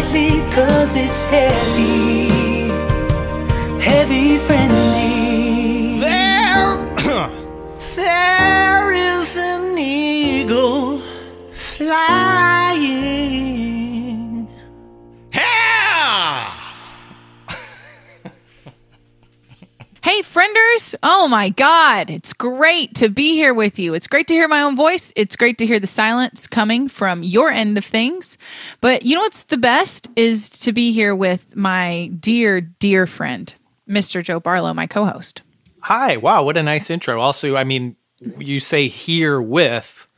lightly 0.00 0.40
cause 0.52 0.94
it's 0.96 1.24
heavy. 1.24 2.28
Heavy 3.80 4.36
friendly. 4.38 4.87
Oh 21.02 21.28
my 21.28 21.50
God. 21.50 22.10
It's 22.10 22.32
great 22.32 22.94
to 22.96 23.08
be 23.08 23.34
here 23.34 23.54
with 23.54 23.78
you. 23.78 23.94
It's 23.94 24.06
great 24.06 24.26
to 24.28 24.34
hear 24.34 24.48
my 24.48 24.62
own 24.62 24.76
voice. 24.76 25.12
It's 25.16 25.36
great 25.36 25.58
to 25.58 25.66
hear 25.66 25.78
the 25.80 25.86
silence 25.86 26.46
coming 26.46 26.88
from 26.88 27.22
your 27.22 27.50
end 27.50 27.78
of 27.78 27.84
things. 27.84 28.36
But 28.80 29.04
you 29.04 29.14
know 29.14 29.22
what's 29.22 29.44
the 29.44 29.58
best 29.58 30.08
is 30.16 30.48
to 30.60 30.72
be 30.72 30.92
here 30.92 31.14
with 31.14 31.54
my 31.56 32.10
dear, 32.18 32.60
dear 32.60 33.06
friend, 33.06 33.54
Mr. 33.88 34.22
Joe 34.22 34.40
Barlow, 34.40 34.74
my 34.74 34.86
co 34.86 35.04
host. 35.04 35.42
Hi, 35.82 36.16
wow, 36.16 36.42
what 36.42 36.56
a 36.56 36.62
nice 36.62 36.90
intro. 36.90 37.20
Also, 37.20 37.56
I 37.56 37.64
mean, 37.64 37.96
you 38.38 38.58
say 38.58 38.88
here 38.88 39.40
with, 39.40 40.08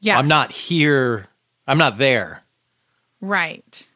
Yeah. 0.00 0.18
I'm 0.18 0.28
not 0.28 0.52
here, 0.52 1.26
I'm 1.66 1.78
not 1.78 1.98
there. 1.98 2.42
Right. 3.20 3.86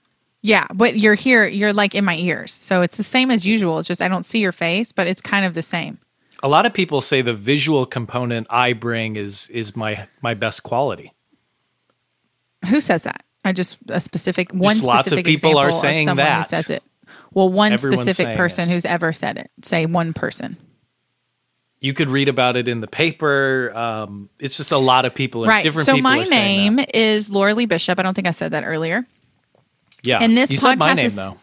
Yeah, 0.42 0.66
but 0.74 0.96
you're 0.98 1.14
here, 1.14 1.46
you're 1.46 1.72
like 1.72 1.94
in 1.94 2.04
my 2.04 2.16
ears. 2.16 2.52
So 2.52 2.82
it's 2.82 2.96
the 2.96 3.02
same 3.02 3.30
as 3.30 3.46
usual. 3.46 3.78
It's 3.78 3.88
just 3.88 4.02
I 4.02 4.08
don't 4.08 4.24
see 4.24 4.40
your 4.40 4.52
face, 4.52 4.92
but 4.92 5.06
it's 5.06 5.22
kind 5.22 5.44
of 5.46 5.54
the 5.54 5.62
same. 5.62 5.98
A 6.44 6.48
lot 6.48 6.66
of 6.66 6.74
people 6.74 7.00
say 7.00 7.22
the 7.22 7.32
visual 7.32 7.86
component 7.86 8.46
I 8.50 8.74
bring 8.74 9.16
is 9.16 9.48
is 9.48 9.74
my 9.74 10.06
my 10.20 10.34
best 10.34 10.62
quality. 10.62 11.12
Who 12.68 12.80
says 12.80 13.04
that? 13.04 13.24
I 13.44 13.52
just 13.52 13.78
a 13.88 13.98
specific 13.98 14.52
one 14.52 14.74
Just 14.74 14.84
lots 14.84 15.00
of 15.06 15.18
specific 15.18 15.24
people 15.24 15.56
are 15.58 15.72
saying 15.72 16.06
someone 16.06 16.26
who 16.26 16.32
that. 16.32 16.48
says 16.48 16.68
it. 16.70 16.82
Well, 17.32 17.48
one 17.48 17.72
Everyone's 17.72 18.02
specific 18.02 18.36
person 18.36 18.68
who's 18.68 18.84
ever 18.84 19.12
said 19.12 19.38
it. 19.38 19.50
Say 19.62 19.86
one 19.86 20.12
person. 20.12 20.56
You 21.80 21.92
could 21.94 22.08
read 22.08 22.28
about 22.28 22.56
it 22.56 22.68
in 22.68 22.80
the 22.80 22.86
paper. 22.86 23.72
Um, 23.74 24.28
it's 24.38 24.56
just 24.56 24.70
a 24.72 24.78
lot 24.78 25.04
of 25.04 25.14
people. 25.14 25.44
right. 25.46 25.62
Different 25.62 25.86
so 25.86 25.94
people 25.94 26.10
my 26.10 26.22
name 26.24 26.78
is 26.94 27.30
Laura 27.30 27.54
Lee 27.54 27.66
Bishop. 27.66 27.98
I 27.98 28.02
don't 28.02 28.14
think 28.14 28.26
I 28.26 28.30
said 28.32 28.52
that 28.52 28.64
earlier. 28.64 29.06
Yeah, 30.02 30.18
and 30.22 30.36
this 30.36 30.50
you 30.50 30.58
said 30.58 30.78
my 30.78 30.92
podcast 30.92 30.96
name 30.96 31.06
is- 31.06 31.16
though. 31.16 31.38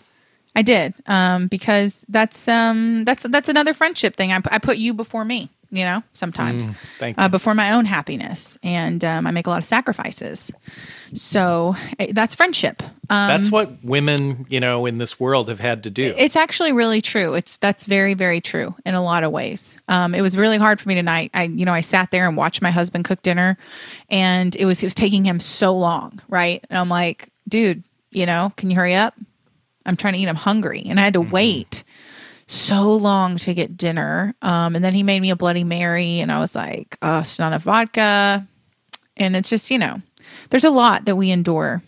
I 0.56 0.62
did 0.64 0.94
um, 1.08 1.48
because 1.48 2.06
that's 2.10 2.48
um, 2.48 3.06
that's 3.06 3.24
that's 3.24 3.50
another 3.50 3.74
friendship 3.74 4.16
thing. 4.16 4.32
I, 4.34 4.42
I 4.52 4.58
put 4.60 4.78
you 4.78 4.94
before 4.94 5.24
me. 5.26 5.50
You 5.74 5.86
know, 5.86 6.04
sometimes 6.12 6.68
Mm, 6.68 6.76
uh, 7.18 7.30
before 7.30 7.54
my 7.56 7.72
own 7.72 7.86
happiness, 7.86 8.58
and 8.62 9.02
um, 9.06 9.26
I 9.26 9.32
make 9.32 9.48
a 9.48 9.50
lot 9.50 9.60
of 9.60 9.64
sacrifices. 9.64 10.52
So 11.14 11.76
eh, 11.98 12.12
that's 12.12 12.36
friendship. 12.36 12.84
Um, 13.10 13.28
That's 13.28 13.50
what 13.52 13.70
women, 13.82 14.46
you 14.50 14.60
know, 14.60 14.86
in 14.86 14.98
this 14.98 15.18
world 15.18 15.48
have 15.48 15.62
had 15.62 15.84
to 15.84 15.90
do. 15.90 16.14
It's 16.18 16.36
actually 16.36 16.74
really 16.74 17.02
true. 17.02 17.36
It's 17.36 17.56
that's 17.58 17.86
very 17.86 18.14
very 18.16 18.42
true 18.42 18.76
in 18.86 18.96
a 18.96 19.02
lot 19.04 19.24
of 19.24 19.32
ways. 19.32 19.78
Um, 19.88 20.14
it 20.14 20.22
was 20.22 20.38
really 20.38 20.58
hard 20.58 20.82
for 20.82 20.90
me 20.90 20.96
tonight. 20.96 21.32
I 21.34 21.44
you 21.44 21.64
know 21.64 21.74
I 21.74 21.82
sat 21.82 22.12
there 22.12 22.28
and 22.28 22.36
watched 22.36 22.62
my 22.62 22.72
husband 22.72 23.06
cook 23.06 23.22
dinner, 23.22 23.58
and 24.10 24.54
it 24.58 24.66
was 24.66 24.84
it 24.84 24.86
was 24.86 24.94
taking 24.94 25.24
him 25.24 25.40
so 25.40 25.74
long, 25.74 26.22
right? 26.28 26.62
And 26.70 26.78
I'm 26.78 26.90
like, 26.90 27.30
dude, 27.48 27.84
you 28.12 28.26
know, 28.26 28.52
can 28.58 28.70
you 28.70 28.76
hurry 28.76 28.96
up? 28.96 29.14
I'm 29.86 29.96
trying 29.96 30.14
to 30.14 30.20
eat. 30.20 30.28
I'm 30.28 30.36
hungry, 30.36 30.84
and 30.86 31.00
I 31.00 31.04
had 31.04 31.14
to 31.14 31.22
wait 31.22 31.84
so 32.48 32.94
long 32.94 33.38
to 33.38 33.54
get 33.54 33.78
dinner. 33.78 34.36
Um, 34.42 34.76
and 34.76 34.84
then 34.84 34.94
he 34.94 35.04
made 35.04 35.22
me 35.22 35.30
a 35.30 35.36
Bloody 35.36 35.64
Mary, 35.64 36.20
and 36.20 36.32
I 36.32 36.40
was 36.40 36.56
like, 36.56 36.98
oh, 37.02 37.20
it's 37.20 37.40
not 37.40 37.54
a 37.54 37.60
vodka, 37.60 38.46
and 39.18 39.36
it's 39.36 39.50
just 39.50 39.72
you 39.72 39.78
know, 39.78 40.02
there's 40.50 40.66
a 40.66 40.70
lot 40.70 41.06
that 41.06 41.16
we 41.16 41.32
endure 41.32 41.82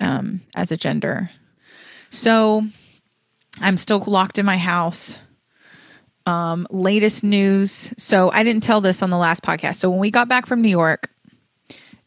um, 0.00 0.40
as 0.54 0.72
a 0.72 0.76
gender. 0.76 1.30
So 2.10 2.66
I'm 3.60 3.76
still 3.76 4.02
locked 4.06 4.38
in 4.38 4.46
my 4.46 4.58
house. 4.58 5.18
Um, 6.26 6.66
latest 6.70 7.22
news. 7.22 7.94
So 7.98 8.32
I 8.32 8.42
didn't 8.42 8.64
tell 8.64 8.80
this 8.80 9.00
on 9.00 9.10
the 9.10 9.16
last 9.16 9.44
podcast. 9.44 9.76
So 9.76 9.88
when 9.90 10.00
we 10.00 10.10
got 10.10 10.28
back 10.28 10.46
from 10.46 10.60
New 10.60 10.68
York, 10.68 11.08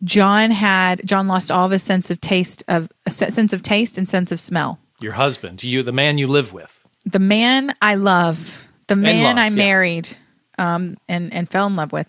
John 0.04 0.52
had 0.52 1.02
John 1.06 1.28
lost 1.28 1.52
all 1.52 1.66
of 1.66 1.72
his 1.72 1.84
sense 1.84 2.12
of 2.12 2.20
taste 2.22 2.64
of 2.68 2.90
a 3.06 3.12
sense 3.12 3.54
of 3.54 3.64
taste 3.64 3.98
and 3.98 4.10
sense 4.10 4.32
of 4.32 4.40
smell. 4.40 4.80
Your 5.02 5.14
husband, 5.14 5.64
you, 5.64 5.84
the 5.84 5.92
man 5.92 6.18
you 6.18 6.28
live 6.28 6.54
with. 6.54 6.86
The 7.06 7.20
man 7.20 7.74
I 7.82 7.96
love, 7.96 8.62
the 8.88 8.96
man 8.96 9.36
love, 9.36 9.38
I 9.38 9.48
yeah. 9.48 9.56
married, 9.56 10.10
um, 10.58 10.98
and 11.08 11.34
and 11.34 11.50
fell 11.50 11.68
in 11.68 11.76
love 11.76 11.92
with. 11.92 12.08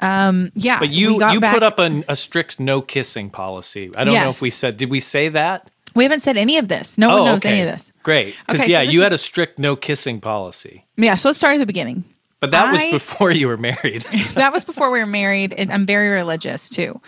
Um, 0.00 0.52
yeah, 0.54 0.78
But 0.78 0.90
you 0.90 1.24
you 1.32 1.40
back- 1.40 1.54
put 1.54 1.62
up 1.62 1.78
a, 1.78 2.04
a 2.08 2.16
strict 2.16 2.60
no 2.60 2.82
kissing 2.82 3.30
policy. 3.30 3.90
I 3.96 4.04
don't 4.04 4.14
know 4.14 4.28
if 4.28 4.42
we 4.42 4.50
said. 4.50 4.76
Did 4.76 4.90
we 4.90 5.00
say 5.00 5.28
that? 5.30 5.70
We 5.94 6.02
haven't 6.04 6.20
said 6.20 6.36
any 6.36 6.58
of 6.58 6.68
this. 6.68 6.98
No 6.98 7.08
one 7.08 7.18
oh, 7.20 7.24
knows 7.26 7.44
okay. 7.46 7.50
any 7.50 7.60
of 7.62 7.68
this. 7.70 7.92
Great, 8.02 8.36
because 8.46 8.62
Okay, 8.62 8.72
yeah, 8.72 8.84
this 8.84 8.92
you 8.92 9.02
had 9.02 9.12
is- 9.12 9.20
a 9.20 9.24
strict 9.24 9.58
no 9.58 9.76
kissing 9.76 10.20
policy. 10.20 10.84
Yeah, 10.96 11.14
so 11.14 11.28
let's 11.28 11.38
start 11.38 11.54
at 11.54 11.58
the 11.58 11.66
beginning. 11.66 12.04
But 12.40 12.50
that 12.50 12.72
was 12.72 12.84
before 12.90 13.30
you 13.30 13.48
were 13.48 13.56
married. 13.56 14.02
that 14.34 14.52
was 14.52 14.66
before 14.66 14.90
we 14.90 14.98
were 14.98 15.06
married 15.06 15.54
and 15.54 15.72
i'm 15.72 15.86
very 15.86 16.08
religious 16.08 16.68
too 16.68 17.00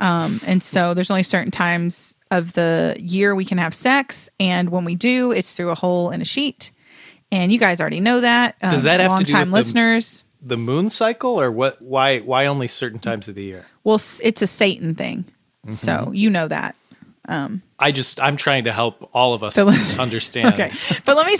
um, 0.00 0.40
and 0.46 0.62
so 0.62 0.92
there's 0.94 1.10
only 1.10 1.22
certain 1.22 1.50
times 1.52 2.14
of 2.32 2.52
the 2.54 2.96
year 2.98 3.34
we 3.34 3.44
can 3.44 3.58
have 3.58 3.74
sex 3.74 4.28
and 4.40 4.70
when 4.70 4.84
we 4.84 4.94
do 4.94 5.30
it's 5.32 5.54
through 5.54 5.70
a 5.70 5.74
hole 5.74 6.10
in 6.10 6.20
a 6.20 6.24
sheet 6.24 6.72
and 7.30 7.52
you 7.52 7.58
guys 7.58 7.80
already 7.80 8.00
know 8.00 8.20
that 8.20 8.56
um, 8.62 8.70
Does 8.70 8.82
that 8.84 8.98
have 9.00 9.18
to 9.18 9.24
do 9.24 9.38
with 9.38 9.48
listeners 9.50 10.24
the 10.42 10.56
moon 10.56 10.88
cycle, 10.88 11.38
or 11.38 11.50
what? 11.52 11.82
Why? 11.82 12.20
Why 12.20 12.46
only 12.46 12.66
certain 12.66 12.98
times 12.98 13.28
of 13.28 13.34
the 13.34 13.42
year? 13.44 13.66
well 13.84 13.96
it's 14.22 14.42
a 14.42 14.46
satan 14.46 14.94
thing 14.94 15.24
Mm-hmm. 15.66 15.72
so 15.72 16.10
you 16.12 16.30
know 16.30 16.48
that 16.48 16.74
I 17.78 17.92
just 17.92 18.20
I'm 18.20 18.36
trying 18.36 18.64
to 18.64 18.72
help 18.72 19.08
all 19.12 19.34
of 19.34 19.42
us 19.44 19.54
So 19.54 19.68
understand. 19.98 20.54
okay 20.54 20.70
but 21.04 21.16
let 21.16 21.26
me 21.26 21.36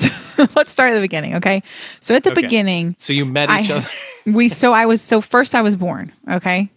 let's 0.55 0.71
start 0.71 0.91
at 0.91 0.95
the 0.95 1.01
beginning 1.01 1.37
okay 1.37 1.63
so 2.01 2.15
at 2.15 2.23
the 2.23 2.31
Okay. 2.33 2.43
beginning 2.43 2.95
So 2.99 3.13
you 3.15 3.25
met 3.25 3.49
I, 3.49 3.61
each 3.63 3.71
other. 3.71 3.89
we 4.27 4.49
so 4.51 4.73
i 4.75 4.85
was 4.87 5.01
so 5.01 5.21
first 5.23 5.55
i 5.55 5.63
was 5.63 5.75
born 5.77 6.13
okay 6.31 6.69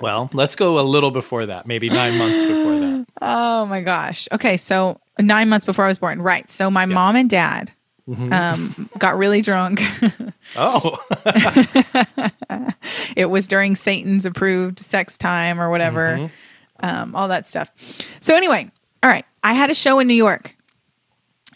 Well, 0.00 0.30
let's 0.32 0.54
go 0.56 0.78
a 0.78 0.82
little 0.82 1.10
before 1.10 1.46
that, 1.46 1.66
maybe 1.66 1.90
nine 1.90 2.16
months 2.18 2.42
before 2.42 2.78
that. 2.78 3.06
Oh 3.20 3.66
my 3.66 3.80
gosh. 3.80 4.28
Okay, 4.32 4.56
so 4.56 5.00
nine 5.18 5.48
months 5.48 5.66
before 5.66 5.84
I 5.84 5.88
was 5.88 5.98
born, 5.98 6.22
right? 6.22 6.48
So 6.48 6.70
my 6.70 6.86
mom 6.86 7.16
and 7.16 7.28
dad 7.28 7.72
Mm-hmm. 8.08 8.32
um, 8.32 8.88
got 8.98 9.18
really 9.18 9.42
drunk. 9.42 9.82
Oh, 10.56 10.96
it 13.16 13.26
was 13.26 13.46
during 13.46 13.76
Satan's 13.76 14.24
approved 14.24 14.78
sex 14.78 15.18
time 15.18 15.60
or 15.60 15.68
whatever, 15.70 16.06
Mm-hmm. 16.16 16.86
um, 16.86 17.14
all 17.14 17.28
that 17.28 17.44
stuff. 17.46 17.70
So 18.20 18.34
anyway, 18.36 18.70
all 19.02 19.10
right, 19.10 19.24
I 19.44 19.52
had 19.54 19.70
a 19.70 19.74
show 19.74 19.98
in 19.98 20.06
New 20.08 20.14
York, 20.14 20.56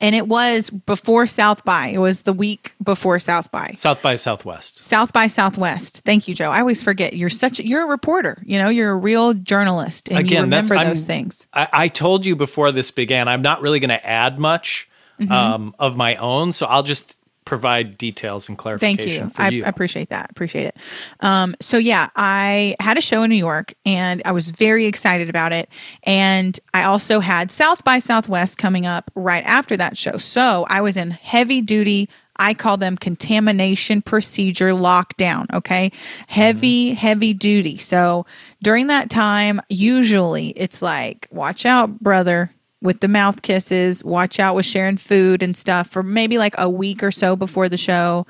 and 0.03 0.15
it 0.15 0.29
was 0.29 0.69
before 0.69 1.27
South 1.27 1.65
by. 1.65 1.87
It 1.89 1.99
was 1.99 2.23
the 2.23 2.33
week 2.35 2.75
before 2.83 3.19
South 3.19 3.51
by. 3.51 3.75
South 3.79 4.03
by 4.03 4.17
Southwest. 4.17 4.83
South 4.83 5.13
by 5.13 5.29
Southwest. 5.29 6.03
Thank 6.05 6.29
you, 6.29 6.35
Joe. 6.35 6.51
I 6.51 6.61
always 6.61 6.83
forget. 6.83 7.15
You're 7.15 7.31
such 7.31 7.59
a, 7.61 7.67
you're 7.67 7.85
a 7.85 7.87
reporter. 7.87 8.43
You 8.45 8.59
know, 8.59 8.69
you're 8.69 8.91
a 8.91 8.97
real 8.97 9.33
journalist, 9.33 10.09
and 10.09 10.19
you 10.19 10.25
Again, 10.39 10.51
that's- 10.51 10.69
remember 10.69 10.83
I'm- 10.83 10.89
those 10.91 11.05
things. 11.05 11.47
I, 11.55 11.69
I 11.73 11.89
told 11.89 12.27
you 12.27 12.37
before 12.37 12.73
this 12.73 12.91
began, 12.91 13.29
I'm 13.29 13.43
not 13.43 13.63
really 13.63 13.81
going 13.81 13.91
to 13.91 14.07
add 14.07 14.39
much 14.39 14.89
Mm-hmm. 15.21 15.31
um, 15.31 15.75
of 15.79 15.97
my 15.97 16.17
own, 16.17 16.53
so 16.55 16.67
I'll 16.67 16.83
just 16.83 17.17
provide 17.44 17.98
details 17.98 18.48
and 18.48 18.56
Thank 18.56 18.78
clarification 18.80 19.25
you. 19.25 19.30
for 19.30 19.42
I 19.42 19.48
you. 19.48 19.64
I, 19.64 19.69
appreciate 19.69 20.10
that. 20.10 20.30
Appreciate 20.30 20.66
it. 20.66 20.77
Um, 21.21 21.56
so 21.60 21.77
yeah, 21.77 22.09
I 22.15 22.77
had 22.80 22.97
a 22.97 23.00
show 23.00 23.22
in 23.22 23.30
New 23.30 23.36
York 23.36 23.74
and 23.84 24.22
I 24.24 24.33
was 24.33 24.48
very 24.48 24.86
excited 24.86 25.28
about 25.28 25.53
it. 25.53 25.68
And 26.04 26.59
I 26.72 26.84
also 26.84 27.21
had 27.21 27.50
South 27.50 27.84
by 27.84 27.98
Southwest 27.98 28.59
coming 28.59 28.86
up 28.86 29.10
right 29.15 29.44
after 29.44 29.77
that 29.77 29.97
show. 29.97 30.18
So 30.18 30.66
I 30.68 30.80
was 30.80 30.97
in 30.97 31.10
heavy 31.10 31.60
duty. 31.60 32.09
I 32.36 32.54
call 32.54 32.77
them 32.77 32.97
contamination 32.97 34.03
procedure 34.03 34.71
lockdown. 34.71 35.53
Okay. 35.53 35.92
Heavy, 36.28 36.95
heavy 36.95 37.34
duty. 37.34 37.77
So 37.77 38.24
during 38.62 38.86
that 38.86 39.10
time, 39.10 39.60
usually 39.68 40.48
it's 40.50 40.80
like, 40.80 41.28
watch 41.30 41.66
out, 41.66 42.00
brother 42.00 42.50
with 42.83 43.01
the 43.01 43.09
mouth 43.09 43.43
kisses, 43.43 44.05
watch 44.05 44.39
out 44.39 44.55
with 44.55 44.67
sharing 44.67 44.97
food 44.97 45.43
and 45.43 45.57
stuff 45.57 45.87
for 45.89 46.03
maybe 46.03 46.37
like 46.37 46.55
a 46.59 46.69
week 46.69 47.03
or 47.03 47.11
so 47.11 47.37
before 47.37 47.69
the 47.69 47.77
show. 47.77 48.27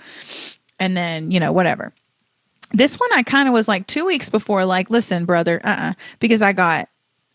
And 0.79 0.97
then, 0.97 1.31
you 1.31 1.41
know, 1.41 1.53
whatever. 1.53 1.93
This 2.73 2.99
one 2.99 3.11
I 3.13 3.23
kind 3.23 3.49
of 3.49 3.55
was 3.55 3.69
like 3.69 3.87
2 3.87 4.07
weeks 4.07 4.31
before 4.31 4.65
like, 4.65 4.91
listen, 4.91 5.25
brother, 5.25 5.61
uh-uh, 5.65 5.95
because 6.21 6.43
I 6.43 6.53
got 6.53 6.89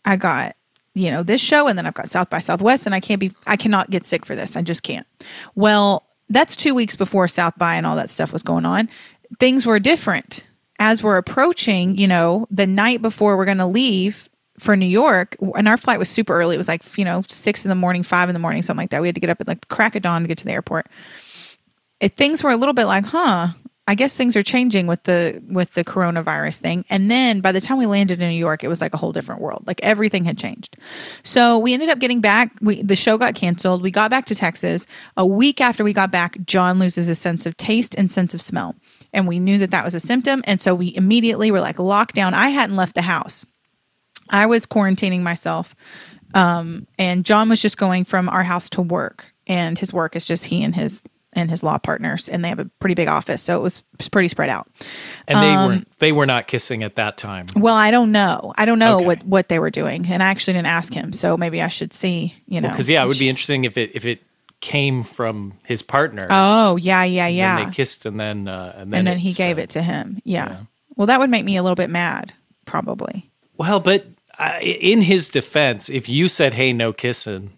I 0.04 0.16
got 0.16 0.54
you 0.94 1.12
know, 1.12 1.22
this 1.22 1.40
show 1.40 1.68
and 1.68 1.78
then 1.78 1.86
I've 1.86 1.94
got 1.94 2.08
South 2.08 2.28
by 2.28 2.40
Southwest 2.40 2.84
and 2.84 2.94
I 2.94 3.00
can't 3.00 3.20
be 3.20 3.32
I 3.46 3.56
cannot 3.56 3.90
get 3.90 4.04
sick 4.04 4.26
for 4.26 4.34
this. 4.34 4.56
I 4.56 4.62
just 4.62 4.82
can't. 4.82 5.06
Well, 5.54 6.04
that's 6.28 6.56
2 6.56 6.74
weeks 6.74 6.96
before 6.96 7.28
South 7.28 7.56
by 7.56 7.76
and 7.76 7.86
all 7.86 7.96
that 7.96 8.10
stuff 8.10 8.32
was 8.32 8.42
going 8.42 8.66
on. 8.66 8.88
Things 9.38 9.64
were 9.64 9.78
different 9.78 10.44
as 10.78 11.02
we're 11.02 11.16
approaching, 11.16 11.96
you 11.96 12.06
know, 12.06 12.46
the 12.50 12.66
night 12.66 13.02
before 13.02 13.36
we're 13.36 13.44
going 13.44 13.58
to 13.58 13.66
leave 13.66 14.27
for 14.58 14.76
New 14.76 14.86
York, 14.86 15.36
and 15.56 15.68
our 15.68 15.76
flight 15.76 15.98
was 15.98 16.08
super 16.08 16.34
early. 16.34 16.54
It 16.54 16.58
was 16.58 16.68
like, 16.68 16.82
you 16.98 17.04
know, 17.04 17.22
six 17.28 17.64
in 17.64 17.68
the 17.68 17.74
morning, 17.74 18.02
five 18.02 18.28
in 18.28 18.32
the 18.32 18.38
morning, 18.38 18.62
something 18.62 18.82
like 18.82 18.90
that. 18.90 19.00
We 19.00 19.08
had 19.08 19.14
to 19.14 19.20
get 19.20 19.30
up 19.30 19.40
at 19.40 19.48
like 19.48 19.68
crack 19.68 19.94
of 19.94 20.02
dawn 20.02 20.22
to 20.22 20.28
get 20.28 20.38
to 20.38 20.44
the 20.44 20.52
airport. 20.52 20.86
It, 22.00 22.16
things 22.16 22.42
were 22.42 22.50
a 22.50 22.56
little 22.56 22.74
bit 22.74 22.86
like, 22.86 23.06
huh, 23.06 23.48
I 23.88 23.94
guess 23.94 24.14
things 24.14 24.36
are 24.36 24.42
changing 24.42 24.86
with 24.86 25.04
the 25.04 25.42
with 25.48 25.72
the 25.72 25.82
coronavirus 25.82 26.60
thing. 26.60 26.84
And 26.90 27.10
then 27.10 27.40
by 27.40 27.52
the 27.52 27.60
time 27.60 27.78
we 27.78 27.86
landed 27.86 28.20
in 28.20 28.28
New 28.28 28.34
York, 28.34 28.62
it 28.62 28.68
was 28.68 28.82
like 28.82 28.92
a 28.92 28.98
whole 28.98 29.12
different 29.12 29.40
world. 29.40 29.64
Like 29.66 29.80
everything 29.82 30.26
had 30.26 30.36
changed. 30.36 30.76
So 31.22 31.58
we 31.58 31.72
ended 31.72 31.88
up 31.88 31.98
getting 31.98 32.20
back. 32.20 32.52
We 32.60 32.82
the 32.82 32.94
show 32.94 33.16
got 33.16 33.34
canceled. 33.34 33.80
We 33.80 33.90
got 33.90 34.10
back 34.10 34.26
to 34.26 34.34
Texas. 34.34 34.86
A 35.16 35.24
week 35.24 35.62
after 35.62 35.84
we 35.84 35.94
got 35.94 36.10
back, 36.10 36.36
John 36.44 36.78
loses 36.78 37.06
his 37.06 37.18
sense 37.18 37.46
of 37.46 37.56
taste 37.56 37.94
and 37.96 38.12
sense 38.12 38.34
of 38.34 38.42
smell. 38.42 38.76
And 39.14 39.26
we 39.26 39.40
knew 39.40 39.56
that 39.56 39.70
that 39.70 39.86
was 39.86 39.94
a 39.94 40.00
symptom. 40.00 40.42
And 40.44 40.60
so 40.60 40.74
we 40.74 40.94
immediately 40.94 41.50
were 41.50 41.60
like 41.60 41.76
lockdown. 41.76 42.34
I 42.34 42.50
hadn't 42.50 42.76
left 42.76 42.94
the 42.94 43.00
house. 43.00 43.46
I 44.30 44.46
was 44.46 44.66
quarantining 44.66 45.20
myself. 45.22 45.74
Um, 46.34 46.86
and 46.98 47.24
John 47.24 47.48
was 47.48 47.60
just 47.62 47.78
going 47.78 48.04
from 48.04 48.28
our 48.28 48.42
house 48.42 48.68
to 48.70 48.82
work. 48.82 49.32
And 49.46 49.78
his 49.78 49.92
work 49.92 50.14
is 50.14 50.26
just 50.26 50.44
he 50.44 50.62
and 50.62 50.74
his 50.74 51.02
and 51.34 51.50
his 51.50 51.62
law 51.62 51.76
partners, 51.78 52.28
and 52.28 52.42
they 52.42 52.48
have 52.48 52.58
a 52.58 52.64
pretty 52.80 52.94
big 52.94 53.06
office, 53.06 53.42
so 53.42 53.54
it 53.56 53.62
was, 53.62 53.84
pretty 54.10 54.28
spread 54.28 54.48
out. 54.48 54.66
And 55.28 55.38
they 55.38 55.54
Um, 55.54 55.66
weren't 55.66 55.98
they 55.98 56.10
were 56.10 56.24
not 56.26 56.46
kissing 56.46 56.82
at 56.82 56.96
that 56.96 57.16
time. 57.18 57.46
Well, 57.54 57.74
I 57.74 57.90
don't 57.90 58.12
know. 58.12 58.54
I 58.56 58.64
don't 58.64 58.78
know 58.78 58.96
Okay. 58.96 59.06
what 59.06 59.24
what 59.24 59.48
they 59.48 59.58
were 59.58 59.70
doing, 59.70 60.06
and 60.06 60.22
I 60.22 60.26
actually 60.28 60.54
didn't 60.54 60.66
ask 60.68 60.92
him, 60.92 61.12
so 61.12 61.36
maybe 61.36 61.62
I 61.62 61.68
should 61.68 61.92
see. 61.92 62.34
You 62.46 62.60
know, 62.62 62.68
Because 62.70 62.88
yeah, 62.90 63.04
it 63.04 63.06
would 63.06 63.18
be 63.18 63.28
interesting 63.28 63.64
if 63.64 63.76
it 63.76 63.92
if 63.94 64.04
it 64.06 64.22
came 64.60 65.02
from 65.02 65.52
his 65.64 65.82
partner. 65.82 66.26
Oh 66.30 66.76
yeah, 66.76 67.04
yeah, 67.04 67.28
yeah. 67.28 67.64
they 67.64 67.70
kissed 67.70 68.04
and 68.06 68.18
then 68.18 68.48
uh, 68.48 68.74
and 68.76 68.92
then 68.92 68.98
and 69.00 69.06
then 69.06 69.18
he 69.18 69.32
gave 69.32 69.58
it 69.58 69.70
to 69.70 69.82
him. 69.82 70.20
Yeah. 70.24 70.48
Yeah. 70.48 70.56
Well, 70.96 71.06
that 71.06 71.20
would 71.20 71.30
make 71.30 71.44
me 71.44 71.56
a 71.56 71.62
little 71.62 71.76
bit 71.76 71.90
mad, 71.90 72.32
probably. 72.64 73.30
Well, 73.56 73.80
but 73.80 74.06
in 74.62 75.02
his 75.02 75.28
defense, 75.28 75.88
if 75.88 76.08
you 76.08 76.28
said, 76.28 76.54
"Hey, 76.54 76.72
no 76.72 76.92
kissing," 76.92 77.50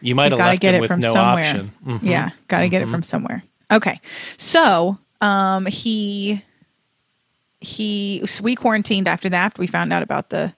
you 0.00 0.14
might 0.14 0.32
have 0.32 0.38
got 0.38 0.46
left 0.48 0.60
get 0.60 0.74
him 0.74 0.78
it 0.78 0.80
with 0.82 0.90
from 0.90 1.00
no 1.00 1.12
somewhere. 1.12 1.44
option. 1.44 1.72
Mhm. 1.86 2.00
Yeah, 2.02 2.30
got 2.48 2.60
to 2.60 2.68
get 2.68 2.82
it 2.82 2.88
from 2.88 3.02
somewhere. 3.02 3.42
Okay, 3.70 4.00
so 4.36 4.98
um, 5.20 5.66
he 5.66 6.42
he 7.60 8.22
so 8.26 8.42
we 8.42 8.54
quarantined 8.54 9.08
after 9.08 9.28
that. 9.28 9.44
After 9.46 9.60
we 9.60 9.66
found 9.66 9.92
out 9.92 10.02
about 10.02 10.30
the 10.30 10.52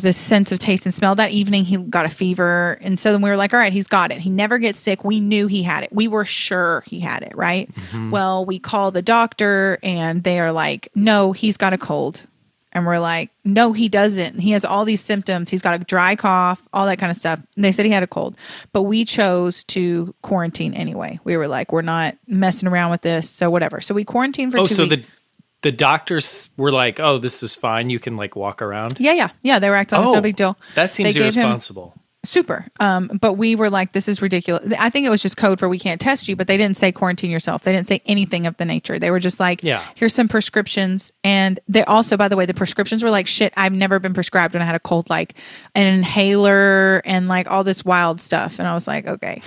the 0.00 0.12
sense 0.14 0.50
of 0.50 0.58
taste 0.58 0.86
and 0.86 0.94
smell 0.94 1.14
that 1.14 1.30
evening 1.30 1.62
he 1.62 1.76
got 1.76 2.06
a 2.06 2.08
fever 2.08 2.78
and 2.80 2.98
so 2.98 3.12
then 3.12 3.20
we 3.20 3.28
were 3.28 3.36
like 3.36 3.52
all 3.52 3.60
right 3.60 3.74
he's 3.74 3.86
got 3.86 4.10
it 4.10 4.16
he 4.18 4.30
never 4.30 4.56
gets 4.56 4.78
sick 4.78 5.04
we 5.04 5.20
knew 5.20 5.46
he 5.46 5.62
had 5.62 5.84
it 5.84 5.92
we 5.92 6.08
were 6.08 6.24
sure 6.24 6.82
he 6.86 7.00
had 7.00 7.22
it 7.22 7.36
right 7.36 7.68
well 8.10 8.46
we 8.46 8.58
call 8.58 8.90
the 8.90 9.02
doctor 9.02 9.78
and 9.82 10.24
they 10.24 10.40
are 10.40 10.52
like 10.52 10.88
no 10.94 11.32
he's 11.32 11.58
got 11.58 11.74
a 11.74 11.78
cold 11.78 12.26
and 12.72 12.86
we're 12.86 12.98
like 12.98 13.30
no 13.44 13.72
he 13.72 13.88
doesn't. 13.88 14.38
He 14.40 14.50
has 14.52 14.64
all 14.64 14.84
these 14.84 15.00
symptoms. 15.00 15.50
He's 15.50 15.62
got 15.62 15.80
a 15.80 15.84
dry 15.84 16.16
cough 16.16 16.66
all 16.72 16.86
that 16.86 16.98
kind 16.98 17.10
of 17.10 17.16
stuff. 17.16 17.40
And 17.56 17.64
they 17.64 17.72
said 17.72 17.86
he 17.86 17.92
had 17.92 18.02
a 18.02 18.06
cold. 18.06 18.36
But 18.72 18.82
we 18.82 19.04
chose 19.04 19.64
to 19.64 20.14
quarantine 20.22 20.74
anyway. 20.74 21.18
We 21.24 21.36
were 21.36 21.48
like 21.48 21.72
we're 21.72 21.82
not 21.82 22.16
messing 22.26 22.68
around 22.68 22.90
with 22.90 23.02
this 23.02 23.28
so 23.28 23.50
whatever. 23.50 23.80
So 23.80 23.94
we 23.94 24.04
quarantined 24.04 24.52
for 24.52 24.58
Oh, 24.58 24.66
two 24.66 24.74
so 24.74 24.82
weeks. 24.84 24.96
the 24.96 25.04
the 25.62 25.72
doctors 25.72 26.50
were 26.56 26.70
like, 26.70 27.00
"Oh, 27.00 27.18
this 27.18 27.42
is 27.42 27.56
fine. 27.56 27.90
You 27.90 27.98
can 27.98 28.16
like 28.16 28.36
walk 28.36 28.62
around." 28.62 29.00
yeah 29.00 29.12
yeah. 29.12 29.30
Yeah 29.42 29.58
they 29.58 29.70
were 29.70 29.76
acting 29.76 29.98
like 29.98 30.06
Oh, 30.08 30.12
no 30.14 30.20
big 30.20 30.36
deal. 30.36 30.56
That 30.76 30.94
seems 30.94 31.14
They 31.14 31.20
gave 31.20 31.34
him- 31.34 31.42
irresponsible. 31.42 31.94
Super. 32.24 32.66
Um 32.80 33.10
but 33.20 33.34
we 33.34 33.54
were 33.54 33.70
like 33.70 33.92
this 33.92 34.08
is 34.08 34.20
ridiculous. 34.20 34.74
I 34.78 34.90
think 34.90 35.06
it 35.06 35.10
was 35.10 35.22
just 35.22 35.36
code 35.36 35.58
for 35.58 35.68
we 35.68 35.78
can't 35.78 36.00
test 36.00 36.28
you 36.28 36.34
but 36.36 36.46
they 36.48 36.56
didn't 36.56 36.76
say 36.76 36.90
quarantine 36.92 37.30
yourself. 37.30 37.62
They 37.62 37.72
didn't 37.72 37.86
say 37.86 38.02
anything 38.06 38.46
of 38.46 38.56
the 38.56 38.64
nature. 38.64 38.98
They 38.98 39.10
were 39.10 39.20
just 39.20 39.38
like 39.38 39.62
Yeah. 39.62 39.82
here's 39.94 40.14
some 40.14 40.28
prescriptions. 40.28 41.12
And 41.22 41.60
they 41.68 41.84
also 41.84 42.16
by 42.16 42.28
the 42.28 42.36
way 42.36 42.44
the 42.44 42.54
prescriptions 42.54 43.02
were 43.02 43.10
like 43.10 43.26
shit 43.26 43.52
i've 43.56 43.72
never 43.72 43.98
been 44.00 44.14
prescribed 44.14 44.54
when 44.54 44.62
i 44.62 44.64
had 44.66 44.74
a 44.74 44.80
cold 44.80 45.08
like 45.08 45.34
an 45.74 45.84
inhaler 45.86 47.00
and 47.04 47.28
like 47.28 47.50
all 47.50 47.62
this 47.64 47.84
wild 47.84 48.20
stuff. 48.20 48.58
And 48.58 48.66
i 48.66 48.74
was 48.74 48.86
like 48.88 49.06
okay. 49.06 49.40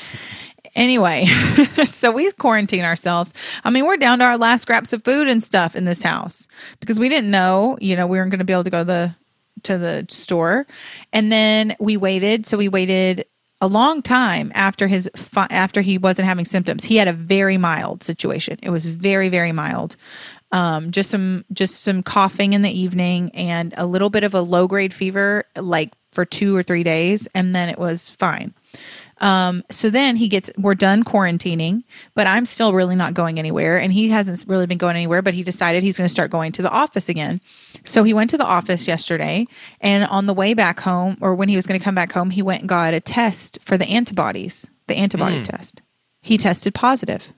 Anyway 0.74 1.26
so 1.88 2.12
we 2.12 2.32
quarantine 2.34 2.86
ourselves. 2.86 3.34
I 3.66 3.70
mean 3.70 3.86
we're 3.86 3.98
down 3.98 4.20
to 4.20 4.26
our 4.26 4.38
last 4.38 4.62
scraps 4.62 4.94
of 4.94 5.04
food 5.04 5.28
and 5.28 5.44
stuff 5.44 5.76
in 5.76 5.84
this 5.84 6.02
house 6.02 6.48
because 6.80 6.98
we 7.00 7.10
didn't 7.10 7.30
know 7.30 7.78
you 7.82 7.98
know 7.98 8.08
we 8.08 8.18
weren't 8.18 8.32
going 8.32 8.40
to 8.40 8.46
be 8.46 8.54
able 8.54 8.64
to 8.64 8.70
go 8.70 8.80
to 8.80 8.86
the 8.86 9.16
to 9.64 9.78
the 9.78 10.06
store. 10.10 10.68
And 11.14 11.32
then 11.32 11.76
we 11.80 11.98
waited. 11.98 12.46
So 12.46 12.58
we 12.58 12.70
waited 12.70 13.26
a 13.62 13.68
long 13.68 14.02
time 14.02 14.52
after 14.56 14.88
his 14.88 15.10
after 15.36 15.82
he 15.82 15.98
wasn't 15.98 16.28
having 16.28 16.46
symptoms. 16.46 16.84
He 16.84 16.98
had 16.98 17.08
a 17.08 17.14
very 17.14 17.58
mild 17.58 18.04
situation. 18.04 18.58
It 18.64 18.72
was 18.72 18.88
very 18.88 19.30
very 19.30 19.52
mild. 19.52 19.96
Um, 20.52 20.92
just 20.92 21.10
some 21.12 21.46
just 21.54 21.82
some 21.82 22.04
coughing 22.04 22.54
in 22.54 22.64
the 22.64 22.78
evening 22.78 23.30
and 23.34 23.74
a 23.78 23.86
little 23.86 24.10
bit 24.10 24.24
of 24.24 24.34
a 24.34 24.42
low 24.42 24.68
grade 24.68 24.94
fever 24.94 25.46
like 25.56 25.94
for 26.12 26.26
two 26.26 26.56
or 26.56 26.64
three 26.64 26.84
days. 26.84 27.28
And 27.36 27.56
then 27.56 27.70
it 27.70 27.78
was 27.78 28.10
fine 28.10 28.54
um, 29.22 29.64
so 29.70 29.92
then 29.92 30.16
he 30.16 30.28
gets, 30.28 30.50
we're 30.58 30.76
done 30.76 31.04
quarantining, 31.04 31.84
but 32.16 32.26
I'm 32.26 32.46
still 32.46 32.74
really 32.74 32.96
not 32.96 33.14
going 33.14 33.38
anywhere. 33.38 33.78
And 33.78 33.94
he 33.94 34.10
hasn't 34.10 34.44
really 34.48 34.66
been 34.66 34.80
going 34.80 34.96
anywhere, 34.96 35.22
but 35.22 35.36
he 35.36 35.44
decided 35.44 35.84
he's 35.84 35.98
going 35.98 36.08
to 36.08 36.12
start 36.12 36.32
going 36.32 36.52
to 36.54 36.64
the 36.64 36.72
office 36.72 37.08
again. 37.08 37.40
So 37.84 38.04
he 38.04 38.16
went 38.16 38.32
to 38.32 38.38
the 38.38 38.46
office 38.46 38.88
yesterday. 38.88 39.46
And 39.80 40.06
on 40.06 40.26
the 40.26 40.34
way 40.34 40.56
back 40.56 40.80
home, 40.80 41.18
or 41.22 41.36
when 41.36 41.50
he 41.50 41.56
was 41.56 41.68
going 41.68 41.80
to 41.80 41.84
come 41.84 41.94
back 41.94 42.12
home, 42.12 42.32
he 42.32 42.42
went 42.42 42.62
and 42.62 42.70
got 42.70 42.96
a 42.96 43.00
test 43.00 43.60
for 43.62 43.78
the 43.78 43.86
antibodies, 43.86 44.70
the 44.88 44.96
antibody 44.96 45.44
test. 45.44 45.84
He 46.22 46.40
tested 46.40 46.74
positive. 46.74 47.32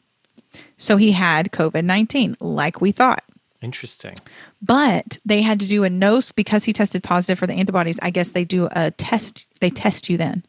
So 0.77 0.95
he 0.95 1.11
had 1.11 1.51
COVID 1.51 1.83
19, 1.83 2.37
like 2.39 2.79
we 2.79 2.93
thought. 2.93 3.23
Interesting. 3.61 4.15
But 4.61 5.17
they 5.25 5.41
had 5.41 5.59
to 5.61 5.67
do 5.67 5.83
a 5.83 5.89
nose 5.89 6.31
because 6.31 6.63
he 6.63 6.73
tested 6.73 7.03
positive 7.03 7.39
for 7.39 7.47
the 7.47 7.53
antibodies. 7.53 7.99
I 8.01 8.09
guess 8.09 8.31
they 8.31 8.45
do 8.45 8.69
a 8.71 8.91
test. 8.91 9.47
They 9.59 9.69
test 9.69 10.09
you 10.09 10.17
then. 10.17 10.43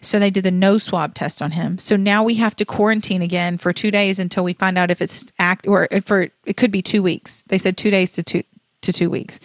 So 0.00 0.18
they 0.18 0.30
did 0.30 0.44
the 0.44 0.50
no 0.50 0.78
swab 0.78 1.14
test 1.14 1.42
on 1.42 1.52
him. 1.52 1.78
So 1.78 1.96
now 1.96 2.22
we 2.22 2.34
have 2.34 2.56
to 2.56 2.64
quarantine 2.64 3.22
again 3.22 3.58
for 3.58 3.72
two 3.72 3.90
days 3.90 4.18
until 4.18 4.44
we 4.44 4.52
find 4.52 4.78
out 4.78 4.90
if 4.90 5.00
it's 5.00 5.32
act 5.38 5.66
or 5.66 5.88
for 6.04 6.28
it 6.44 6.56
could 6.56 6.70
be 6.70 6.82
two 6.82 7.02
weeks. 7.02 7.44
They 7.48 7.58
said 7.58 7.76
two 7.76 7.90
days 7.90 8.12
to 8.12 8.22
two 8.22 8.42
to 8.82 8.92
two 8.92 9.10
weeks 9.10 9.40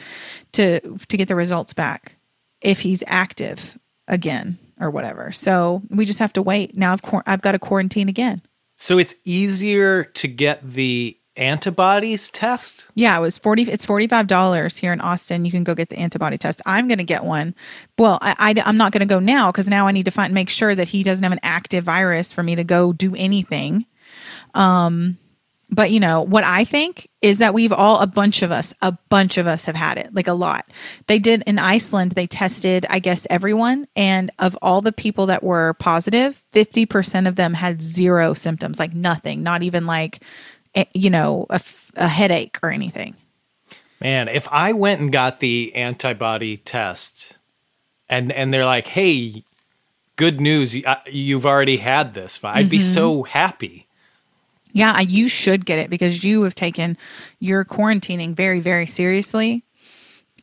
to 0.53 0.79
to 0.79 1.17
get 1.17 1.27
the 1.27 1.35
results 1.35 1.73
back 1.73 2.15
if 2.61 2.81
he's 2.81 3.03
active 3.07 3.77
again 4.07 4.57
or 4.79 4.89
whatever. 4.89 5.31
So 5.31 5.81
we 5.89 6.05
just 6.05 6.19
have 6.19 6.33
to 6.33 6.41
wait. 6.41 6.75
Now 6.77 6.93
I've 6.93 7.01
I've 7.25 7.41
got 7.41 7.53
to 7.53 7.59
quarantine 7.59 8.09
again. 8.09 8.41
So 8.77 8.97
it's 8.97 9.15
easier 9.23 10.03
to 10.03 10.27
get 10.27 10.67
the 10.67 11.17
antibodies 11.35 12.29
test. 12.29 12.85
Yeah, 12.95 13.17
it 13.17 13.21
was 13.21 13.37
forty. 13.37 13.63
It's 13.63 13.85
forty 13.85 14.07
five 14.07 14.27
dollars 14.27 14.77
here 14.77 14.93
in 14.93 15.01
Austin. 15.01 15.45
You 15.45 15.51
can 15.51 15.63
go 15.63 15.75
get 15.75 15.89
the 15.89 15.97
antibody 15.97 16.37
test. 16.37 16.61
I'm 16.65 16.87
going 16.87 16.99
to 16.99 17.03
get 17.03 17.23
one. 17.23 17.55
Well, 17.97 18.19
I, 18.21 18.35
I 18.37 18.69
am 18.69 18.77
not 18.77 18.91
going 18.91 18.99
to 18.99 19.05
go 19.05 19.19
now 19.19 19.51
because 19.51 19.69
now 19.69 19.87
I 19.87 19.91
need 19.91 20.05
to 20.05 20.11
find 20.11 20.33
make 20.33 20.49
sure 20.49 20.75
that 20.75 20.87
he 20.87 21.03
doesn't 21.03 21.23
have 21.23 21.31
an 21.31 21.39
active 21.43 21.83
virus 21.83 22.31
for 22.31 22.43
me 22.43 22.55
to 22.55 22.63
go 22.63 22.93
do 22.93 23.15
anything. 23.15 23.85
Um, 24.53 25.17
but 25.69 25.89
you 25.89 25.99
know 25.99 26.21
what 26.21 26.43
I 26.43 26.65
think 26.65 27.09
is 27.23 27.39
that 27.39 27.55
we've 27.55 27.73
all 27.73 27.99
a 27.99 28.05
bunch 28.05 28.43
of 28.43 28.51
us, 28.51 28.75
a 28.83 28.91
bunch 29.09 29.39
of 29.39 29.47
us 29.47 29.65
have 29.65 29.75
had 29.75 29.97
it, 29.97 30.13
like 30.13 30.27
a 30.27 30.33
lot. 30.33 30.69
They 31.07 31.17
did 31.17 31.41
in 31.47 31.57
Iceland. 31.57 32.11
They 32.11 32.27
tested, 32.27 32.85
I 32.91 32.99
guess, 32.99 33.25
everyone, 33.31 33.87
and 33.95 34.29
of 34.37 34.55
all 34.61 34.81
the 34.81 34.91
people 34.91 35.25
that 35.27 35.41
were 35.41 35.73
positive, 35.75 36.35
fifty 36.51 36.85
percent 36.85 37.25
of 37.25 37.37
them 37.37 37.55
had 37.55 37.81
zero 37.81 38.35
symptoms, 38.35 38.77
like 38.77 38.93
nothing, 38.93 39.41
not 39.41 39.63
even 39.63 39.87
like 39.87 40.21
you 40.93 41.09
know 41.09 41.45
a, 41.49 41.55
f- 41.55 41.91
a 41.95 42.07
headache 42.07 42.59
or 42.63 42.69
anything. 42.71 43.15
Man, 44.01 44.27
if 44.27 44.47
I 44.51 44.73
went 44.73 44.99
and 45.01 45.11
got 45.11 45.39
the 45.39 45.73
antibody 45.75 46.57
test, 46.57 47.37
and 48.09 48.31
and 48.31 48.53
they're 48.53 48.65
like, 48.65 48.87
"Hey, 48.87 49.43
good 50.17 50.41
news, 50.41 50.75
uh, 50.85 50.95
you've 51.09 51.45
already 51.45 51.77
had 51.77 52.13
this," 52.13 52.43
I'd 52.43 52.69
be 52.69 52.77
Mm-hmm. 52.79 52.93
so 52.93 53.23
happy. 53.23 53.87
Yeah, 54.75 54.99
you 55.01 55.27
should 55.29 55.65
get 55.65 55.77
it 55.79 55.89
because 55.91 56.23
you 56.23 56.43
have 56.43 56.55
taken 56.55 56.97
your 57.39 57.63
quarantining 57.63 58.33
very, 58.35 58.59
very 58.59 58.87
seriously, 58.87 59.63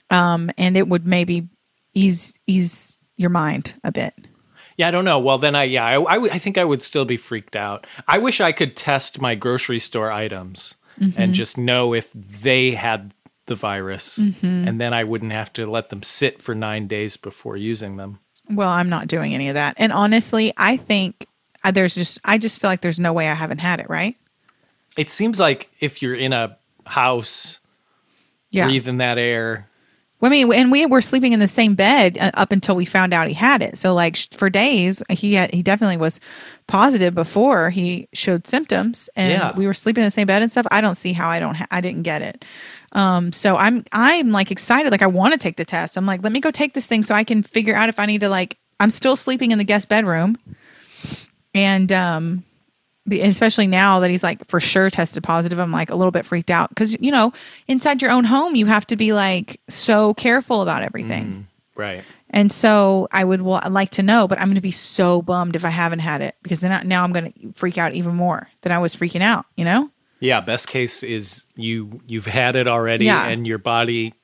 um, 0.09 0.51
and 0.57 0.77
it 0.77 0.89
would 0.89 1.05
maybe 1.07 1.49
ease 1.95 2.39
ease 2.47 2.97
your 3.17 3.31
mind 3.31 3.75
a 3.85 3.91
bit. 3.93 4.15
Yeah, 4.81 4.89
I 4.89 4.91
don't 4.93 5.05
know. 5.05 5.19
Well, 5.19 5.37
then 5.37 5.55
I 5.55 5.65
yeah, 5.65 5.85
I, 5.85 6.23
I, 6.35 6.39
think 6.39 6.57
I 6.57 6.65
would 6.65 6.81
still 6.81 7.05
be 7.05 7.19
freaked 7.19 7.55
out. 7.55 7.87
I 8.09 8.17
wish 8.17 8.41
I 8.41 8.51
could 8.53 8.77
test 8.77 9.21
my 9.21 9.35
grocery 9.35 9.79
store 9.79 10.11
items 10.11 10.75
Mm-hmm. 10.99 11.21
and 11.21 11.35
just 11.35 11.57
know 11.57 11.95
if 11.95 12.13
they 12.15 12.73
had 12.73 13.13
the 13.47 13.55
virus, 13.55 14.19
Mm-hmm. 14.19 14.69
and 14.69 14.81
then 14.81 14.93
I 14.95 15.05
wouldn't 15.05 15.33
have 15.33 15.51
to 15.55 15.67
let 15.67 15.89
them 15.91 16.03
sit 16.03 16.43
for 16.43 16.55
nine 16.55 16.87
days 16.89 17.17
before 17.19 17.57
using 17.57 17.97
them. 17.97 18.19
Well, 18.51 18.69
I'm 18.69 18.89
not 18.91 19.07
doing 19.07 19.33
any 19.35 19.49
of 19.51 19.55
that, 19.55 19.75
and 19.79 19.93
honestly, 19.93 20.53
I 20.59 20.77
think 20.77 21.27
uh, 21.65 21.71
there's 21.71 21.95
just 21.95 22.19
I 22.25 22.37
just 22.39 22.61
feel 22.61 22.69
like 22.71 22.81
there's 22.83 23.01
no 23.01 23.13
way 23.15 23.29
I 23.29 23.35
haven't 23.35 23.59
had 23.59 23.81
it. 23.81 23.89
Right? 23.91 24.17
It 24.97 25.09
seems 25.11 25.39
like 25.41 25.71
if 25.81 26.01
you're 26.03 26.15
in 26.15 26.33
a 26.33 26.57
house 26.87 27.61
Yeah. 28.51 28.65
breathing 28.67 28.99
that 28.99 29.17
air, 29.19 29.69
I 30.23 30.29
mean, 30.29 30.53
and 30.53 30.71
we 30.71 30.85
were 30.87 31.01
sleeping 31.01 31.33
in 31.33 31.41
the 31.41 31.49
same 31.49 31.75
bed 31.75 32.19
uh, 32.21 32.31
up 32.35 32.53
until 32.53 32.77
we 32.77 32.85
found 32.85 33.15
out 33.15 33.27
he 33.29 33.35
had 33.35 33.63
it. 33.63 33.79
So, 33.79 33.95
like 33.95 34.17
for 34.33 34.51
days, 34.51 35.03
he 35.09 35.35
had, 35.35 35.53
he 35.55 35.63
definitely 35.63 35.97
was 35.97 36.21
positive 36.67 37.15
before 37.15 37.71
he 37.71 38.07
showed 38.13 38.47
symptoms, 38.47 39.09
and 39.17 39.33
Yeah. 39.33 39.53
we 39.57 39.67
were 39.67 39.75
sleeping 39.75 40.03
in 40.03 40.07
the 40.07 40.11
same 40.11 40.27
bed 40.27 40.43
and 40.43 40.51
stuff. 40.51 40.67
I 40.71 40.81
don't 40.83 40.95
see 40.95 41.13
how 41.15 41.29
I 41.31 41.41
don't 41.41 41.55
ha- 41.55 41.67
I 41.71 41.81
didn't 41.81 42.03
get 42.03 42.21
it. 42.23 42.45
Um, 42.93 43.33
so 43.33 43.57
I'm 43.57 43.85
I'm 43.93 44.31
like 44.33 44.51
excited, 44.51 44.91
like 44.93 45.03
I 45.03 45.07
want 45.07 45.33
to 45.33 45.39
take 45.39 45.57
the 45.57 45.65
test. 45.65 45.97
I'm 45.97 46.07
like, 46.07 46.23
let 46.23 46.33
me 46.33 46.41
go 46.41 46.51
take 46.51 46.75
this 46.75 46.87
thing 46.87 47.03
so 47.03 47.15
I 47.15 47.25
can 47.25 47.43
figure 47.43 47.75
out 47.75 47.89
if 47.89 47.99
I 47.99 48.07
need 48.07 48.21
to 48.21 48.29
like. 48.29 48.59
I'm 48.79 48.91
still 48.91 49.17
sleeping 49.17 49.51
in 49.53 49.59
the 49.59 49.65
guest 49.65 49.89
bedroom, 49.89 50.37
and 51.55 51.91
um, 51.93 52.43
Especially 53.11 53.67
now 53.67 54.01
that 54.01 54.11
he's 54.11 54.23
like 54.23 54.47
for 54.47 54.61
sure 54.61 54.91
tested 54.91 55.23
positive, 55.23 55.59
I'm 55.59 55.73
like 55.73 55.91
a 55.91 55.97
little 55.97 56.11
bit 56.13 56.27
freaked 56.27 56.51
out 56.51 56.69
because 56.69 56.97
you 57.01 57.11
know 57.11 57.33
inside 57.67 58.03
your 58.03 58.11
own 58.11 58.25
home 58.25 58.55
you 58.55 58.67
have 58.67 58.87
to 58.89 58.97
be 58.97 59.13
like 59.13 59.61
so 59.69 60.15
careful 60.15 60.63
about 60.63 60.83
everything. 60.83 61.25
Mm-hmm. 61.25 61.41
Right. 61.81 62.05
And 62.29 62.53
so 62.53 63.09
I 63.11 63.25
would 63.25 63.43
well, 63.43 63.59
I'd 63.63 63.73
like 63.73 63.91
to 63.93 64.03
know, 64.03 64.29
but 64.29 64.39
I'm 64.39 64.47
going 64.47 64.55
to 64.57 64.61
be 64.61 64.71
so 64.71 65.23
bummed 65.23 65.57
if 65.57 65.65
I 65.65 65.71
haven't 65.71 66.01
had 66.01 66.21
it 66.21 66.37
because 66.43 66.61
then 66.61 66.71
I, 66.73 66.83
now 66.83 67.03
I'm 67.03 67.13
going 67.13 67.33
to 67.33 67.53
freak 67.55 67.79
out 67.79 67.95
even 67.95 68.15
more 68.15 68.49
than 68.61 68.71
I 68.71 68.79
was 68.79 68.95
freaking 68.95 69.23
out. 69.23 69.47
You 69.57 69.65
know? 69.65 69.91
Yeah. 70.21 70.41
Best 70.43 70.69
case 70.69 71.03
is 71.03 71.47
you 71.57 72.01
you've 72.07 72.27
had 72.27 72.55
it 72.55 72.69
already, 72.69 73.07
Yeah. 73.07 73.27
and 73.27 73.47
your 73.47 73.59
body 73.59 74.15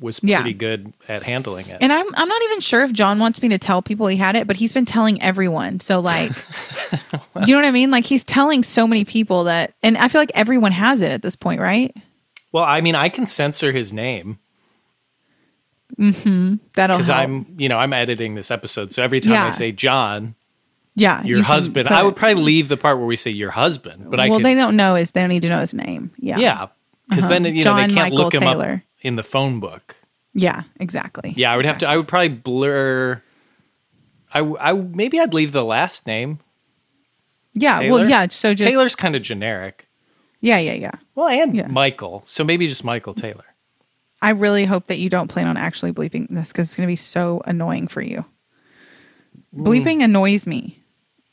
was 0.00 0.20
Yeah. 0.22 0.40
pretty 0.40 0.54
good 0.54 0.92
at 1.08 1.22
handling 1.22 1.66
it. 1.68 1.78
And 1.80 1.92
I'm 1.92 2.06
I'm 2.14 2.28
not 2.28 2.42
even 2.44 2.60
sure 2.60 2.82
if 2.82 2.92
John 2.92 3.18
wants 3.18 3.40
me 3.42 3.48
to 3.50 3.58
tell 3.58 3.82
people 3.82 4.06
he 4.06 4.16
had 4.16 4.36
it, 4.36 4.46
but 4.46 4.56
he's 4.56 4.72
been 4.72 4.84
telling 4.84 5.20
everyone. 5.22 5.80
So 5.80 6.00
like, 6.00 6.30
Do 6.90 7.10
you 7.46 7.54
know 7.54 7.56
what 7.62 7.64
I 7.64 7.70
mean? 7.70 7.90
Like 7.90 8.04
he's 8.04 8.24
telling 8.24 8.62
so 8.62 8.86
many 8.86 9.04
people 9.04 9.44
that, 9.44 9.74
and 9.82 9.96
I 9.98 10.08
feel 10.08 10.20
like 10.20 10.32
everyone 10.34 10.72
has 10.72 11.00
it 11.00 11.10
at 11.12 11.22
this 11.22 11.36
point, 11.36 11.60
right? 11.60 11.94
well, 12.52 12.64
I 12.64 12.80
mean, 12.80 12.94
I 12.94 13.08
can 13.08 13.26
censor 13.26 13.72
his 13.72 13.92
name 13.92 14.38
That'll 15.96 16.58
because. 16.74 17.10
I'm 17.10 17.46
you 17.58 17.68
know 17.68 17.78
I'm 17.78 17.92
editing 17.92 18.34
this 18.34 18.50
episode, 18.50 18.92
so 18.92 19.02
every 19.02 19.20
time 19.20 19.34
I 19.46 19.50
say 19.50 19.70
John, 19.72 20.34
yeah, 20.96 21.22
your 21.22 21.38
you 21.38 21.44
husband, 21.44 21.88
I 21.88 22.02
would 22.02 22.16
probably 22.16 22.42
leave 22.42 22.68
the 22.68 22.76
part 22.76 22.98
where 22.98 23.06
we 23.06 23.16
say 23.16 23.30
your 23.30 23.50
husband, 23.52 24.10
but 24.10 24.18
I 24.18 24.28
well, 24.28 24.40
they 24.40 24.54
don't 24.54 24.76
know 24.76 24.94
his. 24.96 25.12
They 25.12 25.20
don't 25.20 25.28
need 25.30 25.42
to 25.42 25.48
know 25.48 25.60
his 25.60 25.74
name. 25.74 26.10
Yeah. 26.18 26.38
yeah 26.38 26.66
because 27.08 27.24
Uh-huh. 27.24 27.34
then 27.34 27.44
you 27.44 27.52
know 27.56 27.60
John 27.62 27.76
they 27.76 27.94
can't 27.94 28.12
Michael 28.12 28.16
look 28.18 28.34
him 28.34 28.40
Taylor. 28.40 28.82
up 28.86 28.93
in 29.04 29.14
the 29.16 29.22
phone 29.22 29.60
book. 29.60 29.96
Yeah. 30.32 30.62
Exactly. 30.80 31.34
Yeah, 31.36 31.52
I 31.52 31.56
would 31.56 31.66
have 31.66 31.78
to. 31.78 31.86
I 31.88 31.96
would 31.96 32.08
probably 32.08 32.30
blur. 32.30 33.22
I, 34.32 34.40
I 34.40 34.72
maybe 34.72 35.20
I'd 35.20 35.32
leave 35.32 35.52
the 35.52 35.64
last 35.64 36.08
name. 36.08 36.40
Yeah. 37.52 37.78
Taylor? 37.78 38.00
Well, 38.00 38.08
yeah. 38.10 38.26
So 38.28 38.52
just 38.52 38.68
Taylor's 38.68 38.96
kind 38.96 39.14
of 39.14 39.22
generic. 39.22 39.86
Yeah. 40.40 40.58
Yeah. 40.58 40.72
Yeah. 40.72 40.94
Well, 41.14 41.28
and 41.28 41.54
Yeah. 41.54 41.68
Michael. 41.68 42.24
So 42.26 42.42
maybe 42.42 42.66
just 42.66 42.84
Michael 42.84 43.14
Taylor. 43.14 43.44
I 44.20 44.30
really 44.30 44.64
hope 44.64 44.86
that 44.86 44.98
you 44.98 45.10
don't 45.10 45.28
plan 45.28 45.46
on 45.46 45.56
actually 45.56 45.92
bleeping 45.92 46.26
this 46.30 46.50
because 46.50 46.68
it's 46.68 46.76
going 46.76 46.86
to 46.86 46.90
be 46.90 46.96
so 46.96 47.42
annoying 47.44 47.86
for 47.88 48.00
you. 48.00 48.24
Mm. 49.54 49.64
Bleeping 49.66 50.02
annoys 50.02 50.46
me. 50.46 50.80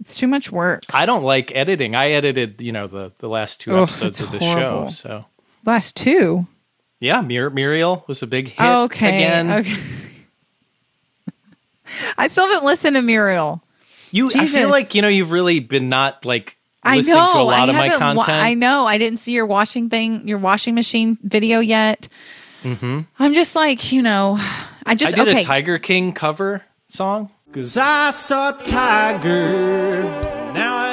It's 0.01 0.17
too 0.17 0.27
much 0.27 0.51
work. 0.51 0.83
I 0.93 1.05
don't 1.05 1.23
like 1.23 1.55
editing. 1.55 1.95
I 1.95 2.11
edited, 2.11 2.59
you 2.59 2.71
know, 2.71 2.87
the 2.87 3.13
the 3.19 3.29
last 3.29 3.61
two 3.61 3.77
episodes 3.77 4.19
of 4.19 4.31
the 4.31 4.39
show. 4.39 4.89
So 4.91 5.25
Last 5.65 5.95
two. 5.95 6.47
Yeah, 7.01 7.20
Mur- 7.22 7.50
Muriel 7.50 8.05
was 8.08 8.24
a 8.24 8.27
big 8.27 8.48
hit 8.48 8.65
okay. 8.65 9.08
again. 9.25 9.51
Okay. 9.51 9.75
I 12.17 12.27
still 12.27 12.48
haven't 12.48 12.65
listened 12.65 12.96
to 12.96 13.01
Muriel. 13.01 13.62
You, 14.12 14.29
I 14.34 14.46
feel 14.46 14.70
like 14.70 14.96
you 14.96 15.01
know 15.01 15.08
you've 15.08 15.31
really 15.31 15.60
been 15.60 15.89
not 15.89 16.25
like 16.25 16.58
I 16.84 16.98
listening 16.98 17.15
know. 17.17 17.34
to 17.34 17.39
a 17.39 17.43
lot 17.43 17.67
I 17.67 17.70
of 17.70 17.75
my 17.75 17.88
haven't 17.89 18.17
wa- 18.17 18.24
content. 18.24 18.46
I 18.46 18.53
know. 18.53 18.86
I 18.86 18.98
didn't 18.98 19.20
see 19.20 19.34
your 19.34 19.46
washing 19.46 19.89
thing, 19.89 20.27
your 20.27 20.38
washing 20.38 20.75
machine 20.75 21.17
video 21.22 21.60
yet. 21.60 22.08
Mm-hmm. 22.63 23.01
I'm 23.20 23.34
just 23.34 23.55
like, 23.55 23.91
you 23.91 24.01
know, 24.01 24.38
I 24.86 24.96
just 24.96 25.13
I 25.13 25.24
did 25.24 25.27
okay. 25.29 25.39
a 25.39 25.43
Tiger 25.43 25.79
King 25.79 26.13
cover 26.13 26.63
song. 26.88 27.31
Cause 27.51 27.75
I 27.75 28.12
saw 28.12 28.51
Tiger, 28.51 30.03
now 30.53 30.77
I 30.77 30.90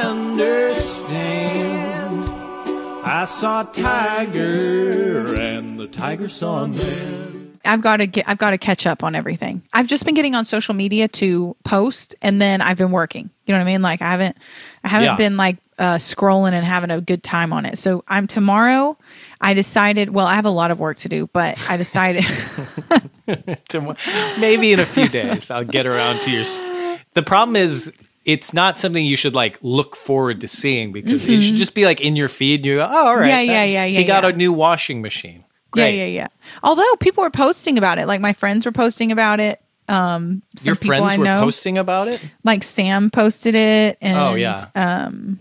I 3.18 3.24
saw 3.24 3.64
Tiger, 3.64 5.34
and 5.34 5.76
the 5.76 5.88
tiger 5.88 6.28
saw 6.28 6.68
man. 6.68 7.58
I've 7.64 7.82
got 7.82 7.96
to 7.96 8.06
get 8.06 8.28
I've 8.28 8.38
got 8.38 8.50
to 8.50 8.58
catch 8.58 8.86
up 8.86 9.02
on 9.02 9.16
everything. 9.16 9.62
I've 9.72 9.88
just 9.88 10.04
been 10.04 10.14
getting 10.14 10.36
on 10.36 10.44
social 10.44 10.72
media 10.72 11.08
to 11.08 11.56
post 11.64 12.14
and 12.22 12.40
then 12.40 12.62
I've 12.62 12.78
been 12.78 12.92
working. 12.92 13.28
You 13.46 13.52
know 13.54 13.58
what 13.58 13.62
I 13.62 13.72
mean? 13.72 13.82
Like 13.82 14.02
I 14.02 14.10
haven't 14.12 14.36
I 14.84 14.88
haven't 14.88 15.06
Yeah. 15.06 15.16
been 15.16 15.36
like 15.36 15.56
uh, 15.80 15.96
scrolling 15.96 16.52
and 16.52 16.64
having 16.64 16.92
a 16.92 17.00
good 17.00 17.24
time 17.24 17.52
on 17.52 17.66
it. 17.66 17.76
So 17.76 18.04
I'm 18.06 18.28
tomorrow 18.28 18.96
I 19.40 19.52
decided 19.52 20.10
well 20.10 20.26
I 20.28 20.36
have 20.36 20.46
a 20.46 20.50
lot 20.50 20.70
of 20.70 20.78
work 20.78 20.98
to 20.98 21.08
do, 21.08 21.26
but 21.32 21.58
I 21.68 21.76
decided 21.76 22.22
to 23.70 23.96
maybe 24.38 24.72
in 24.72 24.78
a 24.78 24.86
few 24.86 25.08
days 25.08 25.50
I'll 25.50 25.64
get 25.64 25.86
around 25.86 26.22
to 26.22 26.30
your. 26.30 26.42
s- 26.42 26.62
The 27.14 27.24
problem 27.24 27.56
is 27.56 27.92
it's 28.28 28.52
not 28.52 28.76
something 28.76 29.02
you 29.04 29.16
should 29.16 29.34
like 29.34 29.58
look 29.62 29.96
forward 29.96 30.42
to 30.42 30.48
seeing 30.48 30.92
because 30.92 31.26
it 31.26 31.40
should 31.40 31.56
just 31.56 31.74
be 31.74 31.86
like 31.86 32.00
in 32.02 32.14
your 32.14 32.28
feed. 32.28 32.66
You 32.66 32.76
go, 32.76 32.84
oh, 32.84 33.06
all 33.08 33.16
right, 33.16 33.24
Mm-hmm. 33.24 33.28
Yeah, 33.28 33.40
yeah, 33.40 33.64
yeah, 33.64 33.84
yeah, 33.86 33.98
He 34.00 34.04
got 34.04 34.22
yeah. 34.24 34.28
a 34.28 34.32
new 34.34 34.52
washing 34.52 35.00
machine. 35.00 35.44
Great. 35.70 35.94
Yeah, 35.94 36.04
yeah, 36.04 36.10
yeah. 36.10 36.26
Although 36.62 36.84
people 37.00 37.24
were 37.24 37.30
posting 37.30 37.78
about 37.78 37.98
it, 37.98 38.06
like 38.06 38.20
my 38.20 38.34
friends 38.34 38.66
were 38.66 38.72
posting 38.72 39.12
about 39.12 39.40
it. 39.40 39.60
Um, 39.88 40.42
some 40.56 40.72
Your 40.72 40.74
friends 40.74 41.14
I 41.14 41.18
were 41.18 41.24
know, 41.24 41.40
posting 41.40 41.78
about 41.78 42.08
it. 42.08 42.20
like 42.44 42.62
Sam 42.62 43.08
posted 43.10 43.54
it, 43.54 43.96
and 44.02 44.18
Oh, 44.18 44.34
yeah. 44.34 44.62
um, 44.74 45.40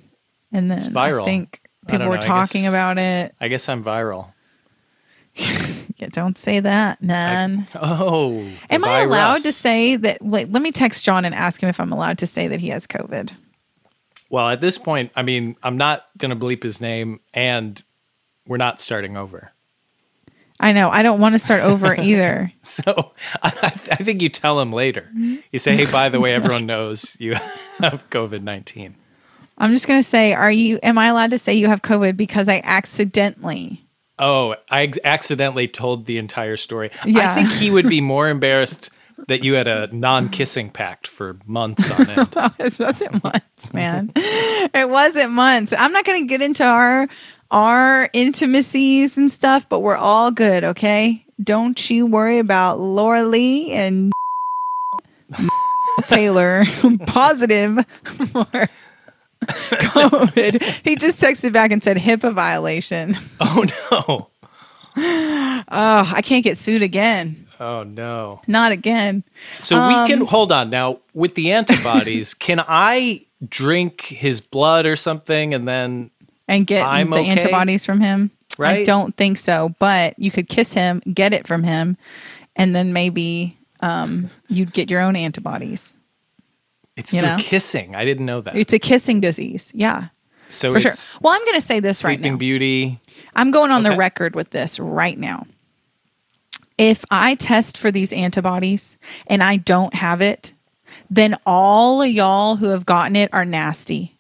and 0.53 0.71
then 0.71 0.79
viral. 0.79 1.23
I 1.23 1.25
think 1.25 1.59
people 1.89 2.07
were 2.07 2.15
know, 2.15 2.21
talking 2.21 2.61
guess- 2.61 2.69
about 2.69 2.97
it. 2.97 3.35
I 3.41 3.49
guess 3.49 3.67
I'm 3.67 3.83
viral. 3.83 4.31
Yeah, 5.37 6.09
don't 6.11 6.37
say 6.37 6.59
that, 6.59 7.01
man. 7.01 7.67
Oh, 7.75 8.43
the 8.43 8.73
Am 8.75 8.85
I 8.85 9.01
allowed 9.01 9.41
to 9.41 9.51
say 9.51 9.95
that? 9.95 10.21
Like, 10.21 10.47
let 10.51 10.61
me 10.61 10.71
text 10.71 11.03
John 11.03 11.25
and 11.25 11.33
ask 11.33 11.61
him 11.61 11.69
if 11.69 11.79
I'm 11.79 11.91
allowed 11.91 12.19
to 12.19 12.27
say 12.27 12.47
that 12.47 12.59
he 12.59 12.69
has 12.69 12.85
COVID. 12.85 13.31
Well, 14.29 14.49
at 14.49 14.59
this 14.59 14.77
point, 14.77 15.11
I 15.15 15.23
mean, 15.23 15.55
I'm 15.63 15.77
not 15.77 16.05
going 16.17 16.29
to 16.29 16.35
bleep 16.35 16.61
his 16.61 16.81
name, 16.81 17.21
and 17.33 17.81
we're 18.45 18.57
not 18.57 18.79
starting 18.79 19.17
over. 19.17 19.53
I 20.59 20.71
know. 20.71 20.89
I 20.89 21.01
don't 21.01 21.19
want 21.19 21.33
to 21.33 21.39
start 21.39 21.61
over 21.61 21.95
either. 21.99 22.51
So 22.63 23.13
I, 23.41 23.51
I 23.91 23.95
think 23.95 24.21
you 24.21 24.29
tell 24.29 24.59
him 24.59 24.71
later. 24.73 25.11
You 25.15 25.59
say, 25.59 25.75
"Hey, 25.75 25.91
by 25.91 26.09
the 26.09 26.19
way, 26.19 26.33
everyone 26.33 26.65
knows 26.67 27.15
you 27.19 27.35
have 27.79 28.09
COVID 28.09 28.41
nineteen. 28.41 28.95
I'm 29.57 29.71
just 29.71 29.87
gonna 29.87 30.03
say, 30.03 30.33
are 30.33 30.51
you? 30.51 30.79
Am 30.83 30.97
I 30.97 31.07
allowed 31.07 31.31
to 31.31 31.37
say 31.37 31.53
you 31.53 31.67
have 31.67 31.81
COVID 31.81 32.17
because 32.17 32.49
I 32.49 32.61
accidentally? 32.63 33.86
Oh, 34.19 34.55
I 34.69 34.91
accidentally 35.03 35.67
told 35.67 36.05
the 36.05 36.17
entire 36.17 36.57
story. 36.57 36.91
Yeah. 37.05 37.31
I 37.31 37.35
think 37.35 37.49
he 37.49 37.71
would 37.71 37.87
be 37.87 38.01
more 38.01 38.29
embarrassed 38.29 38.89
that 39.27 39.43
you 39.43 39.53
had 39.53 39.67
a 39.67 39.93
non-kissing 39.95 40.69
pact 40.69 41.07
for 41.07 41.37
months 41.45 41.91
on 41.91 42.09
end. 42.09 42.29
it 42.59 42.79
wasn't 42.79 43.23
months, 43.23 43.73
man. 43.73 44.11
it 44.15 44.89
wasn't 44.89 45.31
months. 45.31 45.73
I'm 45.77 45.91
not 45.91 46.05
going 46.05 46.21
to 46.21 46.27
get 46.27 46.41
into 46.41 46.63
our 46.63 47.07
our 47.49 48.09
intimacies 48.13 49.17
and 49.17 49.31
stuff, 49.31 49.67
but 49.69 49.79
we're 49.79 49.95
all 49.95 50.31
good, 50.31 50.63
okay? 50.63 51.25
Don't 51.41 51.89
you 51.89 52.05
worry 52.05 52.39
about 52.39 52.79
Laura 52.79 53.23
Lee 53.23 53.71
and 53.71 54.11
Taylor 56.07 56.65
positive 57.05 57.85
for 58.31 58.67
COVID. 59.71 60.61
He 60.83 60.95
just 60.95 61.21
texted 61.21 61.53
back 61.53 61.71
and 61.71 61.83
said 61.83 61.97
HIPAA 61.97 62.33
violation. 62.33 63.15
oh 63.39 63.65
no! 63.91 64.29
Oh, 65.69 66.13
I 66.15 66.21
can't 66.23 66.43
get 66.43 66.57
sued 66.57 66.81
again. 66.81 67.45
Oh 67.59 67.83
no! 67.83 68.41
Not 68.47 68.71
again. 68.71 69.23
So 69.59 69.77
Um, 69.77 69.87
we 69.87 70.07
can 70.09 70.25
hold 70.25 70.51
on 70.51 70.69
now 70.69 70.99
with 71.13 71.35
the 71.35 71.51
antibodies. 71.51 72.33
can 72.47 72.63
I 72.67 73.25
drink 73.47 74.01
his 74.01 74.41
blood 74.41 74.85
or 74.85 74.95
something, 74.95 75.53
and 75.53 75.67
then 75.67 76.11
and 76.47 76.65
get 76.67 76.85
I'm 76.85 77.09
the 77.09 77.17
okay? 77.17 77.29
antibodies 77.29 77.85
from 77.85 78.01
him. 78.01 78.31
I 78.59 78.83
don't 78.85 79.15
think 79.15 79.37
so, 79.37 79.75
but 79.77 80.17
you 80.17 80.31
could 80.31 80.49
kiss 80.49 80.73
him, 80.73 81.01
get 81.13 81.31
it 81.31 81.45
from 81.45 81.63
him, 81.63 81.95
and 82.55 82.75
then 82.75 82.91
maybe 82.91 83.55
um, 83.81 84.31
you'd 84.47 84.73
get 84.73 84.89
your 84.89 85.01
own 85.01 85.15
antibodies. 85.15 85.93
It's 86.97 87.13
You 87.13 87.21
through 87.21 87.29
know? 87.29 87.37
kissing? 87.39 87.95
I 87.95 88.03
didn't 88.03 88.25
know 88.25 88.41
that. 88.41 88.55
It's 88.55 88.73
a 88.73 88.79
kissing 88.79 89.21
disease. 89.21 89.71
Yeah, 89.73 90.09
so 90.49 90.73
for 90.73 90.81
sure. 90.81 90.91
Well, 91.21 91.33
I'm 91.33 91.45
going 91.45 91.55
to 91.55 91.61
say 91.61 91.79
this 91.79 92.03
right 92.03 92.19
now. 92.19 92.23
Sleeping. 92.23 92.37
Beauty. 92.37 92.99
I'm 93.35 93.51
going 93.51 93.71
on 93.71 93.83
the 93.83 93.95
record 93.95 94.35
with 94.35 94.49
this 94.49 94.79
right 94.79 95.17
now. 95.17 95.45
If 96.77 97.03
I 97.09 97.35
test 97.35 97.77
for 97.77 97.89
these 97.91 98.11
antibodies 98.13 98.97
and 99.27 99.41
I 99.41 99.57
don't 99.57 99.93
have 99.93 100.21
it, 100.21 100.53
then 101.09 101.35
all 101.45 102.01
of 102.01 102.09
y'all 102.09 102.55
who 102.57 102.67
have 102.67 102.85
gotten 102.85 103.15
it 103.15 103.33
are 103.33 103.45
nasty. 103.45 104.16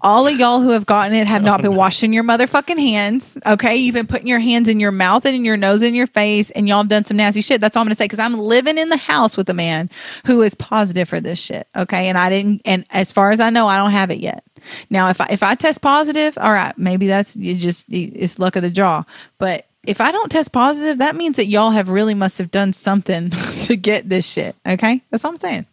All 0.00 0.26
of 0.26 0.38
y'all 0.38 0.60
who 0.60 0.70
have 0.70 0.86
gotten 0.86 1.14
it 1.14 1.26
have 1.26 1.42
not 1.42 1.62
been 1.62 1.74
washing 1.76 2.12
your 2.12 2.24
motherfucking 2.24 2.78
hands. 2.78 3.38
Okay. 3.46 3.76
You've 3.76 3.94
been 3.94 4.06
putting 4.06 4.26
your 4.26 4.38
hands 4.38 4.68
in 4.68 4.80
your 4.80 4.92
mouth 4.92 5.24
and 5.24 5.34
in 5.34 5.44
your 5.44 5.56
nose 5.56 5.82
and 5.82 5.90
in 5.90 5.94
your 5.94 6.06
face, 6.06 6.50
and 6.50 6.68
y'all 6.68 6.78
have 6.78 6.88
done 6.88 7.04
some 7.04 7.16
nasty 7.16 7.40
shit. 7.40 7.60
That's 7.60 7.76
all 7.76 7.80
I'm 7.82 7.86
going 7.86 7.94
to 7.94 7.98
say 7.98 8.04
because 8.04 8.18
I'm 8.18 8.34
living 8.34 8.78
in 8.78 8.88
the 8.88 8.96
house 8.96 9.36
with 9.36 9.48
a 9.48 9.54
man 9.54 9.90
who 10.26 10.42
is 10.42 10.54
positive 10.54 11.08
for 11.08 11.20
this 11.20 11.38
shit. 11.38 11.68
Okay. 11.76 12.08
And 12.08 12.18
I 12.18 12.30
didn't, 12.30 12.62
and 12.64 12.84
as 12.90 13.12
far 13.12 13.30
as 13.30 13.40
I 13.40 13.50
know, 13.50 13.66
I 13.66 13.76
don't 13.76 13.90
have 13.90 14.10
it 14.10 14.18
yet. 14.18 14.44
Now, 14.90 15.08
if 15.08 15.20
I, 15.20 15.26
if 15.30 15.42
I 15.42 15.54
test 15.54 15.82
positive, 15.82 16.38
all 16.38 16.52
right, 16.52 16.76
maybe 16.78 17.06
that's 17.06 17.36
you 17.36 17.56
just, 17.56 17.86
it's 17.88 18.38
luck 18.38 18.56
of 18.56 18.62
the 18.62 18.70
draw. 18.70 19.04
But 19.38 19.66
if 19.84 20.00
I 20.00 20.12
don't 20.12 20.30
test 20.30 20.52
positive, 20.52 20.98
that 20.98 21.16
means 21.16 21.36
that 21.36 21.46
y'all 21.46 21.70
have 21.70 21.88
really 21.88 22.14
must 22.14 22.38
have 22.38 22.50
done 22.50 22.72
something 22.72 23.30
to 23.62 23.76
get 23.76 24.08
this 24.08 24.30
shit. 24.30 24.54
Okay. 24.66 25.02
That's 25.10 25.24
all 25.24 25.32
I'm 25.32 25.36
saying. 25.36 25.66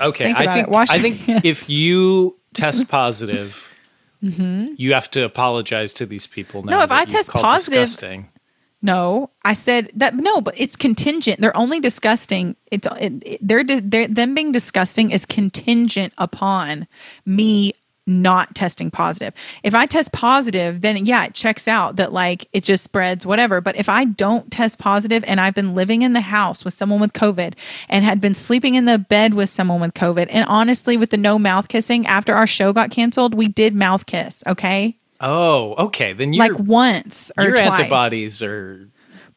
Okay, 0.00 0.24
Think 0.24 0.38
I 0.38 0.54
think 0.54 0.68
I 0.72 0.98
think 0.98 1.20
if 1.44 1.68
you 1.68 2.38
test 2.56 2.88
positive, 2.88 3.72
Mm-hmm. 4.24 4.72
you 4.78 4.94
have 4.94 5.10
to 5.10 5.24
apologize 5.24 5.92
to 5.92 6.06
these 6.06 6.26
people. 6.26 6.62
Now 6.62 6.78
No, 6.78 6.82
if 6.84 6.90
I 6.90 7.04
test 7.04 7.30
positive- 7.30 7.84
disgusting. 7.86 8.28
No, 8.82 9.30
I 9.44 9.52
said 9.52 9.90
that. 9.94 10.14
No, 10.16 10.40
but 10.40 10.54
it's 10.58 10.76
contingent. 10.76 11.40
They're 11.40 11.56
only 11.56 11.80
disgusting. 11.80 12.56
It's 12.70 12.86
it, 13.00 13.38
they're, 13.42 13.64
they're 13.64 14.06
them 14.08 14.34
being 14.34 14.52
disgusting 14.52 15.10
is 15.10 15.26
contingent 15.26 16.12
upon 16.18 16.86
me 17.24 17.72
not 18.06 18.54
testing 18.54 18.90
positive. 18.90 19.34
If 19.62 19.74
I 19.74 19.86
test 19.86 20.12
positive, 20.12 20.80
then 20.80 21.06
yeah, 21.06 21.24
it 21.26 21.34
checks 21.34 21.66
out 21.66 21.96
that 21.96 22.12
like 22.12 22.48
it 22.52 22.62
just 22.64 22.84
spreads 22.84 23.26
whatever. 23.26 23.60
But 23.60 23.76
if 23.76 23.88
I 23.88 24.04
don't 24.04 24.50
test 24.50 24.78
positive 24.78 25.24
and 25.26 25.40
I've 25.40 25.54
been 25.54 25.74
living 25.74 26.02
in 26.02 26.12
the 26.12 26.20
house 26.20 26.64
with 26.64 26.74
someone 26.74 27.00
with 27.00 27.12
COVID 27.12 27.54
and 27.88 28.04
had 28.04 28.20
been 28.20 28.34
sleeping 28.34 28.74
in 28.76 28.84
the 28.84 28.98
bed 28.98 29.34
with 29.34 29.48
someone 29.48 29.80
with 29.80 29.94
COVID, 29.94 30.28
and 30.30 30.44
honestly, 30.48 30.96
with 30.96 31.10
the 31.10 31.16
no 31.16 31.38
mouth 31.38 31.68
kissing 31.68 32.06
after 32.06 32.34
our 32.34 32.46
show 32.46 32.72
got 32.72 32.90
canceled, 32.90 33.34
we 33.34 33.48
did 33.48 33.74
mouth 33.74 34.06
kiss. 34.06 34.42
Okay. 34.46 34.96
Oh, 35.20 35.74
okay. 35.86 36.12
Then 36.12 36.32
you're, 36.32 36.46
Like 36.48 36.58
once 36.58 37.32
or 37.38 37.44
your 37.44 37.56
twice. 37.56 37.80
antibodies 37.80 38.42
are. 38.42 38.88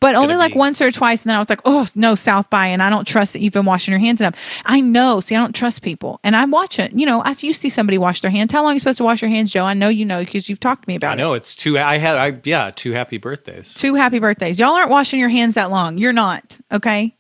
But 0.01 0.15
only 0.15 0.36
like 0.38 0.53
be- 0.53 0.60
once 0.60 0.82
or 0.82 0.91
twice. 0.91 1.24
And 1.24 1.29
then 1.29 1.36
I 1.36 1.39
was 1.39 1.50
like, 1.50 1.60
oh, 1.65 1.86
no, 1.94 2.15
South 2.15 2.50
by. 2.50 2.68
And 2.68 2.82
I 2.82 2.89
don't 2.89 3.06
trust 3.06 3.34
that 3.34 3.41
you've 3.41 3.51
been 3.51 3.65
washing 3.65 3.91
your 3.91 4.00
hands 4.00 4.22
enough. 4.22 4.62
I 4.65 4.79
know. 4.79 5.20
See, 5.20 5.36
I 5.36 5.39
don't 5.39 5.53
trust 5.53 5.82
people. 5.82 6.22
And 6.24 6.38
I 6.38 6.46
watch 6.46 6.79
it. 6.79 6.94
You 6.94 7.06
know, 7.06 7.22
as 7.25 7.44
you 7.44 7.51
see 7.51 7.70
somebody 7.70 7.98
wash 7.98 8.22
their 8.22 8.32
hands, 8.32 8.53
how 8.53 8.62
long 8.63 8.72
are 8.72 8.74
you 8.74 8.79
supposed 8.79 9.00
to 9.00 9.03
wash 9.03 9.22
your 9.22 9.29
hands, 9.29 9.51
Joe? 9.51 9.65
I 9.65 9.74
know 9.74 9.89
you 9.89 10.06
know 10.06 10.20
because 10.22 10.48
you've 10.48 10.62
talked 10.62 10.84
to 10.84 10.88
me 10.89 10.96
about 10.96 11.12
I 11.12 11.13
it. 11.15 11.18
know 11.18 11.34
it's 11.34 11.53
two. 11.53 11.77
I 11.77 11.98
had. 11.98 12.15
I 12.18 12.39
yeah, 12.46 12.72
two 12.74 12.94
happy 12.94 13.18
birthdays. 13.18 13.74
Two 13.74 13.96
happy 13.96 14.20
birthdays. 14.20 14.58
Y'all 14.58 14.72
aren't 14.74 14.89
washing 14.89 15.20
your 15.20 15.29
hands 15.29 15.56
that 15.56 15.70
long. 15.70 15.98
You're 15.98 16.13
not. 16.13 16.58
Okay. 16.72 17.13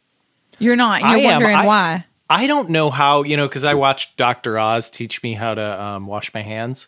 You're 0.57 0.77
not. 0.77 1.01
And 1.01 1.11
you're 1.11 1.31
am. 1.31 1.35
wondering 1.41 1.55
I- 1.57 1.65
why. 1.65 2.05
I 2.29 2.45
don't 2.47 2.69
know 2.69 2.89
how 2.91 3.23
you 3.23 3.35
know 3.35 3.47
because 3.47 3.65
I 3.65 3.73
watched 3.73 4.15
Doctor 4.15 4.57
Oz 4.59 4.89
teach 4.89 5.23
me 5.23 5.33
how 5.33 5.55
to 5.55 5.81
um, 5.81 6.05
wash 6.05 6.31
my 6.33 6.43
hands, 6.43 6.87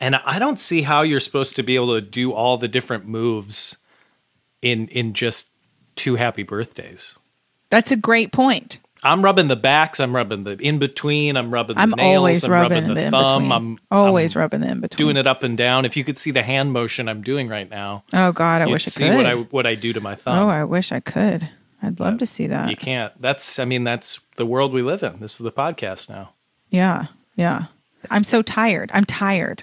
and 0.00 0.16
I 0.16 0.38
don't 0.40 0.58
see 0.58 0.82
how 0.82 1.02
you're 1.02 1.20
supposed 1.20 1.54
to 1.56 1.62
be 1.62 1.76
able 1.76 1.94
to 1.94 2.00
do 2.00 2.32
all 2.32 2.56
the 2.56 2.66
different 2.66 3.06
moves 3.06 3.76
in 4.62 4.88
in 4.88 5.12
just 5.14 5.48
two 5.96 6.16
happy 6.16 6.42
birthdays. 6.42 7.18
That's 7.70 7.90
a 7.90 7.96
great 7.96 8.32
point. 8.32 8.78
I'm 9.02 9.24
rubbing 9.24 9.48
the 9.48 9.56
backs. 9.56 9.98
I'm 9.98 10.14
rubbing 10.14 10.44
the 10.44 10.58
in 10.60 10.78
between. 10.78 11.36
I'm 11.36 11.52
rubbing 11.54 11.76
the 11.76 11.82
I'm 11.82 11.90
nails. 11.92 12.16
always 12.16 12.44
I'm 12.44 12.50
rubbing, 12.50 12.82
rubbing, 12.82 12.94
the, 12.94 13.00
the 13.04 13.10
thumb. 13.10 13.50
I'm 13.50 13.78
always 13.90 14.36
I'm 14.36 14.40
rubbing 14.42 14.60
the 14.60 14.68
in 14.68 14.80
between. 14.80 14.98
doing 14.98 15.16
it 15.16 15.26
up 15.26 15.42
and 15.42 15.56
down. 15.56 15.84
If 15.86 15.96
you 15.96 16.04
could 16.04 16.18
see 16.18 16.30
the 16.32 16.42
hand 16.42 16.72
motion 16.72 17.08
I'm 17.08 17.22
doing 17.22 17.48
right 17.48 17.68
now, 17.70 18.04
Oh 18.12 18.32
God, 18.32 18.60
I 18.60 18.66
wish 18.66 18.82
I 18.82 18.84
could 18.84 18.92
see 18.92 19.08
could. 19.08 19.16
what 19.16 19.26
I 19.26 19.34
what 19.34 19.66
I 19.66 19.74
do 19.74 19.92
to 19.94 20.00
my 20.02 20.14
thumb. 20.16 20.38
oh, 20.38 20.48
I 20.50 20.64
wish 20.64 20.92
I 20.92 21.00
could. 21.00 21.48
I'd 21.82 21.98
love 21.98 22.18
to 22.18 22.26
see 22.26 22.46
that. 22.48 22.68
you 22.68 22.76
can't. 22.76 23.18
That's. 23.20 23.58
I 23.58 23.64
mean, 23.64 23.84
that's 23.84 24.20
the 24.36 24.44
world 24.44 24.74
we 24.74 24.82
live 24.82 25.02
in. 25.02 25.18
This 25.20 25.32
is 25.32 25.38
the 25.44 25.52
podcast 25.52 26.10
now. 26.10 26.34
Yeah, 26.68 27.06
yeah. 27.36 27.66
I'm 28.10 28.24
so 28.24 28.42
tired. 28.42 28.90
I'm 28.92 29.06
tired. 29.06 29.62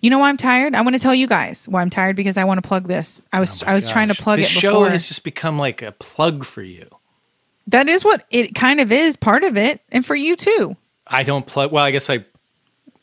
You 0.00 0.10
know 0.10 0.18
why 0.18 0.28
I'm 0.28 0.36
tired? 0.36 0.74
I 0.74 0.80
want 0.82 0.94
to 0.94 1.00
tell 1.00 1.14
you 1.14 1.26
guys 1.26 1.66
why 1.68 1.80
I'm 1.82 1.90
tired 1.90 2.16
because 2.16 2.36
I 2.36 2.44
want 2.44 2.62
to 2.62 2.66
plug 2.68 2.88
this. 2.88 3.22
I 3.32 3.40
was 3.40 3.62
I 3.64 3.74
was 3.74 3.90
trying 3.90 4.08
to 4.08 4.14
Gosh, 4.14 4.22
plug 4.22 4.38
this 4.38 4.46
it 4.54 4.60
show 4.60 4.84
has 4.84 5.08
just 5.08 5.24
become 5.24 5.58
like 5.58 5.82
a 5.82 5.92
plug 5.92 6.44
for 6.44 6.62
you. 6.62 6.88
that 7.68 7.88
is 7.88 8.04
what 8.04 8.24
it 8.30 8.54
kind 8.54 8.80
of 8.80 8.92
is, 8.92 9.16
part 9.16 9.44
of 9.44 9.56
it, 9.56 9.80
and 9.90 10.04
for 10.04 10.14
you 10.14 10.36
too. 10.36 10.76
I 11.06 11.22
don't 11.22 11.46
plug. 11.46 11.72
Well, 11.72 11.84
I 11.84 11.90
guess 11.90 12.08
I 12.10 12.24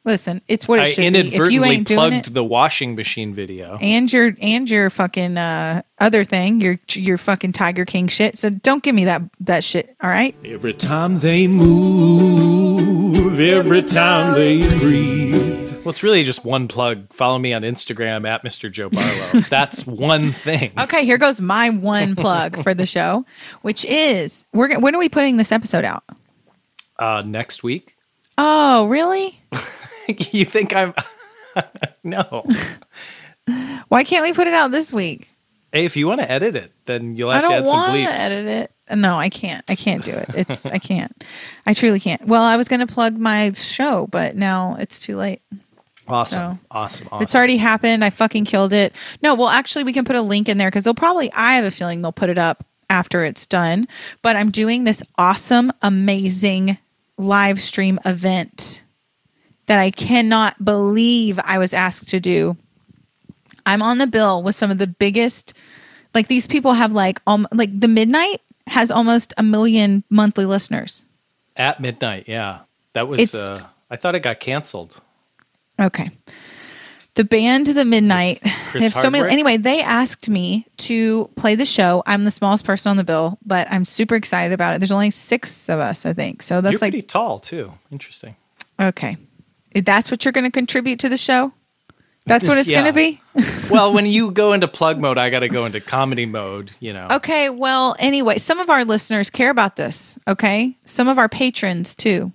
Listen, 0.04 0.42
it's 0.48 0.68
what 0.68 0.80
it 0.80 0.82
I 0.82 0.86
should 0.90 1.13
be. 1.13 1.20
If 1.20 1.25
you 1.25 1.30
inadvertently 1.30 1.70
ain't 1.70 1.88
doing 1.88 1.98
plugged 2.00 2.28
it, 2.30 2.34
the 2.34 2.44
washing 2.44 2.96
machine 2.96 3.36
video. 3.36 3.78
and 3.80 4.12
your 4.12 4.36
and 4.42 4.68
your 4.68 4.90
fucking 4.90 5.38
uh, 5.38 5.84
other 6.00 6.24
thing, 6.24 6.60
your 6.60 6.80
your 6.94 7.20
fucking 7.20 7.51
Tiger 7.51 7.86
King 7.86 8.08
shit. 8.08 8.36
So 8.36 8.50
don't 8.50 8.82
give 8.82 8.96
me 8.96 9.06
that 9.06 9.22
that 9.42 9.63
shit. 9.63 9.96
All 10.01 10.10
right. 10.10 10.36
Every 10.44 10.74
time 10.74 11.20
they 11.20 11.46
move, 11.48 13.40
every 13.40 13.84
time 13.84 14.34
they 14.34 14.58
breathe. 14.80 15.61
Well, 15.83 15.89
it's 15.89 16.03
really 16.03 16.23
just 16.23 16.45
one 16.45 16.67
plug. 16.67 17.11
Follow 17.11 17.39
me 17.39 17.53
on 17.53 17.63
Instagram 17.63 18.27
at 18.27 18.43
Mr. 18.43 18.71
Joe 18.71 18.91
Barlow. 18.91 19.41
That's 19.50 19.88
one 19.88 20.31
thing. 20.31 20.73
Okay, 20.79 21.05
here 21.05 21.17
goes 21.17 21.41
my 21.41 21.71
one 21.71 22.15
plug 22.15 22.61
for 22.61 22.75
the 22.75 22.85
show, 22.85 23.25
which 23.63 23.83
is 23.85 24.46
we're 24.53 24.79
when 24.79 24.94
are 24.94 25.00
we 25.00 25.09
putting 25.09 25.37
this 25.37 25.51
episode 25.51 25.83
out? 25.83 26.03
Uh, 27.00 27.24
next 27.25 27.63
week. 27.63 27.96
Oh, 28.37 28.85
really? 28.89 29.41
you 30.07 30.46
think 30.46 30.75
I'm? 30.75 30.94
no. 32.03 32.46
Why 33.87 34.03
can't 34.03 34.24
we 34.24 34.33
put 34.33 34.46
it 34.46 34.53
out 34.53 34.70
this 34.70 34.94
week? 34.94 35.31
Hey, 35.72 35.85
if 35.85 35.98
you 35.98 36.05
want 36.05 36.22
to 36.22 36.29
edit 36.29 36.55
it, 36.55 36.72
then 36.85 37.15
you'll 37.15 37.31
have 37.31 37.48
to 37.48 37.53
add 37.53 37.67
some 37.67 37.75
want 37.75 37.94
bleeps. 37.94 38.05
to 38.05 38.22
edit 38.22 38.48
it. 38.48 38.96
No, 38.96 39.17
I 39.17 39.29
can't. 39.29 39.65
I 39.67 39.75
can't 39.75 40.03
do 40.03 40.11
it. 40.11 40.29
It's 40.35 40.65
I 40.67 40.77
can't. 40.77 41.24
I 41.65 41.74
truly 41.74 42.00
can't. 42.00 42.27
Well, 42.27 42.44
I 42.44 42.57
was 42.57 42.67
going 42.67 42.81
to 42.81 42.94
plug 42.94 43.17
my 43.17 43.51
show, 43.53 44.05
but 44.07 44.35
now 44.35 44.75
it's 44.79 45.00
too 45.00 45.17
late. 45.17 45.41
Awesome. 46.07 46.55
So- 46.55 46.59
awesome. 46.72 47.07
Awesome. 47.11 47.24
It's 47.24 47.35
already 47.35 47.57
happened. 47.57 48.03
I 48.03 48.09
fucking 48.09 48.46
killed 48.46 48.74
it. 48.74 48.94
No, 49.22 49.35
well, 49.35 49.48
actually, 49.50 49.83
we 49.83 49.94
can 49.94 50.05
put 50.05 50.16
a 50.16 50.22
link 50.22 50.50
in 50.50 50.57
there 50.57 50.70
because 50.70 50.83
they'll 50.83 50.94
probably. 50.94 51.31
I 51.33 51.53
have 51.53 51.66
a 51.66 51.72
feeling 51.72 52.01
they'll 52.01 52.11
put 52.11 52.29
it 52.29 52.37
up 52.37 52.66
after 52.90 53.24
it's 53.24 53.46
done. 53.46 53.87
But 54.22 54.35
I'm 54.35 54.51
doing 54.51 54.83
this 54.83 55.01
awesome, 55.18 55.72
amazing 55.81 56.77
live 57.18 57.61
stream 57.61 58.00
event 58.05 58.83
that 59.68 59.79
I 59.79 59.92
cannot 59.92 60.64
believe 60.66 61.40
I 61.44 61.57
was 61.59 61.74
asked 61.74 62.09
to 62.09 62.20
do. 62.20 62.57
I'm 63.66 63.81
on 63.81 64.00
the 64.00 64.07
bill 64.07 64.42
with 64.44 64.55
some 64.55 64.72
of 64.72 64.79
the 64.79 64.87
biggest. 64.87 65.53
Like 66.14 66.27
these 66.27 66.48
people 66.48 66.74
have 66.74 66.92
like 66.92 67.22
um 67.27 67.48
like 67.53 67.79
the 67.79 67.87
midnight 67.87 68.42
has 68.68 68.92
almost 68.92 69.33
a 69.37 69.44
million 69.44 70.03
monthly 70.09 70.46
listeners. 70.46 71.05
At 71.55 71.79
midnight. 71.79 72.25
Yeah. 72.27 72.61
That 72.94 73.07
was. 73.07 73.33
Uh, 73.33 73.64
I 73.90 73.96
thought 73.96 74.16
it 74.16 74.22
got 74.22 74.40
canceled. 74.40 75.00
Okay. 75.79 76.10
The 77.16 77.24
band 77.25 77.68
The 77.68 77.84
Midnight. 77.84 78.40
Chris 78.42 78.74
They 78.74 78.79
have 78.84 78.94
so 78.94 79.10
many. 79.10 79.20
Hardwick? 79.20 79.34
Anyway, 79.34 79.57
they 79.57 79.81
asked 79.81 80.29
me 80.29 80.66
to 80.77 81.27
play 81.36 81.55
the 81.55 81.66
show. 81.66 82.03
I'm 82.05 82.24
the 82.24 82.31
smallest 82.31 82.64
person 82.64 82.90
on 82.90 82.98
the 82.98 83.03
bill, 83.03 83.38
but 83.46 83.68
I'm 83.70 83.84
super 83.84 84.16
excited 84.16 84.53
about 84.53 84.75
it. 84.75 84.79
There's 84.79 84.94
only 84.94 85.12
six 85.12 85.68
of 85.68 85.79
us, 85.79 86.05
I 86.05 86.14
think. 86.14 86.42
So 86.42 86.55
You're 86.55 86.62
that's 86.62 86.81
like 86.81 86.94
pretty 86.94 87.05
tall 87.05 87.40
too. 87.40 87.74
Interesting. 87.92 88.36
okay. 88.79 89.18
That's 89.74 90.10
what 90.12 90.24
you're 90.25 90.31
going 90.34 90.44
to 90.46 90.51
contribute 90.51 91.00
to 91.00 91.10
the 91.10 91.18
show. 91.18 91.51
That's 92.25 92.48
what 92.48 92.57
it's 92.57 92.70
Yeah. 92.72 92.81
going 92.81 92.94
to 92.94 92.96
be. 92.96 93.22
well, 93.70 93.94
when 93.94 94.05
you 94.05 94.31
go 94.31 94.53
into 94.53 94.68
plug 94.68 95.00
mode, 95.00 95.18
I 95.18 95.29
got 95.29 95.40
to 95.40 95.50
go 95.50 95.66
into 95.66 95.79
comedy 95.81 96.25
mode. 96.25 96.72
You 96.79 96.94
know. 96.94 97.07
Okay. 97.12 97.50
Well, 97.50 97.96
anyway, 98.00 98.38
some 98.38 98.60
of 98.60 98.70
our 98.70 98.86
listeners 98.86 99.29
care 99.29 99.50
about 99.50 99.75
this. 99.75 100.18
Okay. 100.27 100.77
Some 100.86 101.07
of 101.10 101.18
our 101.18 101.27
patrons 101.29 101.94
too. 101.96 102.31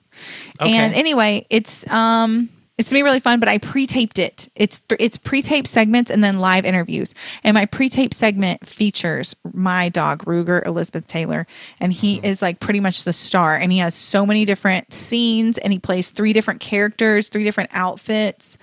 Okay. 0.61 0.72
And 0.75 0.94
anyway, 0.94 1.46
it's 1.51 1.88
um 1.90 2.49
it's 2.78 2.90
gonna 2.90 2.98
be 2.98 3.02
really 3.04 3.20
fun, 3.20 3.40
but 3.40 3.48
I 3.48 3.56
pre-taped 3.58 4.18
it. 4.18 4.48
It's 4.54 4.80
th- 4.80 5.00
it's 5.00 5.16
pre-taped 5.16 5.66
segments 5.66 6.10
and 6.10 6.22
then 6.22 6.38
live 6.40 6.64
interviews. 6.66 7.14
And 7.42 7.54
my 7.54 7.64
pre-taped 7.64 8.12
segment 8.14 8.66
features 8.66 9.34
my 9.54 9.88
dog 9.88 10.24
Ruger 10.26 10.64
Elizabeth 10.66 11.06
Taylor, 11.06 11.46
and 11.80 11.92
he 11.92 12.20
is 12.22 12.42
like 12.42 12.60
pretty 12.60 12.80
much 12.80 13.04
the 13.04 13.12
star. 13.14 13.56
And 13.56 13.72
he 13.72 13.78
has 13.78 13.94
so 13.94 14.26
many 14.26 14.44
different 14.44 14.92
scenes, 14.92 15.56
and 15.58 15.72
he 15.72 15.78
plays 15.78 16.10
three 16.10 16.32
different 16.34 16.60
characters, 16.60 17.28
three 17.30 17.44
different 17.44 17.70
outfits. 17.72 18.58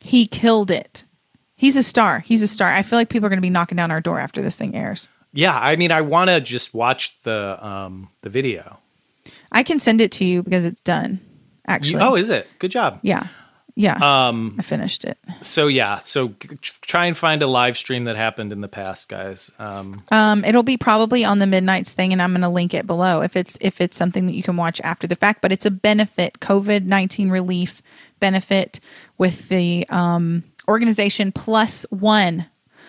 He 0.00 0.26
killed 0.28 0.70
it. 0.70 1.04
He's 1.56 1.76
a 1.76 1.82
star. 1.82 2.20
He's 2.20 2.42
a 2.42 2.46
star. 2.48 2.70
I 2.70 2.82
feel 2.82 2.98
like 2.98 3.08
people 3.08 3.26
are 3.26 3.30
gonna 3.30 3.40
be 3.40 3.50
knocking 3.50 3.76
down 3.76 3.90
our 3.90 4.00
door 4.00 4.20
after 4.20 4.40
this 4.40 4.56
thing 4.56 4.76
airs. 4.76 5.08
Yeah. 5.32 5.58
I 5.58 5.74
mean, 5.76 5.90
I 5.90 6.00
want 6.02 6.30
to 6.30 6.40
just 6.40 6.72
watch 6.74 7.20
the 7.22 7.58
um 7.66 8.08
the 8.22 8.30
video. 8.30 8.78
I 9.50 9.62
can 9.64 9.78
send 9.80 10.00
it 10.00 10.12
to 10.12 10.24
you 10.24 10.42
because 10.44 10.64
it's 10.64 10.80
done. 10.82 11.20
You- 11.22 11.28
Actually, 11.66 12.02
oh, 12.02 12.14
is 12.14 12.30
it? 12.30 12.46
Good 12.60 12.70
job. 12.70 12.98
yeah, 13.02 13.26
yeah. 13.78 14.28
Um. 14.28 14.56
I 14.58 14.62
finished 14.62 15.04
it. 15.04 15.16
So 15.40 15.68
yeah. 15.68 16.00
So 16.00 16.34
try 16.62 17.06
and 17.06 17.16
find 17.16 17.42
a 17.42 17.46
live 17.46 17.78
stream 17.78 18.04
that 18.04 18.16
happened 18.16 18.52
in 18.52 18.60
the 18.60 18.68
past, 18.68 19.08
guys. 19.08 19.52
Um. 19.60 20.02
Um, 20.10 20.44
it'll 20.44 20.64
be 20.64 20.76
probably 20.76 21.24
on 21.24 21.38
the 21.38 21.46
midnights 21.46 21.94
thing, 21.94 22.12
and 22.12 22.20
I'm 22.20 22.32
going 22.32 22.42
to 22.42 22.48
link 22.48 22.74
it 22.74 22.88
below 22.88 23.22
if 23.22 23.36
it's 23.36 23.56
if 23.60 23.80
it's 23.80 23.96
something 23.96 24.26
that 24.26 24.32
you 24.32 24.42
can 24.42 24.56
watch 24.56 24.80
after 24.82 25.06
the 25.06 25.14
fact. 25.14 25.42
But 25.42 25.52
it's 25.52 25.64
a 25.64 25.70
benefit, 25.70 26.40
COVID 26.40 26.86
nineteen 26.86 27.30
relief 27.30 27.80
benefit 28.18 28.80
with 29.16 29.48
the 29.48 29.86
um, 29.90 30.42
organization 30.66 31.30
Plus 31.30 31.86
One. 31.90 32.46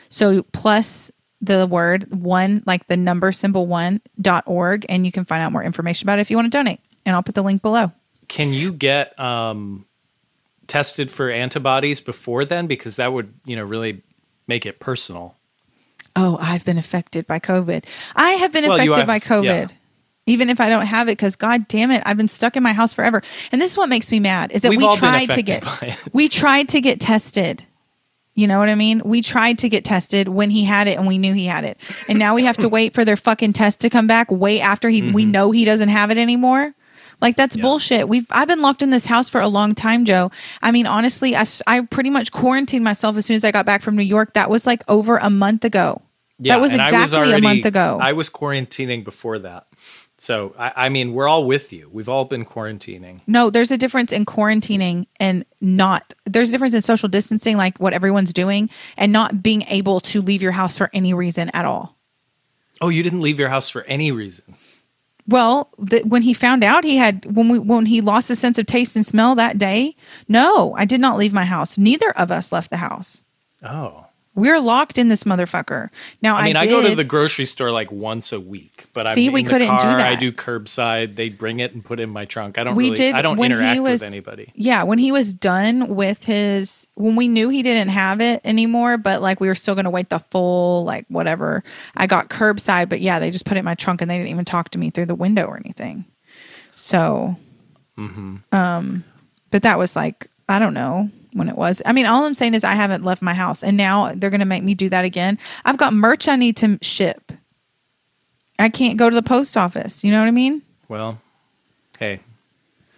So 0.09 0.41
plus 0.41 1.11
the 1.39 1.67
word 1.67 2.11
one, 2.11 2.63
like 2.65 2.87
the 2.87 2.97
number 2.97 3.31
symbol 3.31 3.67
one 3.67 4.01
dot 4.19 4.43
org, 4.47 4.87
and 4.89 5.05
you 5.05 5.11
can 5.11 5.23
find 5.23 5.43
out 5.43 5.51
more 5.51 5.63
information 5.63 6.07
about 6.07 6.17
it 6.17 6.21
if 6.21 6.31
you 6.31 6.37
want 6.37 6.51
to 6.51 6.57
donate. 6.57 6.79
And 7.05 7.15
I'll 7.15 7.21
put 7.21 7.35
the 7.35 7.43
link 7.43 7.61
below. 7.61 7.91
Can 8.27 8.53
you 8.53 8.73
get 8.73 9.17
um 9.19 9.85
tested 10.69 11.11
for 11.11 11.29
antibodies 11.29 11.99
before 11.99 12.45
then? 12.45 12.67
Because 12.67 12.95
that 12.95 13.11
would 13.11 13.33
you 13.45 13.57
know 13.57 13.65
really 13.65 14.03
make 14.47 14.65
it 14.65 14.79
personal. 14.79 15.35
oh, 16.15 16.37
I've 16.41 16.65
been 16.65 16.77
affected 16.77 17.27
by 17.27 17.39
COVID. 17.39 17.85
I 18.15 18.31
have 18.31 18.51
been 18.51 18.63
Well, 18.67 18.73
affected 18.73 18.97
have- 18.97 19.07
by 19.07 19.19
COVID. 19.19 19.43
yeah. 19.43 19.75
Even 20.25 20.49
if 20.49 20.59
I 20.59 20.69
don't 20.69 20.85
have 20.85 21.07
it, 21.07 21.13
because 21.13 21.35
God 21.35 21.67
damn 21.67 21.89
it, 21.89 22.03
I've 22.05 22.17
been 22.17 22.27
stuck 22.27 22.55
in 22.55 22.61
my 22.61 22.73
house 22.73 22.93
forever. 22.93 23.21
And 23.51 23.59
this 23.59 23.71
is 23.71 23.77
what 23.77 23.89
makes 23.89 24.11
me 24.11 24.19
mad 24.19 24.51
is 24.51 24.61
that 24.61 24.69
We've 24.69 24.79
we 24.79 24.95
tried 24.95 25.31
to 25.31 25.41
get 25.41 25.63
we 26.13 26.29
tried 26.29 26.69
to 26.69 26.81
get 26.81 26.99
tested. 26.99 27.63
You 28.35 28.47
know 28.47 28.59
what 28.59 28.69
I 28.69 28.75
mean? 28.75 29.01
We 29.03 29.21
tried 29.21 29.57
to 29.59 29.69
get 29.69 29.83
tested 29.83 30.27
when 30.27 30.49
he 30.49 30.63
had 30.63 30.87
it 30.87 30.97
and 30.97 31.07
we 31.07 31.17
knew 31.17 31.33
he 31.33 31.45
had 31.45 31.63
it. 31.63 31.77
And 32.07 32.19
now 32.19 32.35
we 32.35 32.43
have 32.43 32.57
to 32.57 32.69
wait 32.77 32.93
for 32.93 33.03
their 33.03 33.17
fucking 33.17 33.53
test 33.53 33.79
to 33.81 33.89
come 33.89 34.07
back 34.07 34.29
way 34.29 34.61
after 34.61 34.87
he 34.87 35.01
we 35.01 35.23
mm-hmm. 35.23 35.31
know 35.31 35.51
he 35.51 35.65
doesn't 35.65 35.89
have 35.89 36.11
it 36.11 36.17
anymore. 36.17 36.73
Like 37.21 37.35
that's 37.35 37.55
bullshit. 37.55 38.07
We've 38.07 38.25
I've 38.31 38.47
been 38.47 38.61
locked 38.61 38.81
in 38.81 38.89
this 38.89 39.05
house 39.05 39.29
for 39.29 39.41
a 39.41 39.47
long 39.47 39.75
time, 39.75 40.05
Joe. 40.05 40.31
I 40.61 40.71
mean, 40.71 40.85
honestly, 40.85 41.35
I, 41.35 41.43
I 41.67 41.81
pretty 41.81 42.09
much 42.09 42.31
quarantined 42.31 42.83
myself 42.83 43.17
as 43.17 43.25
soon 43.25 43.35
as 43.35 43.43
I 43.43 43.51
got 43.51 43.65
back 43.65 43.81
from 43.81 43.95
New 43.95 44.03
York. 44.03 44.33
That 44.33 44.49
was 44.49 44.65
like 44.65 44.83
over 44.87 45.17
a 45.17 45.29
month 45.29 45.65
ago. 45.65 46.01
Yeah, 46.39 46.55
that 46.55 46.61
was 46.61 46.71
and 46.73 46.81
I 46.81 46.89
exactly 46.89 47.33
a 47.33 47.41
month 47.41 47.65
ago. 47.65 47.99
I 48.01 48.13
was 48.13 48.29
quarantining 48.29 49.03
before 49.03 49.39
that. 49.39 49.67
So 50.17 50.53
I, 50.57 50.73
I 50.75 50.89
mean, 50.89 51.13
we're 51.13 51.27
all 51.27 51.45
with 51.45 51.71
you. 51.71 51.89
We've 51.91 52.09
all 52.09 52.25
been 52.25 52.45
quarantining. 52.45 53.21
No, 53.25 53.49
there's 53.49 53.71
a 53.71 53.77
difference 53.77 54.11
in 54.11 54.25
quarantining 54.25 55.07
and 55.19 55.45
not. 55.61 56.13
There's 56.25 56.49
a 56.49 56.51
difference 56.51 56.73
in 56.73 56.81
social 56.81 57.09
distancing, 57.09 57.57
like 57.57 57.79
what 57.79 57.93
everyone's 57.93 58.33
doing, 58.33 58.69
and 58.97 59.11
not 59.11 59.41
being 59.41 59.63
able 59.63 59.99
to 60.01 60.21
leave 60.21 60.41
your 60.41 60.51
house 60.51 60.77
for 60.77 60.89
any 60.93 61.13
reason 61.13 61.49
at 61.53 61.65
all. 61.65 61.97
Oh, 62.81 62.89
you 62.89 63.03
didn't 63.03 63.21
leave 63.21 63.39
your 63.39 63.49
house 63.49 63.69
for 63.69 63.83
any 63.83 64.11
reason. 64.11 64.55
Well, 65.29 65.69
when 66.05 66.23
he 66.23 66.33
found 66.33 66.63
out 66.63 66.83
he 66.83 66.97
had 66.97 67.23
when 67.35 67.49
we 67.49 67.59
when 67.59 67.85
he 67.85 68.01
lost 68.01 68.29
his 68.29 68.39
sense 68.39 68.57
of 68.57 68.65
taste 68.65 68.95
and 68.95 69.05
smell 69.05 69.35
that 69.35 69.59
day, 69.59 69.95
no, 70.27 70.73
I 70.75 70.85
did 70.85 70.99
not 70.99 71.17
leave 71.17 71.33
my 71.33 71.45
house. 71.45 71.77
Neither 71.77 72.09
of 72.11 72.31
us 72.31 72.51
left 72.51 72.71
the 72.71 72.77
house. 72.77 73.21
Oh. 73.61 74.07
We're 74.39 74.59
locked 74.59 74.97
in 74.97 75.09
this 75.09 75.23
motherfucker. 75.23 75.89
Now 76.21 76.35
I 76.35 76.45
mean, 76.45 76.55
I, 76.55 76.65
did, 76.65 76.71
go 76.71 76.87
to 76.87 76.95
the 76.95 77.03
grocery 77.03 77.45
store 77.45 77.71
like 77.71 77.91
once 77.91 78.31
a 78.31 78.39
week, 78.39 78.85
but 78.93 79.07
See, 79.09 79.27
I'm 79.27 79.33
we 79.33 79.43
couldn't 79.43 79.67
do 79.67 79.85
that. 79.85 79.99
I 79.99 80.15
do 80.15 80.31
curbside. 80.31 81.15
They 81.15 81.29
bring 81.29 81.59
it 81.59 81.73
and 81.73 81.83
put 81.83 81.99
it 81.99 82.03
in 82.03 82.09
my 82.09 82.25
trunk. 82.25 82.57
I 82.57 82.63
don't 82.63 82.75
we 82.75 82.85
really, 82.85 82.95
did 82.95 83.15
I 83.15 83.21
don't 83.21 83.37
when 83.37 83.51
interact 83.51 83.73
he 83.73 83.79
was 83.79 84.01
with 84.01 84.11
anybody. 84.11 84.51
Yeah, 84.55 84.83
when 84.83 84.99
he 84.99 85.11
was 85.11 85.33
done 85.33 85.95
with 85.95 86.23
his 86.23 86.87
when 86.95 87.15
we 87.15 87.27
knew 87.27 87.49
he 87.49 87.61
didn't 87.63 87.89
have 87.89 88.21
it 88.21 88.41
anymore, 88.43 88.97
but 88.97 89.21
like 89.21 89.39
we 89.39 89.47
were 89.47 89.55
still 89.55 89.75
gonna 89.75 89.89
wait 89.89 90.09
the 90.09 90.19
full 90.19 90.83
like 90.85 91.05
whatever. 91.09 91.63
I 91.95 92.07
got 92.07 92.29
curbside, 92.29 92.89
but 92.89 93.01
yeah, 93.01 93.19
they 93.19 93.31
just 93.31 93.45
put 93.45 93.57
it 93.57 93.59
in 93.59 93.65
my 93.65 93.75
trunk 93.75 94.01
and 94.01 94.09
they 94.09 94.17
didn't 94.17 94.29
even 94.31 94.45
talk 94.45 94.69
to 94.69 94.79
me 94.79 94.89
through 94.89 95.07
the 95.07 95.15
window 95.15 95.45
or 95.45 95.57
anything. 95.57 96.05
So 96.75 97.35
Mm-hmm. 97.97 98.35
um 98.55 99.03
but 99.51 99.63
that 99.63 99.77
was 99.77 99.97
like 99.97 100.27
I 100.47 100.57
don't 100.57 100.73
know 100.73 101.09
when 101.33 101.49
it 101.49 101.55
was. 101.55 101.81
I 101.85 101.93
mean, 101.93 102.05
all 102.05 102.25
I'm 102.25 102.33
saying 102.33 102.53
is 102.53 102.63
I 102.63 102.73
haven't 102.73 103.03
left 103.03 103.21
my 103.21 103.33
house 103.33 103.63
and 103.63 103.77
now 103.77 104.13
they're 104.15 104.29
gonna 104.29 104.45
make 104.45 104.63
me 104.63 104.73
do 104.75 104.89
that 104.89 105.05
again. 105.05 105.37
I've 105.65 105.77
got 105.77 105.93
merch 105.93 106.27
I 106.27 106.35
need 106.35 106.57
to 106.57 106.77
ship. 106.81 107.31
I 108.57 108.69
can't 108.69 108.97
go 108.97 109.09
to 109.09 109.15
the 109.15 109.21
post 109.23 109.55
office. 109.55 110.03
You 110.03 110.11
know 110.11 110.19
what 110.19 110.27
I 110.27 110.31
mean? 110.31 110.61
Well, 110.89 111.19
hey, 111.97 112.19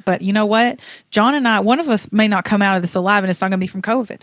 But 0.06 0.22
you 0.22 0.34
know 0.34 0.46
what? 0.48 0.80
John 1.12 1.36
and 1.36 1.48
I, 1.48 1.60
one 1.60 1.80
of 1.80 1.88
us 1.89 2.12
may 2.12 2.28
not 2.28 2.46
come 2.46 2.62
out 2.63 2.76
of 2.76 2.82
this 2.82 2.96
alive, 2.96 3.24
and 3.24 3.30
it's 3.30 3.41
not 3.41 3.50
going 3.50 3.60
to 3.60 3.63
be 3.63 3.67
from 3.67 3.82
COVID 3.84 4.22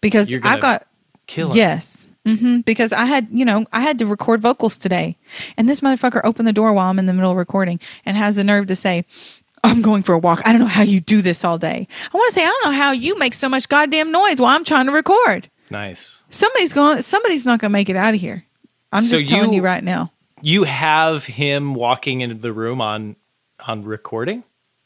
because 0.00 0.32
I've 0.42 0.60
got 0.60 0.86
kill 1.26 1.50
it. 1.50 1.56
yes, 1.56 2.10
hmm 2.26 2.60
because 2.60 2.92
I 2.92 3.04
had 3.04 3.28
you 3.30 3.44
know 3.44 3.66
I 3.72 3.80
had 3.80 3.98
to 3.98 4.06
record 4.06 4.40
vocals 4.40 4.78
today, 4.78 5.16
and 5.58 5.68
this 5.68 5.80
motherfucker 5.80 6.20
opened 6.24 6.48
the 6.48 6.52
door 6.54 6.72
while 6.72 6.88
I'm 6.88 6.98
in 6.98 7.06
the 7.06 7.12
middle 7.12 7.30
of 7.32 7.36
recording 7.36 7.78
and 8.06 8.16
has 8.16 8.36
the 8.36 8.44
nerve 8.44 8.66
to 8.68 8.76
say. 8.76 9.04
I'm 9.64 9.82
going 9.82 10.02
for 10.02 10.12
a 10.14 10.18
walk. 10.18 10.42
I 10.44 10.52
don't 10.52 10.60
know 10.60 10.66
how 10.66 10.82
you 10.82 11.00
do 11.00 11.22
this 11.22 11.44
all 11.44 11.58
day. 11.58 11.88
I 12.12 12.16
want 12.16 12.28
to 12.28 12.34
say 12.34 12.42
I 12.42 12.46
don't 12.46 12.64
know 12.72 12.76
how 12.78 12.92
you 12.92 13.18
make 13.18 13.34
so 13.34 13.48
much 13.48 13.68
goddamn 13.68 14.12
noise 14.12 14.40
while 14.40 14.54
I'm 14.54 14.64
trying 14.64 14.86
to 14.86 14.92
record. 14.92 15.48
Nice. 15.70 16.22
Somebody's 16.30 16.72
going. 16.72 17.00
Somebody's 17.02 17.46
not 17.46 17.58
going 17.60 17.70
to 17.70 17.72
make 17.72 17.88
it 17.88 17.96
out 17.96 18.14
of 18.14 18.20
here. 18.20 18.44
I'm 18.92 19.02
So 19.02 19.16
just 19.16 19.28
telling 19.30 19.50
you- 19.50 19.56
you 19.56 19.64
right 19.64 19.82
now. 19.82 20.12
You 20.42 20.64
have 20.64 21.24
him 21.24 21.72
walking 21.74 22.20
into 22.20 22.34
the 22.34 22.52
room 22.52 22.80
on 22.82 23.16
on 23.66 23.82
recording. 23.84 24.44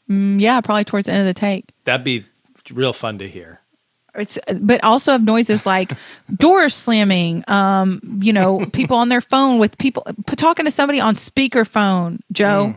Mm, 0.09 0.39
yeah, 0.39 0.61
probably 0.61 0.85
towards 0.85 1.05
the 1.07 1.11
end 1.11 1.21
of 1.21 1.27
the 1.27 1.33
take. 1.33 1.65
That'd 1.83 2.05
be 2.05 2.23
real 2.71 2.93
fun 2.93 3.17
to 3.19 3.27
hear. 3.27 3.59
It's 4.15 4.39
but 4.59 4.83
also 4.83 5.11
have 5.11 5.23
noises 5.23 5.65
like 5.65 5.91
doors 6.35 6.73
slamming, 6.73 7.43
um, 7.49 7.99
you 8.21 8.31
know, 8.33 8.65
people 8.67 8.95
on 8.97 9.09
their 9.09 9.21
phone 9.21 9.59
with 9.59 9.77
people 9.77 10.03
talking 10.37 10.65
to 10.65 10.71
somebody 10.71 10.99
on 11.01 11.15
speakerphone, 11.15 12.19
Joe. 12.31 12.75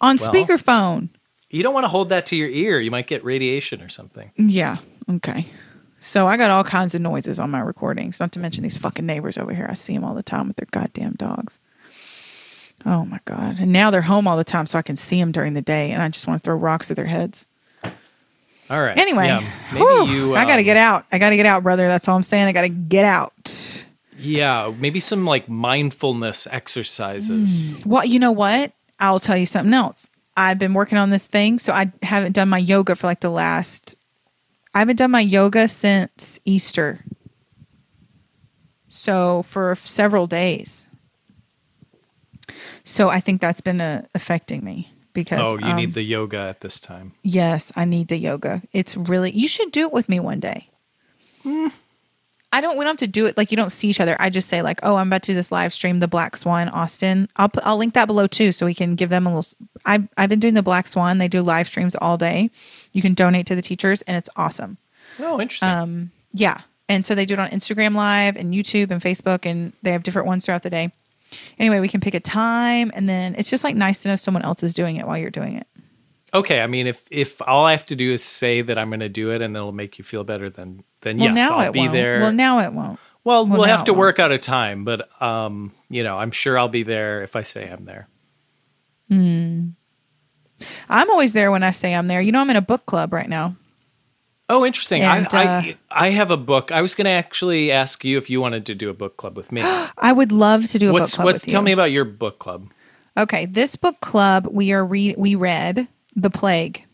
On 0.00 0.16
Well. 0.16 0.28
speakerphone. 0.32 1.08
You 1.50 1.62
don't 1.62 1.72
want 1.74 1.84
to 1.84 1.88
hold 1.88 2.10
that 2.10 2.26
to 2.26 2.36
your 2.36 2.48
ear. 2.48 2.78
You 2.80 2.90
might 2.90 3.06
get 3.06 3.24
radiation 3.24 3.80
or 3.80 3.88
something. 3.88 4.30
Yeah. 4.36 4.76
Okay. 5.10 5.46
So 5.98 6.26
I 6.28 6.36
got 6.36 6.50
all 6.50 6.62
kinds 6.62 6.94
of 6.94 7.00
noises 7.00 7.38
on 7.40 7.50
my 7.50 7.60
recordings, 7.60 8.20
not 8.20 8.30
to 8.32 8.38
mention 8.38 8.62
these 8.62 8.76
fucking 8.76 9.04
neighbors 9.06 9.36
over 9.38 9.52
here. 9.54 9.66
I 9.68 9.72
see 9.74 9.94
them 9.94 10.04
all 10.04 10.14
the 10.14 10.22
time 10.22 10.46
with 10.48 10.56
their 10.56 10.68
goddamn 10.70 11.14
dogs. 11.14 11.58
Oh 12.86 13.04
my 13.04 13.18
god. 13.24 13.58
And 13.58 13.72
now 13.72 13.90
they're 13.90 14.02
home 14.02 14.28
all 14.28 14.36
the 14.36 14.44
time 14.44 14.66
so 14.66 14.78
I 14.78 14.82
can 14.82 14.94
see 14.96 15.18
them 15.18 15.32
during 15.32 15.54
the 15.54 15.62
day 15.62 15.90
and 15.90 16.02
I 16.02 16.08
just 16.10 16.26
want 16.28 16.40
to 16.42 16.46
throw 16.46 16.54
rocks 16.54 16.90
at 16.90 16.96
their 16.96 17.06
heads. 17.06 17.46
All 18.70 18.80
right. 18.82 18.96
Anyway, 18.98 19.26
Yeah, 19.26 19.40
maybe 19.72 19.84
whew, 19.84 20.06
you. 20.08 20.36
I 20.36 20.44
got 20.44 20.56
to 20.56 20.58
um, 20.60 20.64
get 20.64 20.76
out. 20.76 21.06
I 21.10 21.18
got 21.18 21.30
to 21.30 21.36
get 21.36 21.46
out, 21.46 21.62
brother. 21.62 21.88
That's 21.88 22.06
all 22.06 22.16
I'm 22.16 22.22
saying. 22.22 22.46
I 22.46 22.52
got 22.52 22.62
to 22.62 22.68
get 22.68 23.04
out. 23.04 23.86
Yeah, 24.18 24.72
maybe 24.78 25.00
some 25.00 25.24
like 25.24 25.48
mindfulness 25.48 26.46
exercises. 26.50 27.72
Well, 27.86 28.04
you 28.04 28.18
know 28.18 28.32
what? 28.32 28.72
I'll 29.00 29.20
tell 29.20 29.36
you 29.36 29.46
something 29.46 29.74
else. 29.74 30.10
I've 30.36 30.58
been 30.58 30.74
working 30.74 30.98
on 30.98 31.10
this 31.10 31.26
thing, 31.26 31.58
so 31.58 31.72
I 31.72 31.92
haven't 32.02 32.32
done 32.32 32.48
my 32.48 32.58
yoga 32.58 32.94
for 32.94 33.06
like 33.06 33.20
the 33.20 33.30
last. 33.30 33.96
I 34.74 34.78
haven't 34.78 34.96
done 34.96 35.10
my 35.10 35.20
yoga 35.20 35.66
since 35.68 36.38
Easter. 36.44 37.04
So 38.88 39.42
for 39.42 39.74
several 39.74 40.26
days. 40.26 40.86
So 42.84 43.10
I 43.10 43.20
think 43.20 43.40
that's 43.40 43.60
been 43.60 43.80
uh, 43.80 44.06
affecting 44.14 44.64
me 44.64 44.92
because. 45.12 45.40
Oh, 45.40 45.58
you 45.58 45.72
um, 45.72 45.76
need 45.76 45.94
the 45.94 46.02
yoga 46.02 46.38
at 46.38 46.60
this 46.60 46.80
time. 46.80 47.12
Yes, 47.22 47.72
I 47.76 47.84
need 47.84 48.08
the 48.08 48.16
yoga. 48.16 48.62
It's 48.72 48.96
really. 48.96 49.30
You 49.30 49.48
should 49.48 49.72
do 49.72 49.86
it 49.86 49.92
with 49.92 50.08
me 50.08 50.20
one 50.20 50.40
day. 50.40 50.70
I 52.50 52.60
don't. 52.62 52.78
We 52.78 52.84
don't 52.84 52.92
have 52.92 53.06
to 53.06 53.06
do 53.06 53.26
it 53.26 53.36
like 53.36 53.50
you 53.50 53.56
don't 53.56 53.70
see 53.70 53.88
each 53.88 54.00
other. 54.00 54.16
I 54.18 54.30
just 54.30 54.48
say 54.48 54.62
like, 54.62 54.80
oh, 54.82 54.96
I'm 54.96 55.08
about 55.08 55.22
to 55.24 55.32
do 55.32 55.34
this 55.34 55.52
live 55.52 55.72
stream, 55.72 56.00
the 56.00 56.08
Black 56.08 56.36
Swan 56.36 56.70
Austin. 56.70 57.28
I'll 57.36 57.50
put, 57.50 57.62
I'll 57.66 57.76
link 57.76 57.92
that 57.94 58.06
below 58.06 58.26
too, 58.26 58.52
so 58.52 58.64
we 58.64 58.74
can 58.74 58.94
give 58.94 59.10
them 59.10 59.26
a 59.26 59.34
little. 59.34 59.52
I've 59.84 60.08
I've 60.16 60.30
been 60.30 60.40
doing 60.40 60.54
the 60.54 60.62
Black 60.62 60.86
Swan. 60.86 61.18
They 61.18 61.28
do 61.28 61.42
live 61.42 61.66
streams 61.66 61.94
all 61.96 62.16
day. 62.16 62.50
You 62.92 63.02
can 63.02 63.12
donate 63.12 63.46
to 63.48 63.54
the 63.54 63.60
teachers, 63.60 64.00
and 64.02 64.16
it's 64.16 64.30
awesome. 64.36 64.78
Oh, 65.18 65.40
interesting. 65.40 65.68
Um, 65.68 66.10
yeah, 66.32 66.60
and 66.88 67.04
so 67.04 67.14
they 67.14 67.26
do 67.26 67.34
it 67.34 67.40
on 67.40 67.50
Instagram 67.50 67.94
Live 67.94 68.36
and 68.36 68.54
YouTube 68.54 68.90
and 68.90 69.02
Facebook, 69.02 69.44
and 69.44 69.74
they 69.82 69.92
have 69.92 70.02
different 70.02 70.26
ones 70.26 70.46
throughout 70.46 70.62
the 70.62 70.70
day. 70.70 70.90
Anyway, 71.58 71.80
we 71.80 71.88
can 71.88 72.00
pick 72.00 72.14
a 72.14 72.20
time, 72.20 72.90
and 72.94 73.06
then 73.08 73.34
it's 73.36 73.50
just 73.50 73.62
like 73.62 73.76
nice 73.76 74.02
to 74.02 74.08
know 74.08 74.16
someone 74.16 74.42
else 74.42 74.62
is 74.62 74.72
doing 74.72 74.96
it 74.96 75.06
while 75.06 75.18
you're 75.18 75.30
doing 75.30 75.56
it. 75.56 75.66
Okay, 76.32 76.60
I 76.60 76.66
mean, 76.66 76.86
if 76.86 77.04
if 77.10 77.40
all 77.42 77.64
I 77.64 77.72
have 77.72 77.86
to 77.86 77.96
do 77.96 78.12
is 78.12 78.22
say 78.22 78.62
that 78.62 78.78
I'm 78.78 78.90
going 78.90 79.00
to 79.00 79.08
do 79.08 79.30
it 79.30 79.42
and 79.42 79.56
it'll 79.56 79.72
make 79.72 79.98
you 79.98 80.04
feel 80.04 80.24
better, 80.24 80.50
then 80.50 80.82
then 81.02 81.18
Well, 81.18 81.28
yes, 81.28 81.36
now 81.36 81.58
I'll 81.58 81.72
be 81.72 81.80
won't. 81.80 81.92
there. 81.92 82.20
Well, 82.20 82.32
now 82.32 82.60
it 82.60 82.72
won't. 82.72 82.98
Well, 83.24 83.46
well, 83.46 83.60
we'll 83.60 83.68
have 83.68 83.84
to 83.84 83.94
work 83.94 84.18
out 84.18 84.32
a 84.32 84.38
time, 84.38 84.84
but 84.84 85.10
um, 85.22 85.72
you 85.90 86.02
know, 86.02 86.18
I'm 86.18 86.30
sure 86.30 86.58
I'll 86.58 86.68
be 86.68 86.82
there 86.82 87.22
if 87.22 87.36
I 87.36 87.42
say 87.42 87.68
I'm 87.68 87.84
there. 87.84 88.08
I'm 89.10 91.10
always 91.10 91.32
there 91.32 91.50
when 91.50 91.62
I 91.62 91.70
say 91.70 91.94
I'm 91.94 92.08
there. 92.08 92.20
You 92.20 92.32
know, 92.32 92.40
I'm 92.40 92.50
in 92.50 92.56
a 92.56 92.62
book 92.62 92.86
club 92.86 93.12
right 93.12 93.28
now. 93.28 93.56
Oh, 94.50 94.64
interesting. 94.64 95.02
And, 95.02 95.26
I, 95.32 95.44
uh, 95.44 95.60
I 95.60 95.76
I 95.90 96.10
have 96.10 96.30
a 96.30 96.36
book. 96.36 96.72
I 96.72 96.80
was 96.80 96.94
going 96.94 97.04
to 97.04 97.10
actually 97.10 97.70
ask 97.70 98.04
you 98.04 98.16
if 98.16 98.30
you 98.30 98.40
wanted 98.40 98.66
to 98.66 98.74
do 98.74 98.88
a 98.88 98.94
book 98.94 99.16
club 99.16 99.36
with 99.36 99.52
me. 99.52 99.60
I 99.64 100.12
would 100.12 100.32
love 100.32 100.66
to 100.68 100.78
do 100.78 100.90
a 100.90 100.92
what's 100.92 101.12
book 101.12 101.16
club 101.16 101.24
what's 101.26 101.42
with 101.42 101.48
you. 101.48 101.52
tell 101.52 101.62
me 101.62 101.72
about 101.72 101.90
your 101.90 102.04
book 102.04 102.38
club? 102.38 102.70
Okay, 103.16 103.46
this 103.46 103.76
book 103.76 104.00
club 104.00 104.48
we 104.50 104.72
are 104.72 104.84
re- 104.84 105.14
we 105.18 105.34
read 105.34 105.88
The 106.16 106.30
Plague 106.30 106.84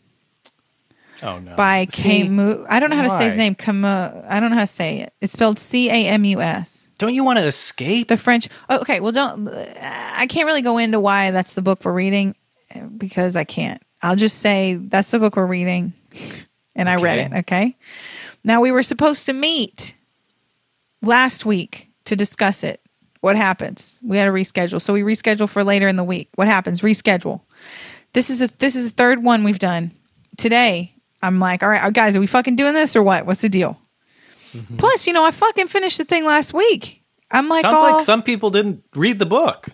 Oh 1.23 1.39
no. 1.39 1.55
by 1.55 1.87
See, 1.89 2.23
Camus. 2.23 2.65
I 2.69 2.79
don't 2.79 2.89
know 2.89 2.95
how 2.97 3.03
to 3.03 3.09
say 3.09 3.25
his 3.25 3.37
name. 3.37 3.55
Camus. 3.55 4.25
I 4.27 4.39
don't 4.39 4.49
know 4.49 4.55
how 4.57 4.63
to 4.63 4.67
say 4.67 4.99
it. 4.99 5.13
It's 5.21 5.33
spelled 5.33 5.59
C 5.59 5.89
A 5.89 6.07
M 6.07 6.25
U 6.25 6.41
S. 6.41 6.89
Don't 6.97 7.13
you 7.13 7.23
want 7.23 7.39
to 7.39 7.45
escape? 7.45 8.07
The 8.07 8.17
French. 8.17 8.47
Oh, 8.69 8.79
okay, 8.81 8.99
well, 8.99 9.11
don't. 9.11 9.47
I 9.49 10.27
can't 10.27 10.45
really 10.45 10.61
go 10.61 10.77
into 10.77 10.99
why 10.99 11.31
that's 11.31 11.55
the 11.55 11.61
book 11.61 11.83
we're 11.83 11.93
reading 11.93 12.35
because 12.97 13.35
I 13.35 13.43
can't. 13.43 13.81
I'll 14.01 14.15
just 14.15 14.39
say 14.39 14.75
that's 14.75 15.11
the 15.11 15.19
book 15.19 15.35
we're 15.35 15.45
reading, 15.45 15.93
and 16.75 16.89
I 16.89 16.97
read 16.97 17.19
it. 17.19 17.33
Okay. 17.39 17.75
Now 18.43 18.61
we 18.61 18.71
were 18.71 18.83
supposed 18.83 19.25
to 19.25 19.33
meet 19.33 19.95
last 21.01 21.45
week 21.45 21.91
to 22.05 22.15
discuss 22.15 22.63
it. 22.63 22.81
What 23.21 23.35
happens? 23.35 23.99
We 24.03 24.17
had 24.17 24.25
to 24.25 24.31
reschedule, 24.31 24.79
so 24.79 24.93
we 24.93 25.01
reschedule 25.01 25.49
for 25.49 25.63
later 25.63 25.87
in 25.87 25.95
the 25.95 26.03
week. 26.03 26.29
What 26.35 26.47
happens? 26.47 26.81
Reschedule. 26.81 27.41
This 28.15 28.29
is 28.31 28.41
a 28.41 28.47
this 28.57 28.75
is 28.75 28.89
the 28.89 28.95
third 28.95 29.23
one 29.23 29.43
we've 29.43 29.59
done 29.59 29.91
today. 30.37 30.93
I'm 31.21 31.39
like, 31.39 31.61
all 31.61 31.69
right, 31.69 31.83
uh, 31.83 31.89
guys, 31.91 32.15
are 32.15 32.19
we 32.19 32.27
fucking 32.27 32.55
doing 32.55 32.73
this 32.73 32.95
or 32.95 33.03
what? 33.03 33.25
What's 33.27 33.41
the 33.41 33.49
deal? 33.49 33.79
Mm-hmm. 34.53 34.77
Plus, 34.77 35.05
you 35.05 35.13
know, 35.13 35.23
I 35.25 35.31
fucking 35.31 35.67
finished 35.67 35.97
the 35.97 36.05
thing 36.05 36.25
last 36.25 36.53
week. 36.53 37.03
I'm 37.31 37.49
like, 37.49 37.63
Sounds 37.63 37.75
all, 37.75 37.93
like 37.93 38.03
some 38.03 38.23
people 38.23 38.49
didn't 38.51 38.83
read 38.95 39.19
the 39.19 39.25
book. 39.25 39.67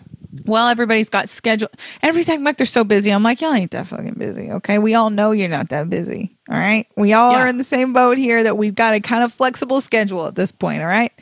well, 0.46 0.68
everybody's 0.68 1.08
got 1.10 1.28
schedule. 1.28 1.68
Everybody's 2.02 2.28
acting 2.28 2.44
like 2.44 2.56
they're 2.56 2.66
so 2.66 2.82
busy. 2.84 3.10
I'm 3.12 3.22
like, 3.22 3.40
y'all 3.40 3.52
ain't 3.54 3.70
that 3.72 3.86
fucking 3.86 4.14
busy. 4.14 4.50
Okay. 4.50 4.78
We 4.78 4.94
all 4.94 5.10
know 5.10 5.30
you're 5.32 5.48
not 5.48 5.68
that 5.68 5.88
busy. 5.90 6.36
All 6.48 6.56
right. 6.58 6.86
We 6.96 7.12
all 7.12 7.32
Yeah. 7.32 7.44
are 7.44 7.46
in 7.46 7.58
the 7.58 7.64
same 7.64 7.92
boat 7.92 8.16
here 8.18 8.42
that 8.42 8.56
we've 8.56 8.74
got 8.74 8.94
a 8.94 9.00
kind 9.00 9.22
of 9.22 9.32
flexible 9.32 9.80
schedule 9.80 10.26
at 10.26 10.34
this 10.34 10.50
point. 10.50 10.80
All 10.82 10.88
right. 10.88 11.12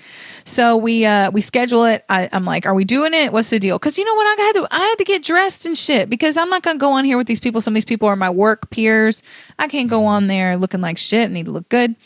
So 0.45 0.77
we 0.77 1.05
uh 1.05 1.31
we 1.31 1.41
schedule 1.41 1.85
it. 1.85 2.05
I, 2.09 2.29
I'm 2.33 2.45
like, 2.45 2.67
are 2.67 2.75
we 2.75 2.85
doing 2.85 3.15
it? 3.15 3.33
What's 3.33 3.51
the 3.51 3.59
deal? 3.59 3.79
Because 3.79 3.99
you 3.99 4.05
know 4.05 4.15
what, 4.15 4.39
I 4.39 4.43
had 4.43 4.53
to 4.55 4.69
I 4.71 4.79
had 4.81 4.95
to 4.99 5.05
get 5.05 5.23
dressed 5.23 5.67
and 5.67 5.77
shit 5.77 6.09
because 6.11 6.37
I'm 6.37 6.49
not 6.51 6.63
gonna 6.63 6.79
go 6.79 6.93
on 6.93 7.05
here 7.05 7.17
with 7.17 7.27
these 7.27 7.41
people. 7.41 7.61
Some 7.61 7.73
of 7.73 7.77
these 7.77 7.85
people 7.85 8.09
are 8.09 8.17
my 8.17 8.31
work 8.31 8.71
peers. 8.71 9.23
I 9.59 9.69
can't 9.69 9.89
go 9.91 10.05
on 10.07 10.27
there 10.27 10.57
looking 10.57 10.81
like 10.81 10.99
shit. 10.99 11.29
I 11.29 11.33
need 11.33 11.47
to 11.47 11.53
look 11.53 11.69
good. 11.69 11.97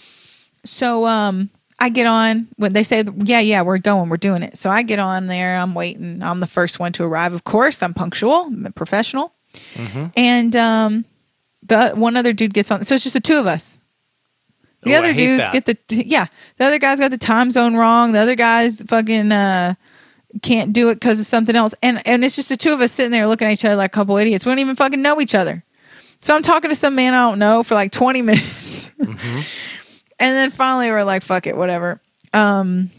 So 0.64 1.06
um 1.06 1.50
I 1.78 1.88
get 1.88 2.06
on 2.06 2.48
when 2.56 2.72
they 2.72 2.82
say 2.82 3.04
yeah 3.24 3.40
yeah 3.40 3.62
we're 3.62 3.78
going 3.78 4.08
we're 4.08 4.16
doing 4.16 4.42
it. 4.42 4.56
So 4.56 4.70
I 4.70 4.82
get 4.82 4.98
on 4.98 5.26
there. 5.26 5.56
I'm 5.58 5.74
waiting. 5.74 6.22
I'm 6.22 6.40
the 6.40 6.46
first 6.46 6.78
one 6.78 6.92
to 6.92 7.04
arrive. 7.04 7.32
Of 7.32 7.44
course, 7.44 7.82
I'm 7.82 7.94
punctual. 7.94 8.44
I'm 8.46 8.72
professional. 8.74 9.32
And 10.16 10.54
um 10.56 11.04
the 11.62 11.90
one 11.94 12.16
other 12.16 12.32
dude 12.32 12.52
gets 12.54 12.70
on. 12.70 12.84
So 12.84 12.94
it's 12.94 13.04
just 13.04 13.14
the 13.14 13.20
two 13.20 13.38
of 13.38 13.46
us. 13.46 13.78
The 14.84 14.92
Oh, 14.92 14.96
I 14.96 14.98
other 14.98 15.12
dudes 15.14 15.42
that. 15.42 15.52
get 15.52 15.64
the 15.64 16.04
yeah. 16.06 16.26
The 16.56 16.64
other 16.66 16.78
guys 16.78 17.00
got 17.00 17.10
the 17.10 17.18
time 17.18 17.50
zone 17.50 17.74
wrong. 17.76 18.12
The 18.12 18.18
other 18.20 18.34
guys 18.36 18.82
fucking 18.82 19.32
uh 19.32 19.74
can't 20.42 20.72
do 20.72 20.90
it 20.90 20.96
because 20.96 21.20
of 21.20 21.26
something 21.26 21.54
else. 21.56 21.74
And 21.82 22.06
and 22.06 22.24
it's 22.24 22.36
just 22.36 22.48
the 22.48 22.56
two 22.56 22.72
of 22.72 22.80
us 22.80 22.92
sitting 22.92 23.12
there 23.12 23.26
looking 23.26 23.46
at 23.48 23.52
each 23.52 23.64
other 23.64 23.76
like 23.76 23.90
a 23.92 23.94
couple 23.94 24.16
idiots. 24.16 24.44
We 24.44 24.50
don't 24.50 24.58
even 24.58 24.76
fucking 24.76 25.00
know 25.02 25.20
each 25.20 25.34
other. 25.34 25.64
So 26.20 26.34
I'm 26.34 26.42
talking 26.42 26.70
to 26.70 26.74
some 26.74 26.94
man 26.94 27.14
I 27.14 27.28
don't 27.30 27.38
know 27.38 27.62
for 27.62 27.74
like 27.74 27.92
20 27.92 28.22
minutes. 28.22 28.94
and 28.98 29.18
then 30.18 30.50
finally 30.50 30.90
we're 30.90 31.04
like, 31.04 31.22
fuck 31.22 31.46
it, 31.46 31.56
whatever. 31.56 32.00
Um 32.32 32.90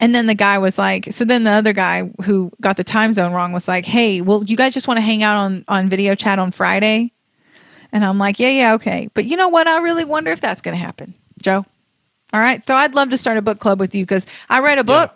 and 0.00 0.14
then 0.14 0.26
the 0.26 0.34
guy 0.34 0.58
was 0.58 0.78
like, 0.78 1.12
so 1.12 1.24
then 1.24 1.44
the 1.44 1.50
other 1.50 1.72
guy 1.72 2.10
who 2.24 2.50
got 2.60 2.76
the 2.76 2.84
time 2.84 3.12
zone 3.12 3.32
wrong 3.32 3.52
was 3.52 3.66
like, 3.68 3.84
hey, 3.84 4.20
well, 4.20 4.42
you 4.44 4.56
guys 4.56 4.74
just 4.74 4.86
want 4.88 4.98
to 4.98 5.02
hang 5.02 5.22
out 5.22 5.36
on 5.36 5.64
on 5.68 5.88
video 5.88 6.14
chat 6.14 6.38
on 6.38 6.50
Friday? 6.52 7.12
And 7.92 8.04
I'm 8.04 8.18
like, 8.18 8.38
yeah, 8.38 8.48
yeah, 8.48 8.74
okay. 8.74 9.08
But 9.14 9.26
you 9.26 9.36
know 9.36 9.48
what? 9.48 9.66
I 9.66 9.80
really 9.80 10.04
wonder 10.04 10.30
if 10.30 10.40
that's 10.40 10.62
going 10.62 10.76
to 10.76 10.82
happen, 10.82 11.14
Joe. 11.40 11.64
All 12.32 12.40
right. 12.40 12.64
So 12.64 12.74
I'd 12.74 12.94
love 12.94 13.10
to 13.10 13.18
start 13.18 13.36
a 13.36 13.42
book 13.42 13.58
club 13.58 13.78
with 13.78 13.94
you 13.94 14.04
because 14.04 14.26
I 14.48 14.60
read 14.60 14.78
a 14.78 14.84
book 14.84 15.14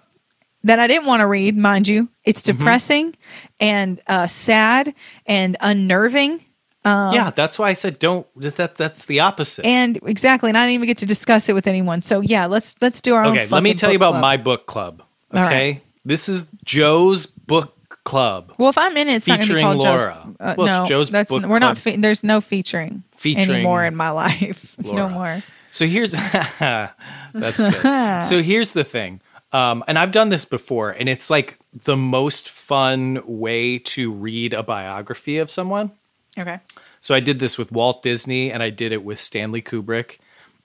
that 0.65 0.79
I 0.79 0.87
didn't 0.87 1.07
want 1.07 1.21
to 1.21 1.27
read, 1.27 1.57
mind 1.57 1.89
you. 1.89 2.09
It's 2.25 2.43
depressing 2.43 3.15
and 3.61 4.01
uh, 4.07 4.27
sad 4.27 4.95
and 5.25 5.57
unnerving. 5.61 6.45
yeah, 6.85 7.31
that's 7.35 7.59
why 7.59 7.71
I 7.71 7.73
said 7.73 7.99
don't. 7.99 8.27
That 8.37 8.77
that's 8.77 9.07
the 9.07 9.21
opposite. 9.21 9.65
And 9.65 9.99
exactly, 10.05 10.51
and 10.51 10.59
I 10.59 10.63
didn't 10.63 10.75
even 10.75 10.87
get 10.87 10.99
to 10.99 11.07
discuss 11.07 11.49
it 11.49 11.53
with 11.55 11.67
anyone. 11.67 12.03
So 12.03 12.21
yeah, 12.21 12.47
let's 12.47 12.77
let's 12.81 13.01
do 13.01 13.15
our 13.15 13.25
own. 13.25 13.37
okay, 13.37 13.49
let 13.49 13.63
me 13.63 13.75
tell 13.75 13.91
you 13.91 13.97
about 13.97 14.13
club. 14.13 14.21
my 14.21 14.37
book 14.37 14.67
club. 14.67 15.03
Okay, 15.33 15.41
right. 15.43 15.83
this 16.05 16.29
is 16.29 16.47
Joe's 16.65 17.27
book 17.27 17.76
club. 18.07 18.55
Well, 18.57 18.71
if 18.71 18.79
I'm 18.79 18.97
in 18.97 19.09
it, 19.09 19.17
it's 19.17 19.29
not 19.29 19.41
going 19.41 19.49
to 19.49 19.55
be 19.55 19.61
Featuring 19.61 19.65
called 19.67 19.85
Laura. 19.85 20.23
Joe's. 20.25 20.37
Uh, 20.41 20.55
Well, 20.57 20.67
it's 20.69 20.79
no, 20.79 20.87
Joe's 20.87 21.11
that's 21.11 21.31
book 21.31 21.45
we're 21.45 21.59
not. 21.59 21.77
Fe- 21.77 21.97
there's 21.97 22.25
no 22.25 22.41
featuring, 22.41 23.03
Featuring 23.17 23.51
anymore 23.51 23.85
in 23.85 23.95
my 23.97 24.09
life. 24.25 24.75
no 24.79 25.09
more. 25.11 25.43
So 25.71 25.87
here's 25.87 26.13
that's 26.61 27.61
good. 27.61 28.25
so 28.25 28.43
here's 28.43 28.73
the 28.73 28.85
thing. 28.85 29.21
Um, 29.53 29.85
and 29.87 29.99
I've 29.99 30.13
done 30.13 30.29
this 30.31 30.45
before, 30.45 30.91
and 30.91 31.09
it's 31.09 31.29
like 31.31 31.59
the 31.73 31.97
most 31.97 32.49
fun 32.49 33.21
way 33.27 33.79
to 33.79 34.11
read 34.11 34.53
a 34.55 34.63
biography 34.63 35.39
of 35.39 35.51
someone. 35.51 35.91
Okay. 36.39 36.59
So 37.01 37.15
I 37.15 37.21
did 37.21 37.39
this 37.39 37.57
with 37.59 37.71
Walt 37.73 38.03
Disney, 38.03 38.51
and 38.51 38.63
I 38.63 38.71
did 38.71 38.93
it 38.93 39.05
with 39.05 39.19
Stanley 39.19 39.63
Kubrick. 39.63 40.19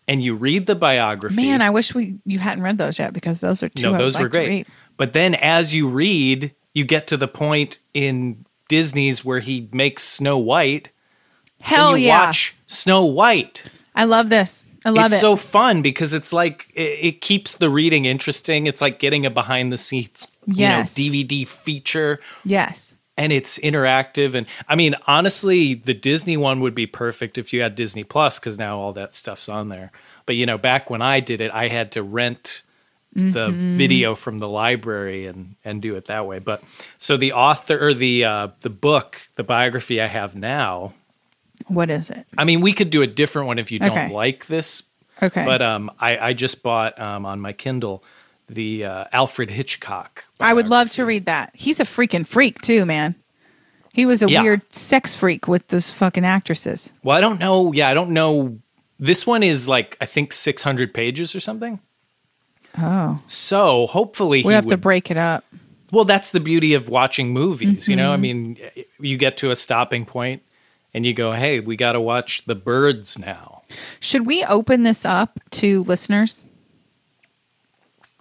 And 0.08 0.22
you 0.24 0.36
read 0.36 0.66
the 0.66 0.76
biography. 0.76 1.36
Man, 1.36 1.62
I 1.62 1.70
wish 1.70 1.94
we 1.94 2.16
you 2.26 2.40
hadn't 2.40 2.64
read 2.64 2.78
those 2.78 3.00
yet 3.00 3.14
because 3.14 3.40
those 3.40 3.64
are 3.64 3.70
two. 3.70 3.92
No, 3.92 3.98
those 3.98 4.16
like 4.16 4.24
were 4.24 4.30
great. 4.30 4.68
But 4.98 5.14
then 5.14 5.36
as 5.36 5.74
you 5.74 5.88
read, 5.88 6.52
you 6.74 6.84
get 6.86 7.08
to 7.08 7.18
the 7.18 7.28
point 7.28 7.80
in 7.94 8.46
Disney's 8.68 9.26
where 9.26 9.40
he 9.40 9.68
makes 9.72 10.04
Snow 10.04 10.38
White. 10.38 10.92
Hell 11.60 11.98
yeah! 11.98 12.26
watch 12.28 12.56
Snow 12.68 13.06
White. 13.06 13.66
I 13.96 14.06
love 14.06 14.30
this. 14.30 14.64
I 14.84 14.90
love 14.90 15.06
it's 15.06 15.14
it. 15.14 15.18
It's 15.18 15.22
so 15.22 15.36
fun 15.36 15.82
because 15.84 16.14
it's 16.14 16.34
like 16.34 16.72
it, 16.74 16.82
it 16.82 17.22
keeps 17.22 17.58
the 17.58 17.70
reading 17.70 18.06
interesting. 18.06 18.66
It's 18.66 18.82
like 18.82 18.98
getting 19.00 19.26
a 19.26 19.30
behind 19.30 19.72
the 19.72 19.78
scenes, 19.78 20.28
Yes. 20.48 20.98
you 20.98 21.12
know, 21.12 21.16
DVD 21.18 21.48
feature, 21.48 22.20
yes. 22.44 22.96
and 23.16 23.32
it's 23.32 23.60
interactive. 23.60 24.34
And 24.34 24.48
I 24.68 24.76
mean, 24.76 24.96
honestly, 25.06 25.76
the 25.76 25.94
Disney 25.94 26.36
one 26.36 26.62
would 26.62 26.74
be 26.74 26.88
perfect 26.88 27.38
if 27.38 27.54
you 27.54 27.62
had 27.62 27.76
Disney 27.76 28.04
Plus 28.04 28.40
because 28.40 28.58
now 28.58 28.80
all 28.80 28.94
that 28.94 29.14
stuff's 29.14 29.48
on 29.48 29.70
there. 29.70 29.92
But 30.26 30.36
you 30.36 30.48
know, 30.48 30.58
back 30.58 30.90
when 30.90 31.02
I 31.04 31.20
did 31.20 31.42
it, 31.42 31.52
I 31.54 31.68
had 31.68 31.92
to 31.92 32.02
rent 32.02 32.64
the 33.14 33.50
Mm-hmm. 33.50 33.74
video 33.78 34.16
from 34.16 34.40
the 34.40 34.48
library 34.48 35.26
and 35.28 35.56
and 35.66 35.82
do 35.82 35.96
it 35.96 36.06
that 36.06 36.26
way. 36.26 36.40
But 36.40 36.64
so 36.98 37.18
the 37.18 37.34
author 37.34 37.78
or 37.88 37.94
the 37.94 38.24
uh, 38.26 38.48
the 38.62 38.70
book, 38.70 39.28
the 39.36 39.44
biography 39.44 40.00
I 40.02 40.08
have 40.08 40.36
now. 40.36 40.94
What 41.68 41.90
is 41.90 42.10
it? 42.10 42.26
I 42.38 42.44
mean, 42.46 42.62
we 42.62 42.74
could 42.74 42.90
do 42.90 43.02
a 43.02 43.08
different 43.08 43.48
one 43.48 43.60
if 43.60 43.72
you 43.72 43.80
don't 43.80 44.12
like 44.12 44.48
this 44.48 44.84
Okay. 45.22 45.46
but 45.46 45.62
um, 45.62 45.92
I, 46.00 46.18
I 46.18 46.34
just 46.34 46.64
bought 46.64 47.00
um, 47.00 47.26
on 47.28 47.40
my 47.40 47.54
Kindle 47.54 48.04
the 48.50 48.84
uh, 48.86 49.06
Alfred 49.14 49.52
Hitchcock. 49.52 50.26
I 50.40 50.54
would 50.54 50.68
love 50.68 50.90
to 50.92 51.06
read 51.06 51.26
that. 51.26 51.52
He's 51.54 51.80
a 51.80 51.84
freaking 51.84 52.26
freak 52.26 52.60
too, 52.62 52.86
man. 52.86 53.14
He 53.94 54.06
was 54.08 54.24
a 54.24 54.30
Yeah. 54.30 54.42
weird 54.42 54.74
sex 54.74 55.16
freak 55.16 55.48
with 55.48 55.68
those 55.68 55.92
fucking 55.92 56.26
actresses. 56.26 56.92
Well, 57.04 57.16
I 57.18 57.22
don't 57.22 57.40
know. 57.40 57.72
Yeah, 57.74 57.90
I 57.90 57.94
don't 57.94 58.10
know. 58.12 58.58
This 59.00 59.28
one 59.28 59.44
is 59.44 59.68
like 59.68 59.96
I 60.02 60.06
think 60.06 60.34
600 60.34 60.94
pages 60.94 61.36
or 61.36 61.40
something. 61.40 61.80
Oh, 62.78 63.20
So 63.28 63.86
hopefully 63.88 64.44
we 64.44 64.54
have 64.54 64.68
to 64.68 64.78
break 64.78 65.12
it 65.12 65.18
up. 65.18 65.44
Well, 65.92 66.06
that's 66.06 66.32
the 66.32 66.40
beauty 66.40 66.74
of 66.74 66.88
watching 66.88 67.30
movies. 67.34 67.90
You 67.90 67.96
know, 67.98 68.12
I 68.12 68.16
Mm-hmm. 68.16 68.22
mean, 68.22 68.58
you 69.00 69.18
get 69.18 69.36
to 69.38 69.52
a 69.52 69.56
stopping 69.56 70.06
point 70.06 70.42
and 70.94 71.06
you 71.06 71.14
go, 71.14 71.34
"Hey, 71.34 71.60
we 71.60 71.76
got 71.76 71.94
to 71.94 72.02
watch 72.02 72.46
the 72.46 72.56
birds 72.56 73.20
now." 73.20 73.64
Should 74.00 74.26
we 74.26 74.44
open 74.46 74.84
this 74.84 75.06
up 75.06 75.40
to 75.52 75.84
listeners? 75.84 76.44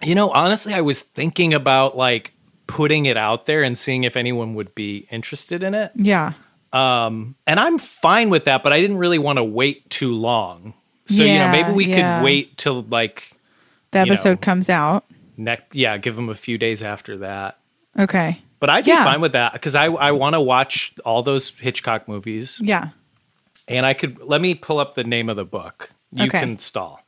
You 0.03 0.15
know, 0.15 0.29
honestly, 0.31 0.73
I 0.73 0.81
was 0.81 1.01
thinking 1.01 1.53
about 1.53 1.95
like 1.95 2.33
putting 2.67 3.05
it 3.05 3.17
out 3.17 3.45
there 3.45 3.63
and 3.63 3.77
seeing 3.77 4.03
if 4.03 4.15
anyone 4.17 4.53
would 4.55 4.73
be 4.73 5.07
interested 5.11 5.61
in 5.63 5.73
it. 5.73 5.91
Yeah. 5.95 6.33
and 6.73 7.35
I'm 7.47 7.77
fine 7.77 8.29
with 8.29 8.45
that, 8.45 8.63
but 8.63 8.73
I 8.73 8.79
didn't 8.81 8.97
really 8.97 9.19
want 9.19 9.37
to 9.37 9.43
wait 9.43 9.89
too 9.89 10.13
long. 10.13 10.73
So 11.05 11.23
you 11.23 11.37
know, 11.37 11.49
maybe 11.51 11.71
we 11.73 11.85
yeah. 11.85 12.17
could 12.19 12.25
wait 12.25 12.57
till 12.57 12.83
like 12.83 13.33
The 13.91 13.99
You 13.99 14.05
know. 14.05 14.11
episode 14.13 14.41
comes 14.41 14.69
out. 14.69 15.05
next. 15.37 15.75
Yeah, 15.75 15.97
give 15.97 16.15
them 16.15 16.29
a 16.29 16.35
few 16.35 16.57
days 16.57 16.81
after 16.83 17.17
that. 17.17 17.57
Okay. 17.97 18.41
But 18.59 18.69
I'd 18.69 18.85
be 18.85 18.91
Yeah. 18.91 19.03
fine 19.03 19.21
with 19.21 19.31
that 19.33 19.53
because 19.53 19.73
I 19.75 19.85
I 19.85 20.11
want 20.11 20.33
to 20.35 20.41
watch 20.41 20.93
all 21.03 21.23
those 21.23 21.49
Hitchcock 21.57 22.07
movies, 22.07 22.59
Yeah. 22.63 22.89
and 23.67 23.85
I 23.85 23.93
could 23.93 24.19
let 24.21 24.39
me 24.39 24.53
pull 24.55 24.79
up 24.79 24.95
the 24.95 25.03
name 25.03 25.29
of 25.29 25.35
the 25.35 25.45
book. 25.45 25.91
You 26.13 26.25
Okay. 26.27 26.39
can 26.41 26.59
stall. 26.59 27.01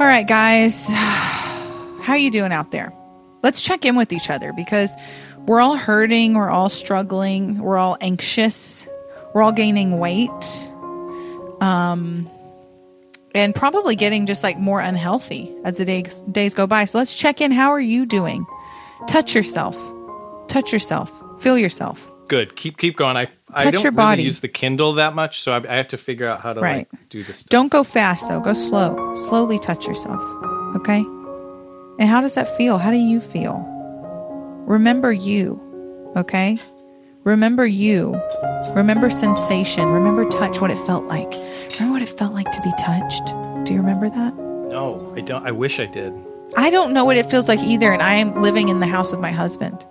All 0.00 0.06
right, 0.06 0.26
guys. 0.26 0.88
How 0.90 2.14
you 2.14 2.30
doing 2.30 2.52
out 2.52 2.70
there? 2.72 2.92
Let's 3.42 3.62
check 3.62 3.84
in 3.84 3.94
with 3.96 4.12
each 4.12 4.28
other 4.30 4.52
because 4.52 4.94
we're 5.46 5.60
all 5.60 5.76
hurting, 5.76 6.34
we're 6.34 6.50
all 6.50 6.68
struggling, 6.68 7.58
we're 7.60 7.76
all 7.78 7.96
anxious, 8.00 8.88
we're 9.32 9.42
all 9.42 9.52
gaining 9.52 9.98
weight. 10.00 10.68
Um 11.60 12.28
and 13.36 13.54
probably 13.54 13.94
getting 13.94 14.26
just 14.26 14.42
like 14.42 14.58
more 14.58 14.80
unhealthy 14.80 15.54
as 15.64 15.78
the 15.78 15.84
days 15.84 16.20
days 16.32 16.54
go 16.54 16.66
by. 16.66 16.84
So 16.86 16.98
let's 16.98 17.14
check 17.14 17.40
in. 17.40 17.52
How 17.52 17.70
are 17.70 17.80
you 17.80 18.06
doing? 18.06 18.46
Touch 19.06 19.34
yourself. 19.34 19.76
Touch 20.48 20.72
yourself. 20.72 21.12
Feel 21.40 21.58
yourself. 21.58 22.10
Good. 22.28 22.56
Keep 22.56 22.78
keep 22.78 22.96
going. 22.96 23.16
I 23.16 23.28
I 23.52 23.64
Touch 23.64 23.74
don't 23.74 23.82
your 23.84 23.92
really 23.92 23.96
body. 23.96 24.22
use 24.24 24.40
the 24.40 24.48
Kindle 24.48 24.94
that 24.94 25.14
much, 25.14 25.38
so 25.40 25.52
I, 25.52 25.58
I 25.72 25.76
have 25.76 25.88
to 25.88 25.96
figure 25.96 26.26
out 26.28 26.40
how 26.40 26.52
to 26.54 26.60
Right. 26.60 26.88
like 26.90 27.08
do 27.10 27.22
this. 27.22 27.38
Stuff. 27.38 27.50
Don't 27.50 27.70
go 27.70 27.84
fast 27.84 28.28
though. 28.28 28.40
Go 28.40 28.54
slow. 28.54 29.14
Slowly 29.14 29.58
touch 29.60 29.86
yourself. 29.86 30.20
Okay? 30.76 31.00
And 31.98 32.08
how 32.10 32.20
does 32.20 32.34
that 32.34 32.48
feel? 32.56 32.78
How 32.78 32.90
do 32.90 32.96
you 32.98 33.20
feel? 33.20 33.64
Remember 34.66 35.12
you. 35.12 35.60
Okay? 36.16 36.58
Remember 37.24 37.66
you. 37.66 38.20
Remember 38.74 39.08
sensation. 39.10 39.88
Remember 39.88 40.24
touch, 40.28 40.60
what 40.60 40.70
it 40.70 40.78
felt 40.86 41.04
like. 41.04 41.32
Remember 41.78 41.92
what 41.94 42.02
it 42.02 42.16
felt 42.18 42.32
like 42.32 42.50
to 42.52 42.62
be 42.62 42.72
touched? 42.78 43.24
Do 43.66 43.72
you 43.74 43.80
remember 43.80 44.08
that? 44.08 44.34
No, 44.36 45.12
I 45.16 45.20
don't. 45.20 45.46
I 45.46 45.50
wish 45.52 45.78
I 45.80 45.86
did. 45.86 46.12
I 46.56 46.70
don't 46.70 46.92
know 46.92 47.04
what 47.04 47.16
it 47.16 47.30
feels 47.30 47.48
like 47.48 47.60
either, 47.60 47.92
and 47.92 48.02
I 48.02 48.14
am 48.14 48.40
living 48.40 48.68
in 48.68 48.80
the 48.80 48.86
house 48.86 49.10
with 49.10 49.20
my 49.20 49.30
husband. 49.32 49.84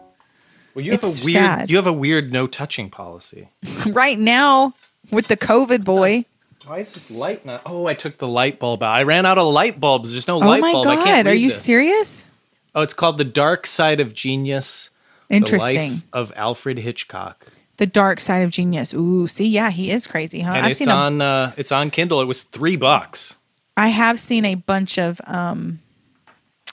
Well, 0.74 0.84
you 0.84 0.92
have 0.94 1.04
It's 1.04 1.22
a 1.22 1.24
weird. 1.24 1.36
sad. 1.36 1.70
You 1.72 1.78
have 1.78 1.88
a 1.88 1.94
weird 1.94 2.32
no 2.32 2.48
touching 2.48 2.90
policy. 2.90 3.50
right 3.92 4.18
now, 4.18 4.74
with 5.12 5.28
the 5.28 5.38
COVID 5.38 5.84
boy. 5.84 6.26
Why 6.66 6.80
is 6.80 6.94
this 6.94 7.12
light 7.12 7.46
not? 7.46 7.62
Oh, 7.66 7.86
I 7.86 7.94
took 7.94 8.18
the 8.18 8.28
light 8.28 8.60
bulb 8.60 8.82
out. 8.82 8.92
I 8.92 9.04
ran 9.04 9.26
out 9.26 9.38
of 9.38 9.46
light 9.54 9.80
bulbs. 9.80 10.12
There's 10.12 10.28
no 10.28 10.38
Oh 10.38 10.40
light 10.40 10.62
bulb. 10.62 10.88
I 10.88 10.96
God. 10.96 11.04
can't 11.04 11.08
Oh 11.08 11.10
my 11.10 11.24
god, 11.24 11.28
Are 11.28 11.36
you 11.36 11.50
this. 11.50 11.62
serious? 11.62 12.26
Oh, 12.74 12.82
it's 12.82 12.94
called 12.96 13.18
The 13.20 13.24
Dark 13.24 13.68
Side 13.68 14.00
of 14.00 14.14
Genius. 14.16 14.90
The 15.30 15.36
Interesting. 15.36 15.92
Life 15.92 16.04
of 16.14 16.34
Alfred 16.36 16.80
Hitchcock. 16.80 17.46
The 17.78 17.86
dark 17.86 18.20
side 18.22 18.42
of 18.44 18.52
genius. 18.52 18.94
Ooh, 18.94 19.28
see, 19.28 19.48
yeah, 19.50 19.70
he 19.70 19.92
is 19.92 20.08
crazy, 20.08 20.40
huh? 20.40 20.54
And 20.54 20.66
I've 20.66 20.72
it's 20.72 20.80
seen 20.80 20.90
a 20.90 20.94
on 20.94 21.22
uh, 21.22 21.52
it's 21.58 21.72
on 21.72 21.90
Kindle. 21.92 22.22
It 22.22 22.26
was 22.26 22.44
three 22.44 22.76
bucks. 22.78 23.36
I 23.78 23.90
have 23.90 24.18
seen 24.20 24.46
a 24.46 24.56
bunch 24.56 24.98
of 24.98 25.20
um, 25.28 25.80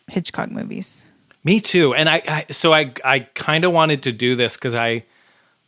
Hitchcock 0.08 0.50
movies. 0.50 1.04
Me 1.44 1.60
too. 1.60 1.92
And 1.94 2.08
I, 2.08 2.22
I 2.28 2.46
so 2.52 2.72
I 2.72 2.92
I 3.04 3.20
kind 3.34 3.64
of 3.64 3.72
wanted 3.72 4.02
to 4.04 4.12
do 4.12 4.36
this 4.36 4.56
because 4.56 4.74
I 4.76 5.04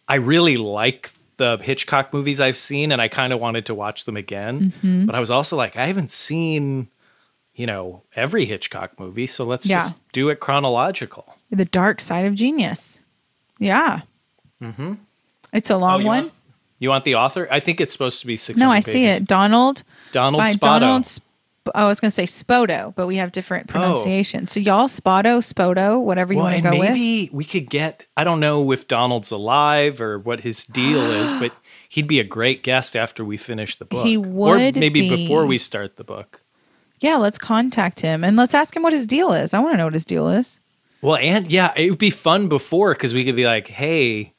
I 0.06 0.16
really 0.16 0.56
like 0.56 1.10
the 1.36 1.58
Hitchcock 1.60 2.12
movies 2.12 2.40
I've 2.40 2.56
seen, 2.56 2.92
and 2.92 3.02
I 3.02 3.08
kind 3.08 3.32
of 3.32 3.40
wanted 3.40 3.66
to 3.66 3.74
watch 3.74 4.04
them 4.04 4.16
again. 4.16 4.72
Mm-hmm. 4.76 5.06
But 5.06 5.16
I 5.16 5.20
was 5.20 5.32
also 5.32 5.56
like, 5.56 5.76
I 5.76 5.86
haven't 5.86 6.12
seen, 6.12 6.86
you 7.54 7.66
know, 7.66 8.02
every 8.14 8.44
Hitchcock 8.44 9.00
movie, 9.00 9.26
so 9.26 9.44
let's 9.44 9.66
Yeah. 9.66 9.80
just 9.80 9.96
do 10.12 10.28
it 10.28 10.38
chronological. 10.38 11.34
The 11.50 11.64
Dark 11.64 11.98
Side 11.98 12.24
of 12.26 12.34
Genius. 12.36 13.00
Yeah. 13.58 14.02
Mm-hmm. 14.62 14.94
It's 15.54 15.70
a 15.70 15.74
oh, 15.74 15.78
long 15.78 15.94
Oh, 15.94 15.98
you 15.98 16.06
one. 16.06 16.22
Want, 16.24 16.34
you 16.80 16.88
want 16.90 17.04
the 17.04 17.14
author? 17.14 17.48
I 17.50 17.60
think 17.60 17.80
it's 17.80 17.92
supposed 17.92 18.20
to 18.20 18.26
be 18.26 18.36
six. 18.36 18.58
No, 18.58 18.70
I 18.70 18.80
see 18.80 19.06
it. 19.06 19.26
Donald 19.26 19.84
Donald 20.12 20.40
by 20.42 20.52
Spoto. 20.52 20.80
Donald. 20.80 21.06
Sp- 21.08 21.24
oh, 21.68 21.70
I 21.74 21.88
was 21.88 22.00
going 22.00 22.08
to 22.08 22.14
say 22.14 22.24
Spoto, 22.24 22.94
but 22.94 23.06
we 23.06 23.16
have 23.16 23.32
different 23.32 23.70
oh. 23.70 23.72
pronunciation. 23.72 24.48
So 24.48 24.60
y'all, 24.60 24.88
Spoto, 24.88 25.38
Spoto, 25.38 26.02
whatever 26.02 26.32
you 26.34 26.40
Well, 26.40 26.52
want 26.52 26.56
to 26.56 26.62
go 26.62 26.78
with. 26.78 26.90
maybe 26.90 27.30
we 27.32 27.44
could 27.44 27.70
get. 27.70 28.06
I 28.16 28.24
don't 28.24 28.40
know 28.40 28.70
if 28.72 28.86
Donald's 28.88 29.30
alive 29.30 30.00
or 30.00 30.18
what 30.18 30.40
his 30.40 30.64
deal 30.64 31.00
is, 31.00 31.32
but 31.40 31.52
he'd 31.88 32.08
be 32.08 32.20
a 32.20 32.24
great 32.24 32.62
guest 32.62 32.96
after 32.96 33.24
we 33.24 33.36
finish 33.36 33.76
the 33.76 33.84
book. 33.86 34.06
He 34.06 34.16
would, 34.16 34.76
or 34.76 34.80
maybe 34.80 35.08
be. 35.08 35.10
before 35.10 35.46
we 35.46 35.56
start 35.56 35.96
the 35.96 36.04
book. 36.04 36.42
Yeah, 37.00 37.16
let's 37.16 37.38
contact 37.38 38.00
him 38.00 38.24
and 38.24 38.36
let's 38.36 38.54
ask 38.54 38.74
him 38.74 38.82
what 38.82 38.92
his 38.92 39.06
deal 39.06 39.32
is. 39.32 39.54
I 39.54 39.58
want 39.60 39.74
to 39.74 39.78
know 39.78 39.84
what 39.84 39.94
his 39.94 40.04
deal 40.04 40.28
is. 40.28 40.60
Well, 41.02 41.16
and 41.16 41.50
yeah, 41.52 41.72
it 41.76 41.90
would 41.90 41.98
be 41.98 42.10
fun 42.10 42.48
before 42.48 42.94
because 42.94 43.12
we 43.12 43.24
could 43.24 43.36
be 43.36 43.44
like, 43.44 43.68
hey, 43.68 44.33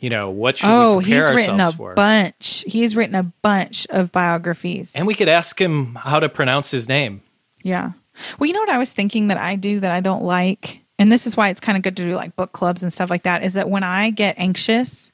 you 0.00 0.10
know, 0.10 0.30
what 0.30 0.58
should 0.58 0.68
Oh, 0.70 0.98
we 0.98 1.04
prepare 1.04 1.30
he's 1.36 1.46
written 1.46 1.60
a 1.60 1.72
for? 1.72 1.94
bunch. 1.94 2.64
He's 2.66 2.96
written 2.96 3.14
a 3.14 3.22
bunch 3.42 3.86
of 3.90 4.10
biographies. 4.12 4.94
and 4.96 5.06
we 5.06 5.14
could 5.14 5.28
ask 5.28 5.60
him 5.60 5.94
how 5.94 6.18
to 6.20 6.28
pronounce 6.28 6.70
his 6.70 6.88
name. 6.88 7.22
Yeah. 7.62 7.92
Well, 8.38 8.46
you 8.48 8.52
know 8.54 8.60
what 8.60 8.68
I 8.70 8.78
was 8.78 8.92
thinking 8.92 9.28
that 9.28 9.38
I 9.38 9.56
do 9.56 9.80
that 9.80 9.92
I 9.92 10.00
don't 10.00 10.22
like, 10.24 10.80
and 10.98 11.10
this 11.12 11.26
is 11.26 11.36
why 11.36 11.48
it's 11.50 11.60
kind 11.60 11.76
of 11.76 11.82
good 11.82 11.96
to 11.96 12.04
do 12.04 12.14
like 12.14 12.34
book 12.36 12.52
clubs 12.52 12.82
and 12.82 12.92
stuff 12.92 13.08
like 13.10 13.22
that. 13.22 13.44
Is 13.44 13.52
that 13.54 13.70
when 13.70 13.82
I 13.84 14.10
get 14.10 14.38
anxious, 14.38 15.12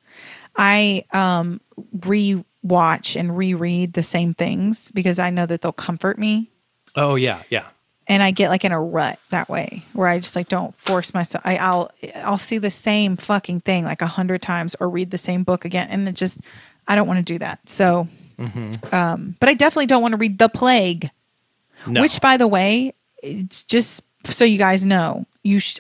I 0.56 1.04
um 1.12 1.60
re-watch 2.04 3.16
and 3.16 3.36
reread 3.36 3.92
the 3.92 4.02
same 4.02 4.34
things 4.34 4.90
because 4.92 5.18
I 5.18 5.30
know 5.30 5.46
that 5.46 5.62
they'll 5.62 5.72
comfort 5.72 6.18
me, 6.18 6.50
Oh 6.94 7.14
yeah, 7.14 7.42
yeah. 7.50 7.66
And 8.08 8.22
I 8.22 8.30
get 8.30 8.50
like 8.50 8.64
in 8.64 8.72
a 8.72 8.80
rut 8.80 9.18
that 9.30 9.48
way 9.48 9.82
where 9.92 10.08
I 10.08 10.18
just 10.18 10.36
like 10.36 10.48
don't 10.48 10.74
force 10.74 11.12
myself. 11.12 11.42
I, 11.46 11.56
I'll 11.56 11.90
I'll 12.16 12.38
see 12.38 12.58
the 12.58 12.70
same 12.70 13.16
fucking 13.16 13.60
thing 13.60 13.84
like 13.84 14.02
a 14.02 14.06
hundred 14.06 14.42
times 14.42 14.76
or 14.80 14.88
read 14.88 15.10
the 15.10 15.18
same 15.18 15.42
book 15.42 15.64
again, 15.64 15.88
and 15.90 16.08
it 16.08 16.14
just 16.14 16.38
I 16.86 16.94
don't 16.94 17.08
want 17.08 17.18
to 17.18 17.32
do 17.32 17.38
that. 17.40 17.68
So, 17.68 18.08
um, 18.92 19.36
but 19.40 19.48
I 19.48 19.54
definitely 19.54 19.86
don't 19.86 20.02
want 20.02 20.12
to 20.12 20.18
read 20.18 20.38
The 20.38 20.48
Plague. 20.48 21.10
No. 21.86 22.00
Which, 22.00 22.20
by 22.20 22.36
the 22.36 22.48
way, 22.48 22.94
it's 23.22 23.62
just 23.64 24.02
so 24.24 24.44
you 24.44 24.58
guys 24.58 24.84
know, 24.86 25.24
you 25.42 25.58
sh- 25.60 25.78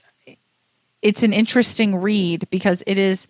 it's 1.02 1.22
an 1.22 1.32
interesting 1.32 1.96
read 1.96 2.48
because 2.50 2.82
it 2.86 2.98
is 2.98 3.26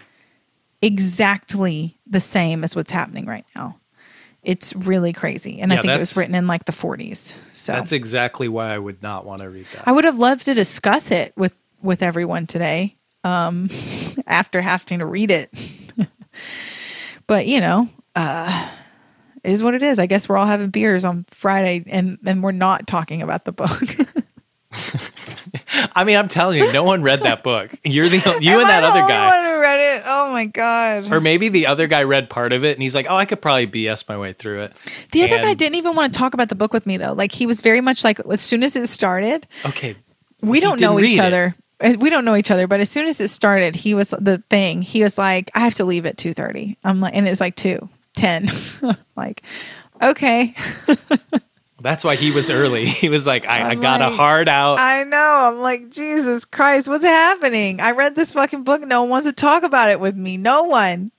exactly 0.82 1.96
the 2.06 2.20
same 2.20 2.64
as 2.64 2.76
what's 2.76 2.90
happening 2.90 3.26
right 3.26 3.44
now. 3.54 3.76
It's 4.46 4.72
really 4.76 5.12
crazy, 5.12 5.58
and 5.60 5.72
I 5.72 5.82
think 5.82 5.92
it 5.92 5.98
was 5.98 6.16
written 6.16 6.36
in 6.36 6.46
like 6.46 6.66
the 6.66 6.72
40s. 6.72 7.34
So 7.52 7.72
That's 7.72 7.90
exactly 7.90 8.48
why 8.48 8.72
I 8.72 8.78
would 8.78 9.02
not 9.02 9.26
want 9.26 9.42
to 9.42 9.50
read 9.50 9.66
that. 9.74 9.88
I 9.88 9.92
would 9.92 10.04
have 10.04 10.20
loved 10.20 10.44
to 10.44 10.54
discuss 10.54 11.10
it 11.10 11.32
with 11.36 11.52
with 11.82 12.00
everyone 12.00 12.46
today. 12.46 12.96
Um, 13.24 13.68
after 14.28 14.60
having 14.62 15.00
to 15.00 15.06
read 15.06 15.32
it, 15.32 15.50
but 17.26 17.48
you 17.48 17.60
know, 17.60 17.88
uh, 18.14 18.70
is 19.42 19.64
what 19.64 19.74
it 19.74 19.82
is. 19.82 19.98
I 19.98 20.06
guess 20.06 20.28
we're 20.28 20.36
all 20.36 20.46
having 20.46 20.70
beers 20.70 21.04
on 21.04 21.26
Friday, 21.32 21.82
and 21.88 22.18
and 22.24 22.40
we're 22.40 22.52
not 22.52 22.86
talking 22.86 23.22
about 23.22 23.44
the 23.46 23.52
book. 23.52 23.70
I 25.94 26.04
mean, 26.04 26.16
I'm 26.16 26.28
telling 26.28 26.58
you, 26.58 26.72
no 26.72 26.84
one 26.84 27.02
read 27.02 27.20
that 27.20 27.42
book. 27.42 27.74
You're 27.84 28.08
the 28.08 28.16
you 28.40 28.52
Am 28.52 28.60
and 28.60 28.68
that 28.68 28.80
the 28.80 28.86
other 28.88 29.00
guy. 29.08 29.26
one 29.26 29.44
who 29.54 29.60
read 29.60 29.96
it? 29.96 30.02
Oh 30.06 30.32
my 30.32 30.44
god! 30.46 31.12
Or 31.12 31.20
maybe 31.20 31.48
the 31.48 31.66
other 31.66 31.86
guy 31.86 32.02
read 32.04 32.28
part 32.30 32.52
of 32.52 32.64
it 32.64 32.74
and 32.76 32.82
he's 32.82 32.94
like, 32.94 33.06
"Oh, 33.08 33.16
I 33.16 33.24
could 33.24 33.40
probably 33.40 33.66
BS 33.66 34.08
my 34.08 34.16
way 34.18 34.32
through 34.32 34.62
it." 34.62 34.72
The 35.12 35.24
other 35.24 35.38
guy 35.38 35.54
didn't 35.54 35.76
even 35.76 35.94
want 35.96 36.12
to 36.12 36.18
talk 36.18 36.34
about 36.34 36.48
the 36.48 36.54
book 36.54 36.72
with 36.72 36.86
me 36.86 36.96
though. 36.96 37.12
Like 37.12 37.32
he 37.32 37.46
was 37.46 37.60
very 37.60 37.80
much 37.80 38.04
like 38.04 38.20
as 38.30 38.40
soon 38.40 38.62
as 38.62 38.76
it 38.76 38.86
started, 38.88 39.46
Okay, 39.64 39.96
we 40.42 40.58
He 40.58 40.60
don't 40.60 40.78
didn't 40.78 40.92
know 40.92 41.00
each 41.00 41.18
it. 41.18 41.20
other. 41.20 41.54
Uh, 41.80 41.94
We 41.98 42.08
don't 42.10 42.24
know 42.24 42.36
each 42.36 42.50
other, 42.50 42.66
but 42.66 42.80
as 42.80 42.88
soon 42.88 43.06
as 43.06 43.20
it 43.20 43.28
started, 43.28 43.74
he 43.74 43.92
was 43.94 44.10
the 44.10 44.42
thing. 44.48 44.80
He 44.82 45.02
was 45.02 45.18
like, 45.18 45.50
"I 45.54 45.60
have 45.60 45.74
to 45.74 45.84
leave 45.84 46.06
at 46.06 46.16
2.30. 46.16 46.76
I'm 46.84 47.00
like, 47.00 47.14
and 47.14 47.28
it's 47.28 47.40
like 47.40 47.54
two 47.56 47.88
ten. 48.16 48.48
like, 49.16 49.42
okay, 50.02 50.54
that's 51.80 52.04
why 52.04 52.16
he 52.16 52.30
was 52.30 52.50
early. 52.50 52.86
He 52.96 53.08
was 53.08 53.26
like, 53.26 53.46
"I, 53.46 53.70
I 53.70 53.74
got 53.74 54.00
a 54.00 54.08
like, 54.08 54.16
hard 54.16 54.48
out." 54.48 54.78
I 54.80 55.04
know. 55.04 55.52
I'm 55.52 55.60
like, 55.60 55.90
Jesus 55.90 56.44
Christ, 56.44 56.88
what's 56.88 57.04
happening? 57.04 57.80
I 57.80 57.92
read 57.92 58.16
this 58.16 58.32
fucking 58.32 58.64
book. 58.64 58.82
No 58.82 59.02
one 59.02 59.10
wants 59.10 59.28
to 59.28 59.34
talk 59.34 59.62
about 59.62 59.90
it 59.90 60.00
with 60.00 60.16
me. 60.16 60.36
No 60.36 60.64
one. 60.64 61.12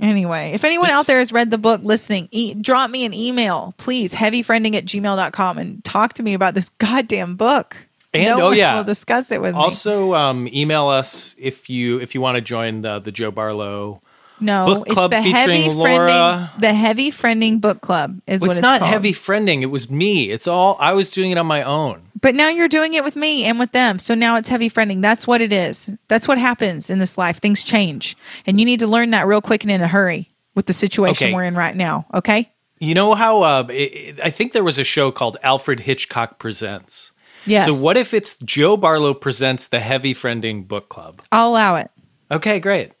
Anyway, 0.00 0.52
if 0.54 0.64
anyone 0.64 0.86
This- 0.86 0.96
out 0.96 1.06
there 1.06 1.18
has 1.18 1.32
read 1.32 1.50
the 1.50 1.58
book 1.58 1.80
listening, 1.82 2.28
e- 2.30 2.54
drop 2.54 2.88
me 2.88 3.04
an 3.04 3.12
email, 3.12 3.74
please, 3.78 4.14
heavyfriending 4.14 4.74
at 4.76 4.84
gmail.com 4.84 5.58
and 5.58 5.84
talk 5.84 6.14
to 6.14 6.22
me 6.22 6.34
about 6.34 6.54
this 6.54 6.68
goddamn 6.78 7.34
book. 7.36 7.76
And- 8.14 8.38
no 8.38 8.48
oh, 8.48 8.50
yeah. 8.52 8.76
will 8.76 8.84
discuss 8.84 9.32
it 9.32 9.40
with 9.40 9.54
me. 9.54 9.60
also, 9.60 10.14
um, 10.14 10.48
email 10.52 10.86
us 10.86 11.34
if 11.38 11.68
you 11.68 12.00
if 12.00 12.14
you 12.14 12.20
want 12.20 12.36
to 12.36 12.40
join 12.40 12.80
the 12.80 13.00
the 13.00 13.12
Joe 13.12 13.30
Barlow. 13.30 14.00
No, 14.40 14.66
book 14.66 14.86
it's 14.86 14.94
club 14.94 15.10
the 15.10 15.20
heavy 15.20 15.54
featuring 15.54 15.76
friending. 15.78 16.08
Laura. 16.08 16.50
The 16.58 16.72
heavy 16.74 17.10
friending 17.10 17.60
book 17.60 17.80
club 17.80 18.20
is 18.26 18.40
Well, 18.40 18.48
what 18.48 18.50
it's 18.52 18.58
it's 18.58 18.62
not 18.62 18.78
called. 18.80 18.90
heavy 18.92 19.12
friending. 19.12 19.62
It 19.62 19.66
was 19.66 19.90
me. 19.90 20.30
It's 20.30 20.46
all 20.46 20.76
I 20.80 20.92
was 20.92 21.10
doing 21.10 21.30
it 21.30 21.38
on 21.38 21.46
my 21.46 21.62
own. 21.62 22.02
But 22.20 22.34
now 22.34 22.48
you're 22.48 22.68
doing 22.68 22.94
it 22.94 23.04
with 23.04 23.14
me 23.16 23.44
and 23.44 23.58
with 23.58 23.72
them. 23.72 23.98
So 23.98 24.14
now 24.14 24.36
it's 24.36 24.48
heavy 24.48 24.68
friending. 24.68 25.00
That's 25.02 25.26
what 25.26 25.40
it 25.40 25.52
is. 25.52 25.90
That's 26.08 26.26
what 26.26 26.38
happens 26.38 26.90
in 26.90 26.98
this 26.98 27.16
life. 27.16 27.38
Things 27.40 27.62
change. 27.64 28.16
And 28.46 28.58
you 28.58 28.66
need 28.66 28.80
to 28.80 28.86
learn 28.88 29.10
that 29.10 29.26
real 29.26 29.40
quick 29.40 29.62
and 29.62 29.70
in 29.70 29.80
a 29.82 29.88
hurry 29.88 30.28
with 30.54 30.66
the 30.66 30.72
situation 30.72 31.28
Okay. 31.28 31.34
we're 31.34 31.44
in 31.44 31.54
right 31.54 31.76
now. 31.76 32.06
Okay? 32.12 32.50
You 32.80 32.94
know 32.94 33.14
how 33.14 33.42
uh, 33.42 33.66
it, 33.70 33.72
it- 33.74 34.20
I 34.22 34.30
think 34.30 34.52
there 34.52 34.64
was 34.64 34.78
a 34.78 34.84
show 34.84 35.10
called 35.12 35.36
Alfred 35.44 35.80
Hitchcock 35.80 36.38
Presents. 36.38 37.12
Yes. 37.46 37.66
So 37.66 37.74
what 37.74 37.96
if 37.96 38.12
it's 38.12 38.36
Joe 38.38 38.76
Barlow 38.76 39.14
presents 39.14 39.68
the 39.68 39.80
Heavy 39.80 40.12
Friending 40.12 40.66
Book 40.66 40.88
Club? 40.88 41.22
I'll 41.32 41.48
allow 41.48 41.76
it. 41.76 41.90
Okay, 42.30 42.58
great. 42.60 42.92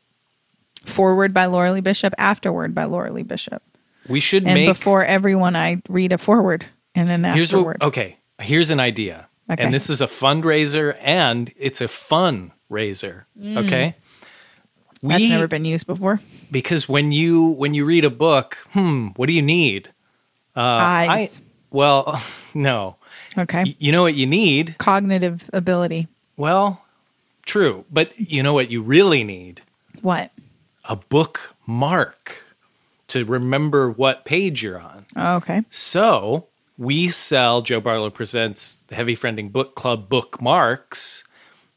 Forward 0.88 1.32
by 1.34 1.46
Laura 1.46 1.72
Lee 1.72 1.80
Bishop, 1.80 2.14
afterward 2.18 2.74
by 2.74 2.84
Laura 2.84 3.12
Lee 3.12 3.22
Bishop. 3.22 3.62
We 4.08 4.20
should 4.20 4.44
And 4.44 4.54
make 4.54 4.68
before 4.68 5.04
everyone, 5.04 5.54
I 5.56 5.82
read 5.88 6.12
a 6.12 6.18
forward 6.18 6.64
and 6.94 7.10
an 7.10 7.24
here's 7.24 7.52
afterward. 7.52 7.76
what 7.80 7.88
okay 7.88 8.16
here's 8.40 8.70
an 8.70 8.80
idea 8.80 9.26
Okay. 9.50 9.62
and 9.64 9.72
this 9.74 9.90
is 9.90 10.00
a 10.00 10.06
fundraiser 10.06 10.96
and 11.02 11.52
it's 11.56 11.80
a 11.80 11.88
fun 11.88 12.52
raiser 12.68 13.26
okay 13.56 13.94
we 15.02 15.14
That's 15.14 15.28
never 15.28 15.46
been 15.48 15.64
used 15.64 15.86
before. 15.86 16.20
because 16.50 16.88
when 16.88 17.12
you 17.12 17.50
when 17.52 17.74
you 17.74 17.84
read 17.84 18.04
a 18.04 18.10
book 18.10 18.56
hmm 18.70 19.08
what 19.16 19.26
do 19.26 19.32
you 19.32 19.42
need 19.42 19.88
uh, 20.56 20.60
I- 20.60 21.06
Eyes. 21.10 21.40
well 21.70 22.20
no 22.54 22.96
okay. 23.36 23.64
Y- 23.64 23.76
you 23.78 23.92
know 23.92 24.02
what 24.02 24.14
you 24.14 24.26
need 24.26 24.76
Cognitive 24.78 25.48
ability. 25.52 26.08
well 26.36 26.84
true 27.44 27.84
but 27.92 28.18
you 28.18 28.42
know 28.42 28.54
what 28.54 28.70
you 28.70 28.80
really 28.82 29.22
need 29.24 29.60
What? 30.02 30.30
A 30.88 30.96
bookmark 30.96 32.42
to 33.08 33.24
remember 33.24 33.90
what 33.90 34.24
page 34.24 34.62
you're 34.62 34.78
on 34.80 35.06
Oh, 35.16 35.36
okay. 35.36 35.62
So 35.70 36.46
we 36.76 37.08
sell 37.08 37.62
Joe 37.62 37.80
Barlow 37.80 38.10
Presents 38.10 38.82
the 38.88 38.94
Heavy 38.94 39.16
Friending 39.16 39.50
Book 39.52 39.74
Club 39.74 40.08
bookmarks. 40.08 41.24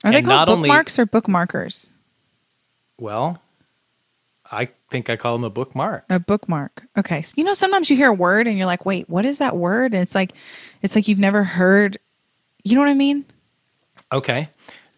Are 0.03 0.11
they 0.11 0.17
And 0.17 0.25
called 0.25 0.35
not 0.37 0.49
only- 0.49 0.69
bookmarks 0.69 0.97
or 0.99 1.05
bookmarkers? 1.05 1.89
Well, 2.97 3.41
I 4.51 4.69
think 4.89 5.09
I 5.09 5.15
call 5.15 5.33
them 5.35 5.43
a 5.43 5.49
bookmark. 5.49 6.05
A 6.09 6.19
bookmark. 6.19 6.83
Okay. 6.97 7.21
So, 7.21 7.33
you 7.37 7.43
know, 7.43 7.53
sometimes 7.53 7.89
you 7.89 7.95
hear 7.95 8.09
a 8.09 8.13
word 8.13 8.47
and 8.47 8.57
you're 8.57 8.67
like, 8.67 8.85
wait, 8.85 9.09
what 9.09 9.25
is 9.25 9.37
that 9.39 9.55
word? 9.55 9.93
And 9.93 10.01
it's 10.03 10.13
like, 10.13 10.33
it's 10.81 10.95
like 10.95 11.07
you've 11.07 11.17
never 11.19 11.43
heard. 11.43 11.97
You 12.63 12.75
know 12.75 12.81
what 12.81 12.89
I 12.89 12.93
mean? 12.95 13.25
Okay. 14.11 14.49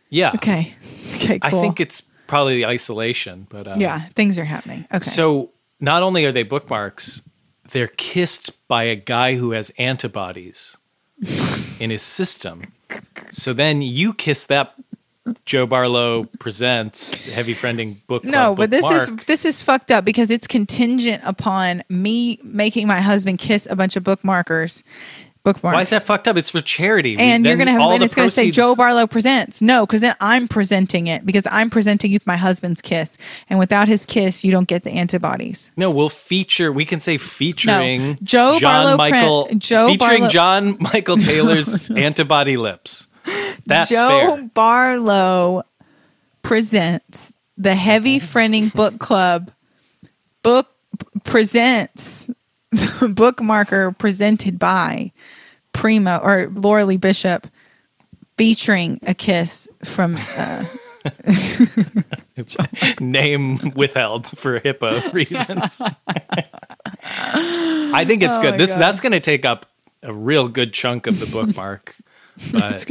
Yeah. 0.10 0.32
Okay. 0.36 0.74
Okay. 1.16 1.40
I 1.42 1.52
think 1.52 1.80
it's 1.80 2.04
probably 2.34 2.56
the 2.56 2.66
isolation, 2.66 3.46
but 3.48 3.68
um, 3.68 3.80
yeah, 3.80 4.08
things 4.16 4.40
are 4.40 4.44
happening. 4.44 4.88
Okay. 4.92 5.08
So 5.08 5.52
not 5.80 6.02
only 6.02 6.26
are 6.26 6.32
they 6.32 6.42
bookmarks, 6.42 7.22
they're 7.70 7.86
kissed 7.86 8.68
by 8.68 8.86
a 8.86 8.96
guy 8.96 9.36
who 9.36 9.52
has 9.52 9.70
antibodies 9.78 10.76
in 11.80 11.92
his 11.92 12.02
system. 12.02 12.64
So 13.30 13.54
then 13.54 13.84
you 13.84 14.16
kiss 14.16 14.48
that 14.48 14.74
Joe 15.46 15.68
Barlow 15.68 16.24
presents 16.40 17.36
Heavy 17.36 17.54
Friending 17.54 17.98
Book 18.08 18.24
Club 18.24 18.34
no, 18.34 18.56
but 18.56 18.72
this 18.72 18.90
is 18.90 19.16
this 19.26 19.46
is 19.46 19.62
fucked 19.62 19.92
up 19.92 20.04
because 20.04 20.32
it's 20.32 20.48
contingent 20.48 21.22
upon 21.26 21.84
me 21.88 22.40
making 22.44 22.88
my 22.88 23.00
husband 23.00 23.38
kiss 23.38 23.68
a 23.70 23.76
bunch 23.76 23.96
of 23.96 24.04
bookmarkers. 24.04 24.82
Bookmarks. 25.44 25.76
Why 25.76 25.82
is 25.82 25.90
that 25.90 26.04
fucked 26.04 26.28
up? 26.30 26.38
It's 26.38 26.50
for 26.50 26.62
charity. 26.62 27.18
and 27.20 27.44
We- 27.44 27.50
you're 27.50 27.58
gonna 27.58 27.72
have, 27.72 27.82
all 27.82 27.92
and 27.92 28.02
it's 28.04 28.16
gonna 28.16 28.32
say 28.32 28.50
Joe 28.50 28.76
Barlow 28.76 29.08
presents. 29.08 29.62
No, 29.62 29.86
because 29.86 30.00
then 30.02 30.16
I'm 30.22 30.48
presenting 30.48 31.08
it 31.08 31.26
because 31.26 31.46
I'm 31.52 31.70
presenting 31.70 32.12
you 32.12 32.16
with 32.16 32.26
my 32.28 32.38
husband's 32.38 32.82
kiss, 32.82 33.18
and 33.50 33.60
without 33.60 33.88
his 33.90 34.06
kiss, 34.06 34.46
you 34.46 34.52
don't 34.52 34.68
get 34.70 34.84
the 34.84 34.92
antibodies. 34.92 35.72
No, 35.76 35.92
we'll 35.92 36.08
feature. 36.10 36.72
We 36.72 36.86
can 36.86 37.02
say 37.02 37.18
featuring 37.18 38.18
Joe 38.24 38.58
John 38.58 38.84
Barlow 38.84 38.98
Michael. 38.98 39.50
Joe 39.58 39.88
featuring 39.88 40.20
Barlow- 40.20 40.30
John 40.30 40.78
Michael 40.80 41.18
Taylor's 41.30 41.90
antibody 41.96 42.56
lips. 42.56 43.08
That's 43.66 43.90
Joe 43.90 44.36
fair. 44.38 44.50
Barlow 44.54 45.64
presents 46.42 47.34
the 47.58 47.76
Heavy 47.76 48.20
Friending 48.20 48.74
Book 48.74 48.98
Club 49.00 49.52
book 50.42 50.68
presents 51.24 52.28
bookmarker 53.14 53.98
presented 53.98 54.60
by 54.60 55.12
Primo 55.74 56.18
or 56.20 56.50
Laura 56.54 56.86
Lee 56.86 56.98
Bishop 56.98 57.48
featuring 58.38 59.00
a 59.06 59.14
kiss 59.14 59.68
from 59.84 60.18
uh, 60.38 60.66
Name 63.00 63.74
withheld 63.76 64.28
for 64.38 64.60
HIPAA 64.60 65.14
reasons. 65.14 65.82
I 67.04 68.06
think 68.06 68.24
it's 68.24 68.38
Oh 68.38 68.42
good. 68.42 68.58
This 68.60 68.72
God. 68.72 68.80
that's 68.80 69.00
going 69.00 69.12
to 69.12 69.20
take 69.20 69.46
up 69.46 69.66
a 70.02 70.14
real 70.14 70.48
good 70.48 70.74
chunk 70.74 71.08
of 71.08 71.20
the 71.20 71.26
bookmark. 71.28 71.96
But 72.52 72.90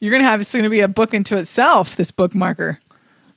you're 0.00 0.10
gonna 0.10 0.24
have 0.24 0.40
it's 0.40 0.52
gonna 0.52 0.68
be 0.68 0.80
a 0.80 0.88
book 0.88 1.14
into 1.14 1.36
itself, 1.36 1.94
this 1.94 2.10
bookmarker. 2.10 2.78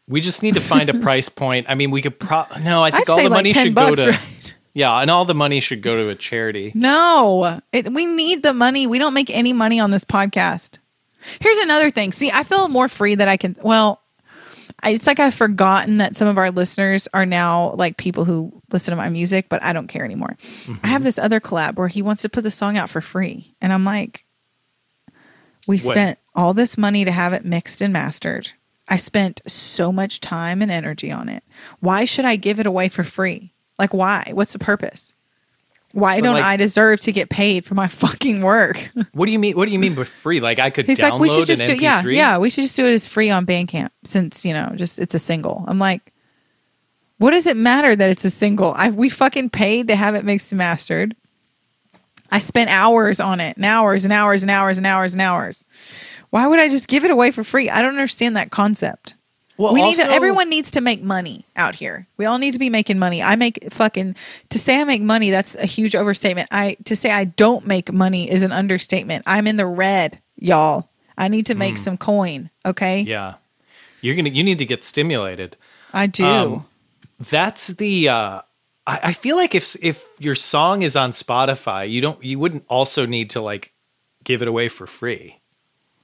we 0.07 0.19
just 0.19 0.41
need 0.41 0.55
to 0.55 0.59
find 0.59 0.89
a 0.89 0.95
price 0.95 1.29
point. 1.29 1.67
I 1.69 1.75
mean, 1.75 1.91
we 1.91 2.01
could 2.01 2.19
pro. 2.19 2.45
No, 2.61 2.81
I 2.83 2.89
think 2.89 3.07
I'd 3.07 3.11
all 3.11 3.17
the 3.17 3.23
like 3.25 3.31
money 3.31 3.53
should 3.53 3.75
bucks, 3.75 3.97
go 3.97 4.05
to. 4.05 4.11
right? 4.11 4.55
Yeah, 4.73 4.99
and 4.99 5.11
all 5.11 5.25
the 5.25 5.35
money 5.35 5.59
should 5.59 5.81
go 5.81 5.95
to 5.95 6.09
a 6.09 6.15
charity. 6.15 6.71
No, 6.73 7.61
it, 7.71 7.93
we 7.93 8.05
need 8.05 8.41
the 8.41 8.53
money. 8.53 8.87
We 8.87 8.97
don't 8.97 9.13
make 9.13 9.29
any 9.29 9.53
money 9.53 9.79
on 9.79 9.91
this 9.91 10.03
podcast. 10.03 10.79
Here's 11.39 11.57
another 11.59 11.91
thing. 11.91 12.11
See, 12.11 12.31
I 12.33 12.43
feel 12.43 12.67
more 12.67 12.87
free 12.87 13.15
that 13.15 13.27
I 13.27 13.37
can. 13.37 13.55
Well, 13.61 14.01
I- 14.81 14.89
it's 14.89 15.05
like 15.05 15.19
I've 15.19 15.35
forgotten 15.35 15.97
that 15.97 16.15
some 16.15 16.27
of 16.27 16.37
our 16.37 16.49
listeners 16.49 17.07
are 17.13 17.25
now 17.25 17.73
like 17.73 17.97
people 17.97 18.25
who 18.25 18.51
listen 18.71 18.91
to 18.91 18.95
my 18.95 19.09
music, 19.09 19.47
but 19.47 19.63
I 19.63 19.73
don't 19.73 19.87
care 19.87 20.03
anymore. 20.03 20.35
I 20.83 20.87
have 20.87 20.99
mm-hmm. 20.99 21.03
this 21.03 21.19
other 21.19 21.39
collab 21.39 21.75
where 21.75 21.87
he 21.87 22.01
wants 22.01 22.23
to 22.23 22.29
put 22.29 22.43
the 22.43 22.51
song 22.51 22.75
out 22.75 22.89
for 22.89 22.99
free, 22.99 23.55
and 23.61 23.71
I'm 23.71 23.85
like, 23.85 24.25
we 25.67 25.77
spent 25.77 26.19
all 26.35 26.53
this 26.53 26.77
money 26.77 27.05
to 27.05 27.11
have 27.11 27.33
it 27.33 27.45
mixed 27.45 27.81
and 27.81 27.93
mastered. 27.93 28.49
I 28.87 28.97
spent 28.97 29.41
so 29.47 29.91
much 29.91 30.19
time 30.19 30.61
and 30.61 30.69
energy 30.69 31.11
on 31.11 31.29
it. 31.29 31.43
Why 31.79 32.03
should 32.05 32.25
I 32.25 32.35
give 32.35 32.59
it 32.59 32.65
away 32.65 32.89
for 32.89 33.03
free? 33.03 33.52
Like, 33.79 33.93
why? 33.93 34.31
What's 34.33 34.53
the 34.53 34.59
purpose? 34.59 35.13
Why 35.91 36.17
But, 36.19 36.23
don't 36.25 36.33
like- 36.35 36.43
I 36.43 36.57
deserve 36.57 37.01
to 37.01 37.11
get 37.11 37.29
paid 37.29 37.65
for 37.65 37.75
my 37.75 37.87
fucking 38.03 38.41
work? 38.41 38.89
What 39.13 39.27
do 39.27 39.31
you 39.31 39.39
mean? 39.39 39.55
What 39.55 39.65
do 39.67 39.71
you 39.71 39.79
mean 39.79 39.93
by 39.93 40.03
free? 40.05 40.39
Like 40.39 40.57
I 40.59 40.69
could 40.71 40.87
He's 40.87 40.99
download 40.99 41.11
like, 41.11 41.21
we 41.21 41.29
should 41.29 41.45
just 41.45 41.65
do, 41.65 41.75
MP3? 41.75 41.81
yeah, 41.81 42.01
yeah, 42.05 42.37
we 42.39 42.49
should 42.49 42.63
just 42.63 42.75
do 42.75 42.85
it 42.87 42.93
as 42.93 43.07
free 43.07 43.29
on 43.29 43.45
Bandcamp 43.45 43.89
since 44.03 44.43
you 44.43 44.53
know, 44.53 44.71
just 44.75 44.97
it's 44.99 45.13
a 45.13 45.19
single. 45.19 45.63
I'm 45.67 45.77
like, 45.79 46.11
what 47.19 47.31
does 47.31 47.45
it 47.45 47.55
matter 47.55 47.95
that 47.95 48.09
it's 48.09 48.25
a 48.25 48.31
single? 48.31 48.73
I 48.75 48.89
we 48.89 49.09
fucking 49.09 49.51
paid 49.51 49.87
to 49.89 49.95
have 49.95 50.15
it 50.15 50.25
mixed 50.25 50.51
and 50.51 50.57
mastered. 50.57 51.15
I 52.31 52.39
spent 52.39 52.71
hours 52.71 53.19
on 53.19 53.39
it, 53.39 53.57
and 53.57 53.65
hours 53.65 54.03
and 54.03 54.11
hours 54.11 54.41
and 54.41 54.49
hours 54.49 54.79
and 54.79 54.87
hours 54.87 55.13
and 55.13 55.21
hours. 55.21 55.63
Why 56.31 56.47
would 56.47 56.59
I 56.59 56.67
just 56.69 56.87
give 56.87 57.05
it 57.05 57.11
away 57.11 57.29
for 57.29 57.43
free? 57.43 57.69
I 57.69 57.79
don't 57.83 57.91
understand 57.91 58.35
that 58.35 58.49
concept. 58.49 59.13
Well, 59.57 59.73
we 59.73 59.83
need 59.83 59.97
to, 59.97 60.05
everyone 60.05 60.49
needs 60.49 60.71
to 60.71 60.81
make 60.81 61.03
money 61.03 61.45
out 61.55 61.75
here. 61.75 62.07
We 62.17 62.25
all 62.25 62.39
need 62.39 62.53
to 62.53 62.59
be 62.59 62.69
making 62.69 62.97
money. 62.97 63.21
I 63.21 63.35
make 63.35 63.71
fucking 63.71 64.15
to 64.49 64.59
say 64.59 64.81
I 64.81 64.83
make 64.83 65.01
money, 65.01 65.29
that's 65.29 65.55
a 65.55 65.65
huge 65.65 65.95
overstatement. 65.95 66.47
I 66.51 66.75
to 66.85 66.95
say 66.95 67.11
I 67.11 67.25
don't 67.25 67.67
make 67.67 67.93
money 67.93 68.29
is 68.29 68.41
an 68.41 68.51
understatement. 68.51 69.23
I'm 69.27 69.45
in 69.45 69.57
the 69.57 69.67
red, 69.67 70.19
y'all. 70.37 70.89
I 71.17 71.27
need 71.27 71.45
to 71.47 71.55
make 71.55 71.77
some 71.77 71.97
coin, 71.97 72.49
okay? 72.65 73.01
Yeah, 73.01 73.35
you're 74.01 74.15
gonna. 74.15 74.29
You 74.29 74.43
need 74.43 74.57
to 74.57 74.65
get 74.65 74.83
stimulated. 74.83 75.55
I 75.93 76.07
do. 76.07 76.25
Um, 76.25 76.65
That's 77.19 77.67
the. 77.67 78.09
uh 78.09 78.41
I, 78.85 78.99
I 79.03 79.13
feel 79.13 79.35
like 79.35 79.53
if 79.55 79.75
if 79.83 80.05
your 80.19 80.35
song 80.35 80.81
is 80.81 80.95
on 80.95 81.11
Spotify, 81.11 81.89
you 81.89 82.01
don't. 82.01 82.21
You 82.23 82.39
wouldn't 82.39 82.65
also 82.67 83.05
need 83.05 83.29
to 83.31 83.41
like 83.41 83.73
give 84.23 84.41
it 84.41 84.47
away 84.47 84.69
for 84.69 84.87
free. 84.87 85.39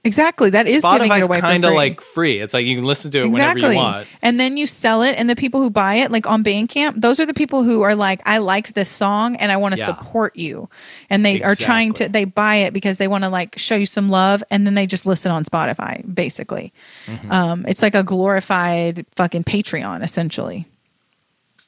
Exactly. 0.04 0.50
That 0.50 0.66
is 0.66 0.82
giving 0.82 1.06
it 1.06 1.10
Spotify's 1.10 1.26
away 1.26 1.40
kind 1.40 1.64
of 1.64 1.74
like 1.74 2.00
free. 2.00 2.38
It's 2.40 2.54
like 2.54 2.66
you 2.66 2.76
can 2.76 2.84
listen 2.84 3.10
to 3.12 3.20
it 3.22 3.26
exactly. 3.26 3.62
whenever 3.62 3.74
you 3.74 3.78
want. 3.78 4.08
And 4.22 4.38
then 4.40 4.56
you 4.56 4.66
sell 4.66 5.02
it, 5.02 5.16
and 5.18 5.28
the 5.28 5.36
people 5.36 5.60
who 5.60 5.70
buy 5.70 5.94
it, 5.96 6.10
like 6.10 6.26
on 6.26 6.42
Bandcamp, 6.44 7.00
those 7.00 7.20
are 7.20 7.26
the 7.26 7.34
people 7.34 7.62
who 7.62 7.82
are 7.82 7.94
like, 7.94 8.20
I 8.26 8.38
liked 8.38 8.74
this 8.74 8.88
song 8.88 9.36
and 9.36 9.52
I 9.52 9.56
want 9.56 9.74
to 9.74 9.80
Yeah. 9.80 9.86
support 9.86 10.36
you. 10.36 10.68
And 11.08 11.24
they 11.24 11.42
are 11.42 11.54
trying 11.54 11.92
to, 11.94 12.08
they 12.08 12.24
buy 12.24 12.56
it 12.56 12.72
because 12.72 12.98
they 12.98 13.08
want 13.08 13.24
to 13.24 13.30
like 13.30 13.58
show 13.58 13.76
you 13.76 13.86
some 13.86 14.08
love, 14.08 14.42
and 14.50 14.66
then 14.66 14.74
they 14.74 14.86
just 14.86 15.06
listen 15.06 15.32
on 15.32 15.44
Spotify, 15.44 16.02
basically. 16.14 16.72
Mm-hmm. 17.06 17.32
Um, 17.32 17.64
it's 17.66 17.82
like 17.82 17.94
a 17.94 18.02
glorified 18.02 19.06
fucking 19.16 19.44
Patreon, 19.44 20.02
essentially. 20.02 20.66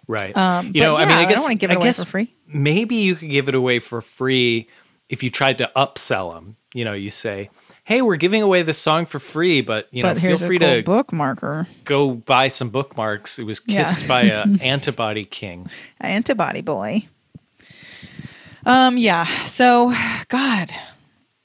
Right. 0.09 0.37
Um, 0.37 0.72
you 0.74 0.80
know, 0.83 0.95
but 0.95 1.03
I 1.03 1.05
mean, 1.05 1.16
I 1.16 1.20
I 1.22 1.24
guess 1.26 1.37
don't 1.37 1.45
wanna 1.45 1.55
give 1.57 1.70
it 1.70 1.74
I 1.74 1.76
away 1.76 1.85
guess 1.87 2.03
for 2.03 2.11
free. 2.11 2.35
Maybe 2.47 2.97
you 2.97 3.14
could 3.14 3.30
give 3.30 3.49
it 3.49 3.55
away 3.55 3.78
for 3.78 4.01
free 4.01 4.68
if 5.09 5.22
you 5.22 5.30
tried 5.30 5.59
to 5.59 5.70
upsell 5.76 6.35
them. 6.35 6.57
You 6.74 6.85
know, 6.85 6.93
you 6.93 7.11
say, 7.11 7.51
"Hey, 7.85 8.03
we're 8.03 8.16
giving 8.16 8.43
away 8.43 8.62
this 8.62 8.78
song 8.78 9.07
for 9.07 9.18
free, 9.18 9.61
but 9.61 9.89
you 9.91 10.03
know, 10.03 10.11
but 10.14 10.20
feel 10.22 10.37
free 10.37 10.59
cool 10.59 10.68
to 10.68 10.83
bookmarker. 10.83 11.66
go 11.85 12.14
buy 12.14 12.49
some 12.49 12.70
bookmarks." 12.70 13.39
It 13.39 13.45
was 13.45 13.61
Yeah. 13.66 13.78
kissed 13.85 14.07
by 14.09 14.22
a 14.22 14.47
antibody 14.62 15.24
king. 15.24 15.68
antibody 16.01 16.61
boy. 16.61 17.07
Um, 18.64 18.97
yeah. 18.97 19.24
So, 19.45 19.93
God, 20.28 20.70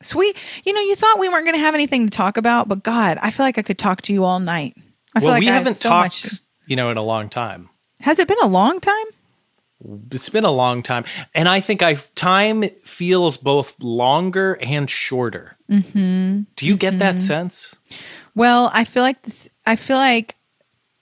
sweet. 0.01 0.37
You 0.65 0.73
know, 0.73 0.81
you 0.81 0.95
thought 0.95 1.19
we 1.19 1.29
weren't 1.29 1.45
going 1.45 1.55
to 1.55 1.59
have 1.61 1.73
anything 1.73 2.05
to 2.05 2.11
talk 2.15 2.37
about, 2.37 2.67
but 2.67 2.83
God, 2.83 3.17
I 3.21 3.31
feel 3.31 3.45
like 3.45 3.57
I 3.57 3.63
could 3.63 3.79
talk 3.79 4.01
to 4.03 4.13
you 4.13 4.23
all 4.23 4.39
night. 4.39 4.75
I 5.15 5.19
feel 5.19 5.27
well, 5.27 5.35
like 5.35 5.41
we 5.41 5.49
I 5.49 5.53
haven't 5.53 5.67
have 5.69 5.75
so 5.77 5.89
talked, 5.89 6.23
much. 6.25 6.33
you 6.67 6.75
know, 6.75 6.91
in 6.91 6.97
a 6.97 7.01
long 7.03 7.27
time. 7.29 7.69
Has 8.01 8.19
it 8.19 8.27
been 8.27 8.37
a 8.43 8.47
long 8.47 8.79
time? 8.79 9.05
It's 10.11 10.29
been 10.29 10.43
a 10.43 10.51
long 10.51 10.81
time, 10.83 11.05
and 11.35 11.47
I 11.47 11.59
think 11.59 11.81
I 11.83 11.95
time 12.15 12.63
feels 12.83 13.37
both 13.37 13.75
longer 13.81 14.57
and 14.61 14.89
shorter. 14.89 15.56
Mm-hmm. 15.69 16.41
Do 16.55 16.65
you 16.65 16.77
get 16.77 16.99
that 16.99 17.19
sense? 17.19 17.75
Well, 18.35 18.71
I 18.73 18.83
feel 18.83 19.03
like 19.03 19.21
this. 19.23 19.49
I 19.65 19.75
feel 19.75 19.97
like 19.97 20.35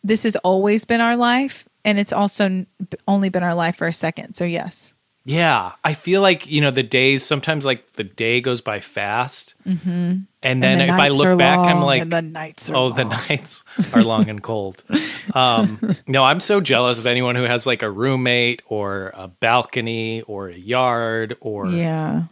this 0.04 0.24
has 0.24 0.36
always 0.38 0.86
been 0.86 1.02
our 1.02 1.16
life, 1.16 1.68
and 1.84 2.00
it's 2.00 2.14
also 2.14 2.66
only 3.08 3.30
been 3.30 3.44
our 3.44 3.56
life 3.56 3.78
for 3.78 3.88
a 3.88 3.94
second. 3.94 4.34
So 4.34 4.44
yes. 4.46 4.94
Yeah, 5.28 5.72
I 5.84 5.96
feel 5.96 6.22
like 6.22 6.46
you 6.46 6.62
know 6.62 6.70
the 6.70 6.84
days. 6.84 7.26
Sometimes 7.26 7.66
like 7.66 7.94
the 7.94 8.04
day 8.04 8.42
goes 8.42 8.62
by 8.62 8.80
fast, 8.80 9.56
mm-hmm. 9.66 9.90
and 9.90 10.64
then 10.64 10.64
And 10.64 10.82
the 10.82 10.86
if 10.94 11.00
I 11.00 11.08
look 11.08 11.40
back, 11.40 11.58
I'm 11.58 11.82
like, 11.82 12.08
the 12.08 12.22
nights 12.22 12.70
oh, 12.72 12.92
the 12.92 13.06
nights 13.06 13.64
are 13.94 14.04
long 14.04 14.30
and 14.30 14.42
cold. 14.42 14.84
Um, 15.34 15.80
no, 16.08 16.24
I'm 16.24 16.40
so 16.40 16.62
jealous 16.62 16.98
of 16.98 17.06
anyone 17.06 17.36
who 17.36 17.44
has 17.44 17.68
like 17.68 17.82
a 17.82 17.90
roommate 17.90 18.62
or 18.68 19.12
a 19.16 19.28
balcony 19.28 20.22
or 20.22 20.48
a 20.48 20.56
yard 20.56 21.36
or 21.42 21.68
Yeah. 21.68 22.24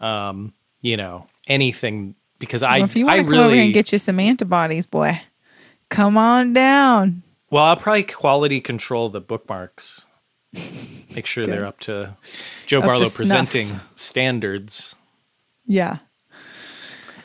you 0.81 0.95
know 0.95 1.27
anything 1.47 2.15
because 2.43 2.61
I 2.61 2.79
if 2.79 2.93
you 2.95 3.05
want 3.05 3.19
to 3.19 3.23
come 3.23 3.31
really 3.31 3.43
over 3.45 3.55
here 3.55 3.63
and 3.63 3.73
get 3.73 3.93
you 3.93 3.97
some 3.97 4.19
antibodies, 4.19 4.85
boy, 4.85 5.21
come 5.89 6.17
on 6.17 6.51
down. 6.53 7.23
well 7.49 7.63
I'll 7.63 7.77
probably 7.77 8.03
quality 8.03 8.59
control 8.59 9.07
the 9.07 9.21
bookmarks. 9.21 10.05
Make 11.15 11.25
sure 11.25 11.47
they're 11.47 11.65
up 11.65 11.79
to 11.81 12.17
Joe 12.65 12.79
Up 12.79 12.83
to 12.83 12.87
Barlow 12.87 13.05
snuff. 13.05 13.17
presenting 13.17 13.79
standards. 13.95 14.95
Yeah. 15.65 15.99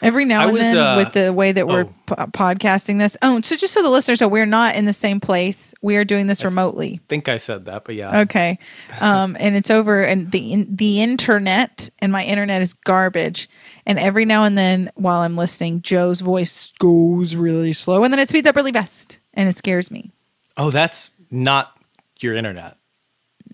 Every 0.00 0.24
now 0.24 0.40
I 0.40 0.44
and 0.44 0.52
was, 0.52 0.62
then, 0.62 0.76
uh, 0.76 0.96
with 0.96 1.12
the 1.12 1.32
way 1.32 1.52
that 1.52 1.66
we're 1.66 1.84
oh. 1.84 1.94
po- 2.06 2.26
podcasting 2.26 2.98
this. 2.98 3.16
Oh, 3.22 3.40
so 3.40 3.56
just 3.56 3.72
so 3.72 3.82
the 3.82 3.90
listeners 3.90 4.20
know, 4.20 4.28
we're 4.28 4.46
not 4.46 4.76
in 4.76 4.84
the 4.84 4.92
same 4.92 5.20
place. 5.20 5.74
We 5.82 5.96
are 5.96 6.04
doing 6.04 6.26
this 6.26 6.44
remotely. 6.44 7.00
I 7.02 7.06
think 7.08 7.28
I 7.28 7.36
said 7.36 7.64
that, 7.64 7.84
but 7.84 7.94
yeah. 7.94 8.20
Okay, 8.20 8.58
um, 9.00 9.36
and 9.40 9.56
it's 9.56 9.70
over 9.70 10.02
and 10.02 10.30
the 10.30 10.52
in, 10.52 10.76
the 10.76 11.02
internet 11.02 11.88
and 11.98 12.12
my 12.12 12.24
internet 12.24 12.62
is 12.62 12.74
garbage. 12.74 13.48
And 13.86 13.98
every 13.98 14.24
now 14.24 14.44
and 14.44 14.56
then, 14.56 14.90
while 14.94 15.20
I'm 15.20 15.36
listening, 15.36 15.80
Joe's 15.82 16.20
voice 16.20 16.72
goes 16.78 17.34
really 17.34 17.72
slow, 17.72 18.04
and 18.04 18.12
then 18.12 18.20
it 18.20 18.28
speeds 18.28 18.46
up 18.46 18.54
really 18.54 18.72
fast, 18.72 19.18
and 19.34 19.48
it 19.48 19.56
scares 19.56 19.90
me. 19.90 20.12
Oh, 20.56 20.70
that's 20.70 21.12
not 21.30 21.76
your 22.20 22.34
internet. 22.34 22.76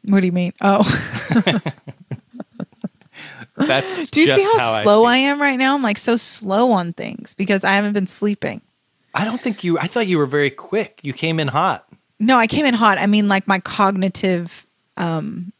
What 0.05 0.20
do 0.20 0.26
you 0.26 0.32
mean? 0.32 0.53
Oh, 0.61 0.82
That's 3.57 4.07
do 4.11 4.20
you 4.20 4.26
just 4.26 4.40
see 4.40 4.59
how, 4.59 4.76
how 4.76 4.82
slow 4.82 5.05
I, 5.05 5.14
I, 5.14 5.16
am 5.18 5.40
right 5.40 5.59
now? 5.59 5.74
I'm 5.74 5.82
like 5.82 5.98
so 5.98 6.16
slow 6.16 6.72
on 6.72 6.92
things 6.92 7.34
because 7.34 7.64
I 7.64 7.72
haven't 7.72 7.92
been 7.92 8.07
sleeping. 8.07 8.61
I 9.14 9.24
don't 9.24 9.40
think 9.40 9.62
you. 9.62 9.78
I 9.78 9.86
thought 9.86 10.07
you 10.07 10.18
were 10.18 10.26
very 10.26 10.50
quick. 10.50 10.98
You 11.02 11.12
came 11.12 11.38
in 11.38 11.48
hot. 11.48 11.88
No, 12.18 12.36
I 12.36 12.46
came 12.46 12.66
in 12.66 12.74
hot. 12.74 12.98
I 12.98 13.07
mean, 13.07 13.28
like 13.28 13.46
my 13.46 13.61
cognitive, 13.61 14.66
um, 14.96 15.52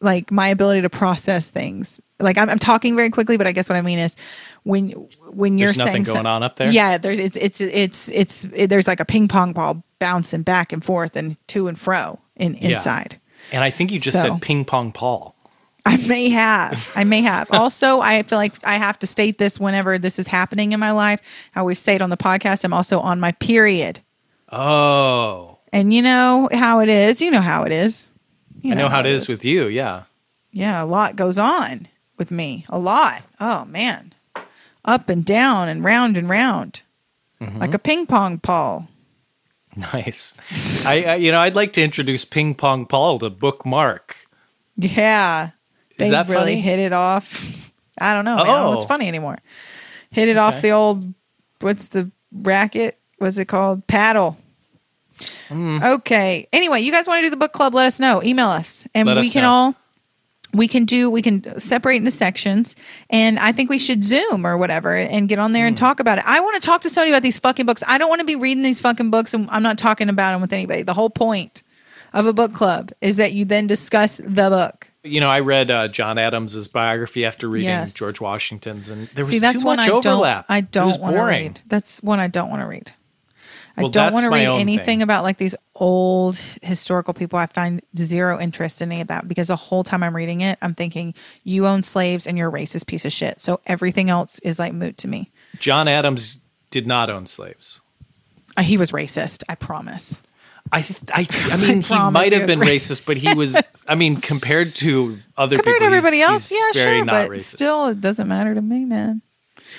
like 0.00 0.30
my 0.30 0.48
ability 0.48 0.82
to 0.82 0.90
process 0.90 1.48
things. 1.48 2.00
Like 2.20 2.36
I'm, 2.36 2.50
I'm 2.50 2.58
talking 2.58 2.96
very 2.96 3.10
quickly, 3.10 3.36
but 3.36 3.46
I 3.46 3.52
guess 3.52 3.68
what 3.68 3.76
I 3.76 3.82
mean 3.82 3.98
is 3.98 4.16
when 4.64 4.90
when 5.32 5.56
you're 5.56 5.68
There's 5.68 5.78
nothing 5.78 6.04
saying 6.04 6.04
going 6.04 6.16
some- 6.18 6.26
on 6.26 6.42
up 6.42 6.56
there? 6.56 6.70
Yeah, 6.70 6.98
there's 6.98 7.18
it's 7.18 7.36
it's 7.36 7.60
it's 7.60 8.08
it's 8.08 8.44
it, 8.52 8.66
there's 8.68 8.86
like 8.86 9.00
a 9.00 9.04
ping 9.04 9.28
pong 9.28 9.52
ball 9.52 9.82
bouncing 9.98 10.42
back 10.42 10.72
and 10.72 10.84
forth 10.84 11.16
and 11.16 11.36
to 11.48 11.68
and 11.68 11.78
fro 11.78 12.18
in 12.36 12.54
inside. 12.56 13.20
And 13.52 13.64
I 13.64 13.70
think 13.70 13.92
you 13.92 13.98
just 13.98 14.20
So- 14.20 14.28
said 14.28 14.42
ping 14.42 14.64
pong 14.64 14.92
Paul. 14.92 15.34
I 15.88 15.96
may 16.06 16.28
have. 16.28 16.92
I 16.94 17.04
may 17.04 17.22
have. 17.22 17.48
also, 17.52 18.00
I 18.00 18.22
feel 18.22 18.36
like 18.38 18.52
I 18.62 18.74
have 18.74 18.98
to 18.98 19.06
state 19.06 19.38
this 19.38 19.58
whenever 19.58 19.98
this 19.98 20.18
is 20.18 20.26
happening 20.26 20.72
in 20.72 20.80
my 20.80 20.90
life. 20.90 21.20
I 21.54 21.60
always 21.60 21.78
say 21.78 21.94
it 21.94 22.02
on 22.02 22.10
the 22.10 22.16
podcast. 22.16 22.62
I'm 22.64 22.74
also 22.74 23.00
on 23.00 23.20
my 23.20 23.32
period. 23.32 24.00
Oh, 24.52 25.58
And 25.72 25.92
you 25.92 26.02
know 26.02 26.48
how 26.52 26.80
it 26.80 26.88
is. 26.88 27.22
You 27.22 27.30
know 27.30 27.40
how 27.40 27.62
it 27.64 27.72
is. 27.72 28.08
You 28.60 28.72
I 28.72 28.74
know 28.76 28.88
how 28.88 29.00
it 29.00 29.06
is 29.06 29.28
with 29.28 29.44
you. 29.44 29.66
Yeah. 29.68 30.02
yeah, 30.52 30.82
a 30.82 30.84
lot 30.84 31.16
goes 31.16 31.38
on 31.38 31.88
with 32.18 32.30
me. 32.30 32.66
A 32.68 32.78
lot. 32.78 33.22
Oh 33.40 33.64
man. 33.64 34.14
Up 34.84 35.08
and 35.08 35.24
down 35.24 35.68
and 35.68 35.84
round 35.84 36.16
and 36.16 36.28
round. 36.28 36.82
Mm-hmm. 37.40 37.58
Like 37.58 37.74
a 37.74 37.78
ping 37.78 38.06
pong 38.06 38.36
ball. 38.36 38.88
Nice. 39.76 40.34
I, 40.84 41.04
I, 41.04 41.14
you 41.16 41.30
know, 41.30 41.38
I'd 41.38 41.54
like 41.54 41.72
to 41.74 41.82
introduce 41.82 42.24
Ping 42.24 42.54
Pong 42.56 42.84
Paul 42.84 43.20
to 43.20 43.30
Bookmark. 43.30 44.26
Yeah. 44.76 45.50
They 45.98 46.10
that 46.10 46.28
really 46.28 46.52
funny? 46.52 46.60
hit 46.60 46.78
it 46.78 46.92
off. 46.92 47.72
I 48.00 48.14
don't 48.14 48.24
know. 48.24 48.36
Oh. 48.38 48.42
I 48.42 48.46
don't 48.46 48.60
know 48.64 48.70
what's 48.70 48.84
funny 48.84 49.08
anymore. 49.08 49.38
Hit 50.10 50.28
it 50.28 50.36
off 50.36 50.62
the 50.62 50.70
old 50.70 51.12
what's 51.60 51.88
the 51.88 52.10
racket? 52.32 52.98
What's 53.18 53.36
it 53.38 53.46
called? 53.46 53.86
Paddle. 53.86 54.38
Hmm. 55.48 55.78
Okay. 55.82 56.46
Anyway, 56.52 56.80
you 56.80 56.92
guys 56.92 57.06
want 57.06 57.18
to 57.18 57.26
do 57.26 57.30
the 57.30 57.36
book 57.36 57.52
club? 57.52 57.74
Let 57.74 57.86
us 57.86 57.98
know. 57.98 58.22
Email 58.22 58.48
us, 58.48 58.86
and 58.94 59.06
Let 59.06 59.16
we 59.16 59.22
us 59.22 59.32
can 59.32 59.42
know. 59.42 59.48
all 59.50 59.74
we 60.54 60.66
can 60.66 60.86
do 60.86 61.10
we 61.10 61.20
can 61.20 61.60
separate 61.60 61.96
into 61.96 62.10
sections 62.10 62.74
and 63.10 63.38
i 63.38 63.52
think 63.52 63.68
we 63.68 63.78
should 63.78 64.02
zoom 64.02 64.46
or 64.46 64.56
whatever 64.56 64.94
and 64.96 65.28
get 65.28 65.38
on 65.38 65.52
there 65.52 65.66
and 65.66 65.78
Hmm. 65.78 65.84
talk 65.84 66.00
about 66.00 66.16
it 66.16 66.24
i 66.26 66.40
want 66.40 66.54
to 66.54 66.66
talk 66.66 66.80
to 66.80 66.88
somebody 66.90 67.10
about 67.10 67.22
these 67.22 67.38
fucking 67.38 67.66
books 67.66 67.84
i 67.86 67.98
don't 67.98 68.08
want 68.08 68.20
to 68.20 68.24
be 68.24 68.34
reading 68.34 68.62
these 68.62 68.80
fucking 68.80 69.10
books 69.10 69.34
and 69.34 69.46
i'm 69.50 69.62
not 69.62 69.76
talking 69.76 70.08
about 70.08 70.32
them 70.32 70.40
with 70.40 70.54
anybody 70.54 70.80
the 70.82 70.94
whole 70.94 71.10
point 71.10 71.62
of 72.14 72.24
a 72.24 72.32
book 72.32 72.54
club 72.54 72.90
is 73.02 73.18
that 73.18 73.32
you 73.34 73.44
then 73.44 73.66
discuss 73.66 74.22
the 74.24 74.48
book 74.48 74.87
You 75.04 75.20
know, 75.20 75.28
I 75.30 75.40
read 75.40 75.70
uh, 75.70 75.88
John 75.88 76.18
Adams's 76.18 76.66
biography 76.68 77.24
after 77.24 77.48
reading 77.48 77.68
Yes. 77.68 77.94
George 77.94 78.20
Washington's, 78.20 78.90
and 78.90 79.06
there 79.08 79.24
was 79.24 79.30
See, 79.30 79.38
that's 79.38 79.60
too 79.60 79.66
one 79.66 79.76
much 79.76 79.88
I 79.88 79.92
overlap. 79.92 80.46
don't. 80.48 80.56
I 80.56 80.60
don't 80.62 81.00
want 81.00 81.16
to 81.16 81.22
read. 81.22 81.60
That's 81.66 82.02
one 82.02 82.18
I 82.20 82.26
don't 82.26 82.50
want 82.50 82.62
to 82.62 82.66
read. 82.66 82.92
I 83.76 83.82
Well, 83.82 83.90
don't 83.92 84.12
want 84.12 84.24
to 84.24 84.30
read 84.30 84.48
anything 84.48 84.84
thing. 84.84 85.02
about 85.02 85.22
like 85.22 85.38
these 85.38 85.54
old 85.76 86.36
historical 86.62 87.14
people. 87.14 87.38
I 87.38 87.46
find 87.46 87.80
zero 87.96 88.40
interest 88.40 88.82
in 88.82 88.90
any 88.90 89.00
of 89.00 89.06
that 89.06 89.28
because 89.28 89.48
the 89.48 89.56
whole 89.56 89.84
time 89.84 90.02
I'm 90.02 90.16
reading 90.16 90.40
it, 90.40 90.58
I'm 90.60 90.74
thinking 90.74 91.14
you 91.44 91.64
own 91.68 91.84
slaves 91.84 92.26
and 92.26 92.36
you're 92.36 92.48
a 92.48 92.52
racist 92.52 92.88
piece 92.88 93.04
of 93.04 93.12
shit. 93.12 93.40
So 93.40 93.60
everything 93.66 94.10
else 94.10 94.40
is 94.40 94.58
like 94.58 94.72
moot 94.74 94.98
to 94.98 95.08
me. 95.08 95.30
John 95.58 95.86
Adams 95.86 96.40
did 96.70 96.88
not 96.88 97.08
own 97.08 97.26
slaves. 97.26 97.80
Uh, 98.56 98.62
he 98.62 98.76
was 98.76 98.90
racist. 98.90 99.44
I 99.48 99.54
promise. 99.54 100.22
I, 100.72 100.84
I, 101.12 101.26
I 101.50 101.56
mean, 101.68 101.80
he 101.82 101.98
might 102.10 102.32
have 102.32 102.46
been 102.46 102.60
racist, 102.60 103.06
but 103.06 103.16
he 103.16 103.32
was. 103.34 103.56
I 103.86 103.94
mean, 103.94 104.20
compared 104.20 104.74
to 104.76 105.18
other 105.36 105.56
Compared 105.56 105.76
people, 105.76 105.80
to 105.90 105.96
everybody 105.96 106.16
he's- 106.18 106.30
else, 106.30 106.52
yeah, 106.52 106.82
sure, 106.84 107.04
not 107.04 107.12
but 107.12 107.30
racist. 107.30 107.54
still, 107.56 107.86
it 107.86 108.00
doesn't 108.00 108.28
matter 108.28 108.54
to 108.54 108.60
me, 108.62 108.84
man. 108.84 109.22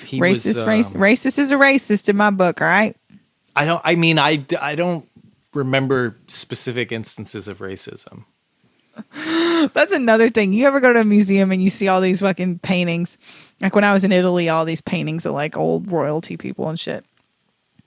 he 0.04 0.20
racist, 0.20 0.46
was, 0.56 0.64
race, 0.64 0.94
um, 0.94 1.00
racist 1.00 1.38
is 1.38 1.52
a 1.52 1.56
racist 1.56 2.08
in 2.08 2.16
my 2.16 2.30
book. 2.30 2.60
All 2.60 2.66
right. 2.66 2.96
I 3.56 3.64
don't. 3.64 3.80
I 3.84 3.94
mean, 3.94 4.18
I, 4.18 4.44
I 4.60 4.74
don't 4.74 5.06
remember 5.54 6.16
specific 6.28 6.92
instances 6.92 7.48
of 7.48 7.58
racism. 7.58 8.24
That's 9.72 9.92
another 9.92 10.28
thing. 10.30 10.52
You 10.52 10.66
ever 10.66 10.80
go 10.80 10.92
to 10.92 11.00
a 11.00 11.04
museum 11.04 11.52
and 11.52 11.62
you 11.62 11.70
see 11.70 11.88
all 11.88 12.00
these 12.00 12.20
fucking 12.20 12.58
paintings? 12.60 13.16
Like 13.60 13.74
when 13.74 13.84
I 13.84 13.92
was 13.92 14.04
in 14.04 14.12
Italy, 14.12 14.48
all 14.48 14.64
these 14.64 14.80
paintings 14.80 15.24
of 15.26 15.34
like 15.34 15.56
old 15.56 15.90
royalty 15.92 16.36
people 16.36 16.68
and 16.68 16.78
shit. 16.78 17.04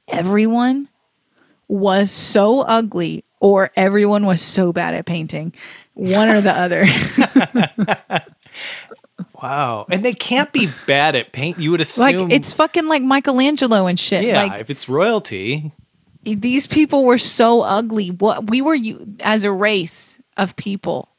Everyone 0.08 0.89
was 1.68 2.11
so 2.11 2.61
ugly, 2.61 3.24
or 3.39 3.72
everyone 3.76 4.26
was 4.26 4.41
so 4.41 4.72
bad 4.74 4.93
at 4.93 5.05
painting. 5.05 5.53
One 5.95 6.30
or 6.30 6.41
the 6.41 6.51
other. 6.51 6.86
Wow, 9.41 9.86
and 9.89 10.05
they 10.05 10.14
can't 10.14 10.51
be 10.53 10.70
bad 10.88 11.16
at 11.16 11.34
paint. 11.34 11.59
You 11.59 11.72
would 11.72 11.80
like 11.97 12.16
assume, 12.16 12.32
it's 12.32 12.53
fucking 12.53 12.88
like 12.88 13.01
Michelangelo 13.03 13.88
and 13.88 13.99
shit. 13.99 14.24
yeah. 14.24 14.43
Like 14.43 14.61
if 14.61 14.70
it's 14.70 14.88
royalty, 14.88 15.72
these 16.24 16.66
people 16.66 17.03
were 17.03 17.18
so 17.18 17.61
ugly. 17.61 18.09
What 18.09 18.49
we 18.49 18.61
were 18.61 18.74
you 18.76 19.16
as 19.22 19.43
a 19.43 19.51
race 19.51 20.18
of 20.38 20.55
people, 20.55 21.09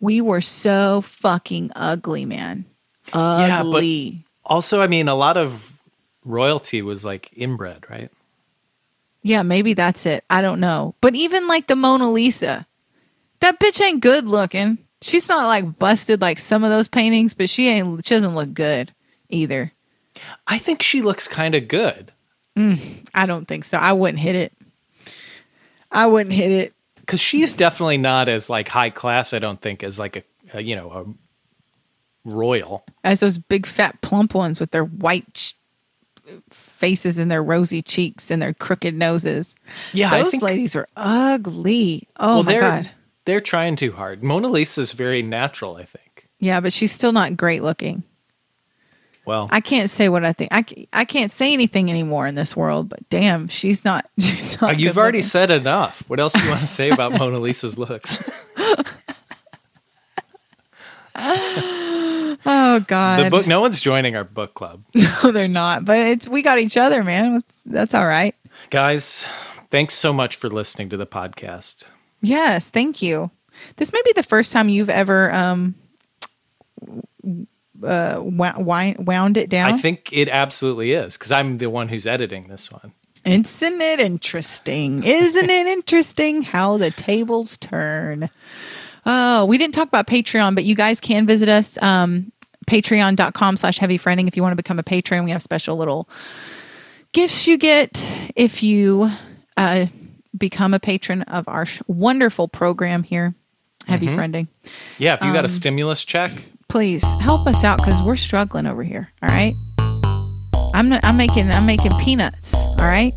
we 0.00 0.20
were 0.20 0.40
so 0.40 1.00
fucking 1.00 1.72
ugly, 1.74 2.24
man. 2.24 2.66
Yeah, 3.12 3.62
but- 3.62 3.66
Ugly. 3.78 4.24
also, 4.44 4.80
I 4.80 4.86
mean, 4.86 5.08
a 5.08 5.14
lot 5.16 5.36
of 5.36 5.80
royalty 6.24 6.82
was 6.82 7.04
like 7.04 7.30
inbred, 7.34 7.86
right? 7.90 8.10
Yeah, 9.22 9.42
maybe 9.42 9.74
that's 9.74 10.06
it. 10.06 10.24
I 10.28 10.42
don't 10.42 10.60
know. 10.60 10.94
But 11.00 11.14
even 11.14 11.46
like 11.46 11.66
the 11.68 11.76
Mona 11.76 12.10
Lisa, 12.10 12.66
that 13.40 13.60
bitch 13.60 13.80
ain't 13.80 14.02
good 14.02 14.26
looking. 14.26 14.78
She's 15.00 15.28
not 15.28 15.46
like 15.46 15.78
busted 15.78 16.20
like 16.20 16.38
some 16.38 16.64
of 16.64 16.70
those 16.70 16.88
paintings, 16.88 17.34
but 17.34 17.48
she 17.48 17.68
ain't. 17.68 18.04
She 18.04 18.14
doesn't 18.14 18.34
look 18.34 18.54
good 18.54 18.92
either. 19.28 19.72
I 20.46 20.58
think 20.58 20.82
she 20.82 21.02
looks 21.02 21.26
kind 21.28 21.54
of 21.54 21.68
good 21.68 22.12
mm, 22.56 23.06
I 23.14 23.26
don't 23.26 23.46
think 23.46 23.64
so. 23.64 23.78
I 23.78 23.92
wouldn't 23.92 24.18
hit 24.18 24.36
it. 24.36 24.52
I 25.90 26.06
wouldn't 26.06 26.32
hit 26.32 26.50
it. 26.50 26.74
because 26.96 27.20
she's 27.20 27.54
definitely 27.54 27.98
not 27.98 28.28
as 28.28 28.48
like 28.48 28.68
high 28.68 28.90
class. 28.90 29.32
I 29.32 29.38
don't 29.38 29.60
think 29.60 29.82
as 29.82 29.98
like 29.98 30.16
a, 30.16 30.22
a 30.54 30.62
you 30.62 30.76
know 30.76 30.90
a 30.90 31.04
royal. 32.24 32.84
as 33.04 33.20
those 33.20 33.38
big 33.38 33.66
fat 33.66 34.00
plump 34.00 34.34
ones 34.34 34.60
with 34.60 34.70
their 34.70 34.84
white 34.84 35.54
faces 36.82 37.16
and 37.18 37.30
their 37.30 37.42
rosy 37.44 37.80
cheeks 37.80 38.28
and 38.28 38.42
their 38.42 38.52
crooked 38.52 38.92
noses. 38.96 39.54
Yeah, 39.92 40.10
I 40.12 40.22
those 40.22 40.32
think- 40.32 40.42
ladies 40.42 40.74
are 40.74 40.88
ugly. 40.96 42.08
Oh 42.18 42.26
well, 42.38 42.42
my 42.42 42.52
they're 42.52 42.60
god. 42.60 42.90
they're 43.24 43.40
trying 43.40 43.76
too 43.76 43.92
hard. 43.92 44.24
Mona 44.24 44.48
Lisa's 44.48 44.90
very 44.90 45.22
natural. 45.22 45.76
I 45.76 45.84
think. 45.84 46.28
Yeah, 46.40 46.58
but 46.60 46.72
she's 46.72 46.90
still 46.90 47.12
not 47.12 47.36
great 47.36 47.62
looking. 47.62 48.02
Well, 49.24 49.46
I 49.52 49.60
can't 49.60 49.88
say 49.88 50.08
what 50.08 50.24
I 50.24 50.32
think. 50.32 50.50
I, 50.52 50.64
I 50.92 51.04
can't 51.04 51.30
say 51.30 51.52
anything 51.52 51.88
anymore 51.90 52.26
in 52.26 52.34
this 52.34 52.56
world, 52.56 52.88
but 52.88 53.08
damn, 53.08 53.46
she's 53.46 53.84
not. 53.84 54.04
She's 54.18 54.60
Uh, 54.60 54.66
not 54.66 54.80
You've 54.80 54.96
good 54.96 55.00
already 55.00 55.18
looking. 55.18 55.28
said 55.28 55.50
enough. 55.52 56.02
What 56.10 56.18
else 56.18 56.32
do 56.32 56.40
you 56.42 56.48
want 56.48 56.60
to 56.62 56.66
say 56.66 56.90
about 56.90 57.12
Mona 57.12 57.38
Lisa's 57.38 57.78
looks? 57.78 58.18
Oh 62.44 62.80
God. 62.80 63.24
the 63.26 63.30
book. 63.30 63.46
No 63.46 63.60
one's 63.60 63.80
joining 63.80 64.16
our 64.16 64.24
book 64.24 64.54
club, 64.54 64.82
No, 64.94 65.30
they're 65.30 65.46
not. 65.46 65.84
But 65.84 66.00
it's 66.00 66.26
we 66.26 66.42
got 66.42 66.58
each 66.58 66.76
other, 66.76 67.04
man. 67.04 67.42
That's 67.66 67.94
all 67.94 68.06
right. 68.06 68.34
guys. 68.70 69.24
Thanks 69.70 69.94
so 69.94 70.12
much 70.12 70.34
for 70.36 70.48
listening 70.48 70.88
to 70.90 70.96
the 70.96 71.06
podcast. 71.06 71.90
Yes, 72.20 72.68
thank 72.70 73.00
you. 73.00 73.30
This 73.76 73.92
may 73.92 74.00
be 74.04 74.12
the 74.12 74.22
first 74.24 74.52
time 74.52 74.68
you've 74.68 74.90
ever 74.90 75.32
um 75.32 75.74
uh 77.84 78.16
wound 78.20 79.36
it 79.36 79.48
down. 79.48 79.72
I 79.74 79.76
think 79.76 80.08
it 80.12 80.28
absolutely 80.28 80.92
is 80.92 81.16
because 81.16 81.32
I'm 81.32 81.58
the 81.58 81.70
one 81.70 81.88
who's 81.88 82.06
editing 82.06 82.48
this 82.48 82.72
one. 82.72 82.92
Isn't 83.24 83.80
it 83.80 84.00
interesting? 84.00 85.04
Isn't 85.04 85.48
it 85.48 85.66
interesting 85.68 86.42
how 86.42 86.76
the 86.76 86.90
tables 86.90 87.56
turn? 87.56 88.30
Oh, 89.04 89.44
we 89.46 89.58
didn't 89.58 89.74
talk 89.74 89.88
about 89.88 90.06
Patreon, 90.06 90.54
but 90.54 90.64
you 90.64 90.74
guys 90.74 91.00
can 91.00 91.26
visit 91.26 91.48
us. 91.48 91.80
Um, 91.82 92.30
Patreon.com 92.66 93.56
slash 93.56 93.78
heavy 93.78 93.98
friending. 93.98 94.28
If 94.28 94.36
you 94.36 94.42
want 94.42 94.52
to 94.52 94.56
become 94.56 94.78
a 94.78 94.82
patron, 94.84 95.24
we 95.24 95.32
have 95.32 95.42
special 95.42 95.76
little 95.76 96.08
gifts 97.12 97.46
you 97.48 97.58
get 97.58 98.30
if 98.36 98.62
you 98.62 99.10
uh, 99.56 99.86
become 100.38 100.72
a 100.72 100.78
patron 100.80 101.22
of 101.22 101.48
our 101.48 101.66
sh- 101.66 101.80
wonderful 101.88 102.46
program 102.48 103.02
here, 103.02 103.34
Heavy 103.88 104.06
Friending. 104.06 104.46
Yeah, 104.96 105.14
if 105.14 105.20
you 105.22 105.28
Um, 105.28 105.32
got 105.34 105.44
a 105.44 105.48
stimulus 105.48 106.04
check, 106.04 106.30
Please 106.68 107.02
help 107.20 107.46
us 107.46 107.64
out 107.64 107.78
because 107.78 108.00
we're 108.00 108.16
struggling 108.16 108.66
over 108.66 108.82
here. 108.82 109.10
All 109.22 109.28
right. 109.28 109.54
I'm 110.72 110.88
not, 110.88 111.04
I'm 111.04 111.18
making 111.18 111.50
I'm 111.50 111.66
making 111.66 111.92
peanuts. 111.98 112.54
All 112.54 112.76
right, 112.76 113.12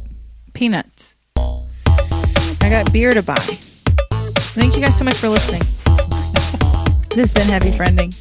peanuts. 0.53 1.15
I 1.37 2.69
got 2.69 2.91
beer 2.91 3.11
to 3.11 3.21
buy. 3.23 3.35
Thank 3.35 4.75
you 4.75 4.81
guys 4.81 4.97
so 4.97 5.05
much 5.05 5.15
for 5.15 5.29
listening. 5.29 5.61
This 7.15 7.31
has 7.31 7.33
been 7.33 7.47
heavy 7.47 7.71
friending. 7.71 8.11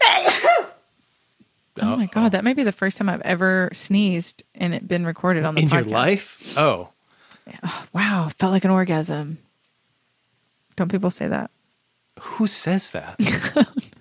Oh 1.82 1.96
my 1.96 2.06
god, 2.06 2.32
that 2.32 2.44
may 2.44 2.52
be 2.52 2.62
the 2.62 2.72
first 2.72 2.98
time 2.98 3.08
I've 3.08 3.22
ever 3.22 3.70
sneezed 3.72 4.42
and 4.54 4.74
it 4.74 4.86
been 4.86 5.06
recorded 5.06 5.44
on 5.44 5.54
the 5.54 5.62
in 5.62 5.68
your 5.68 5.82
podcast. 5.82 5.90
life, 5.90 6.54
oh, 6.58 6.88
Wow, 7.92 8.30
felt 8.38 8.52
like 8.52 8.64
an 8.64 8.70
orgasm. 8.70 9.38
Don't 10.80 10.88
people 10.90 11.10
say 11.10 11.28
that? 11.28 11.50
who 12.22 12.46
says 12.46 12.92
that? 12.92 13.16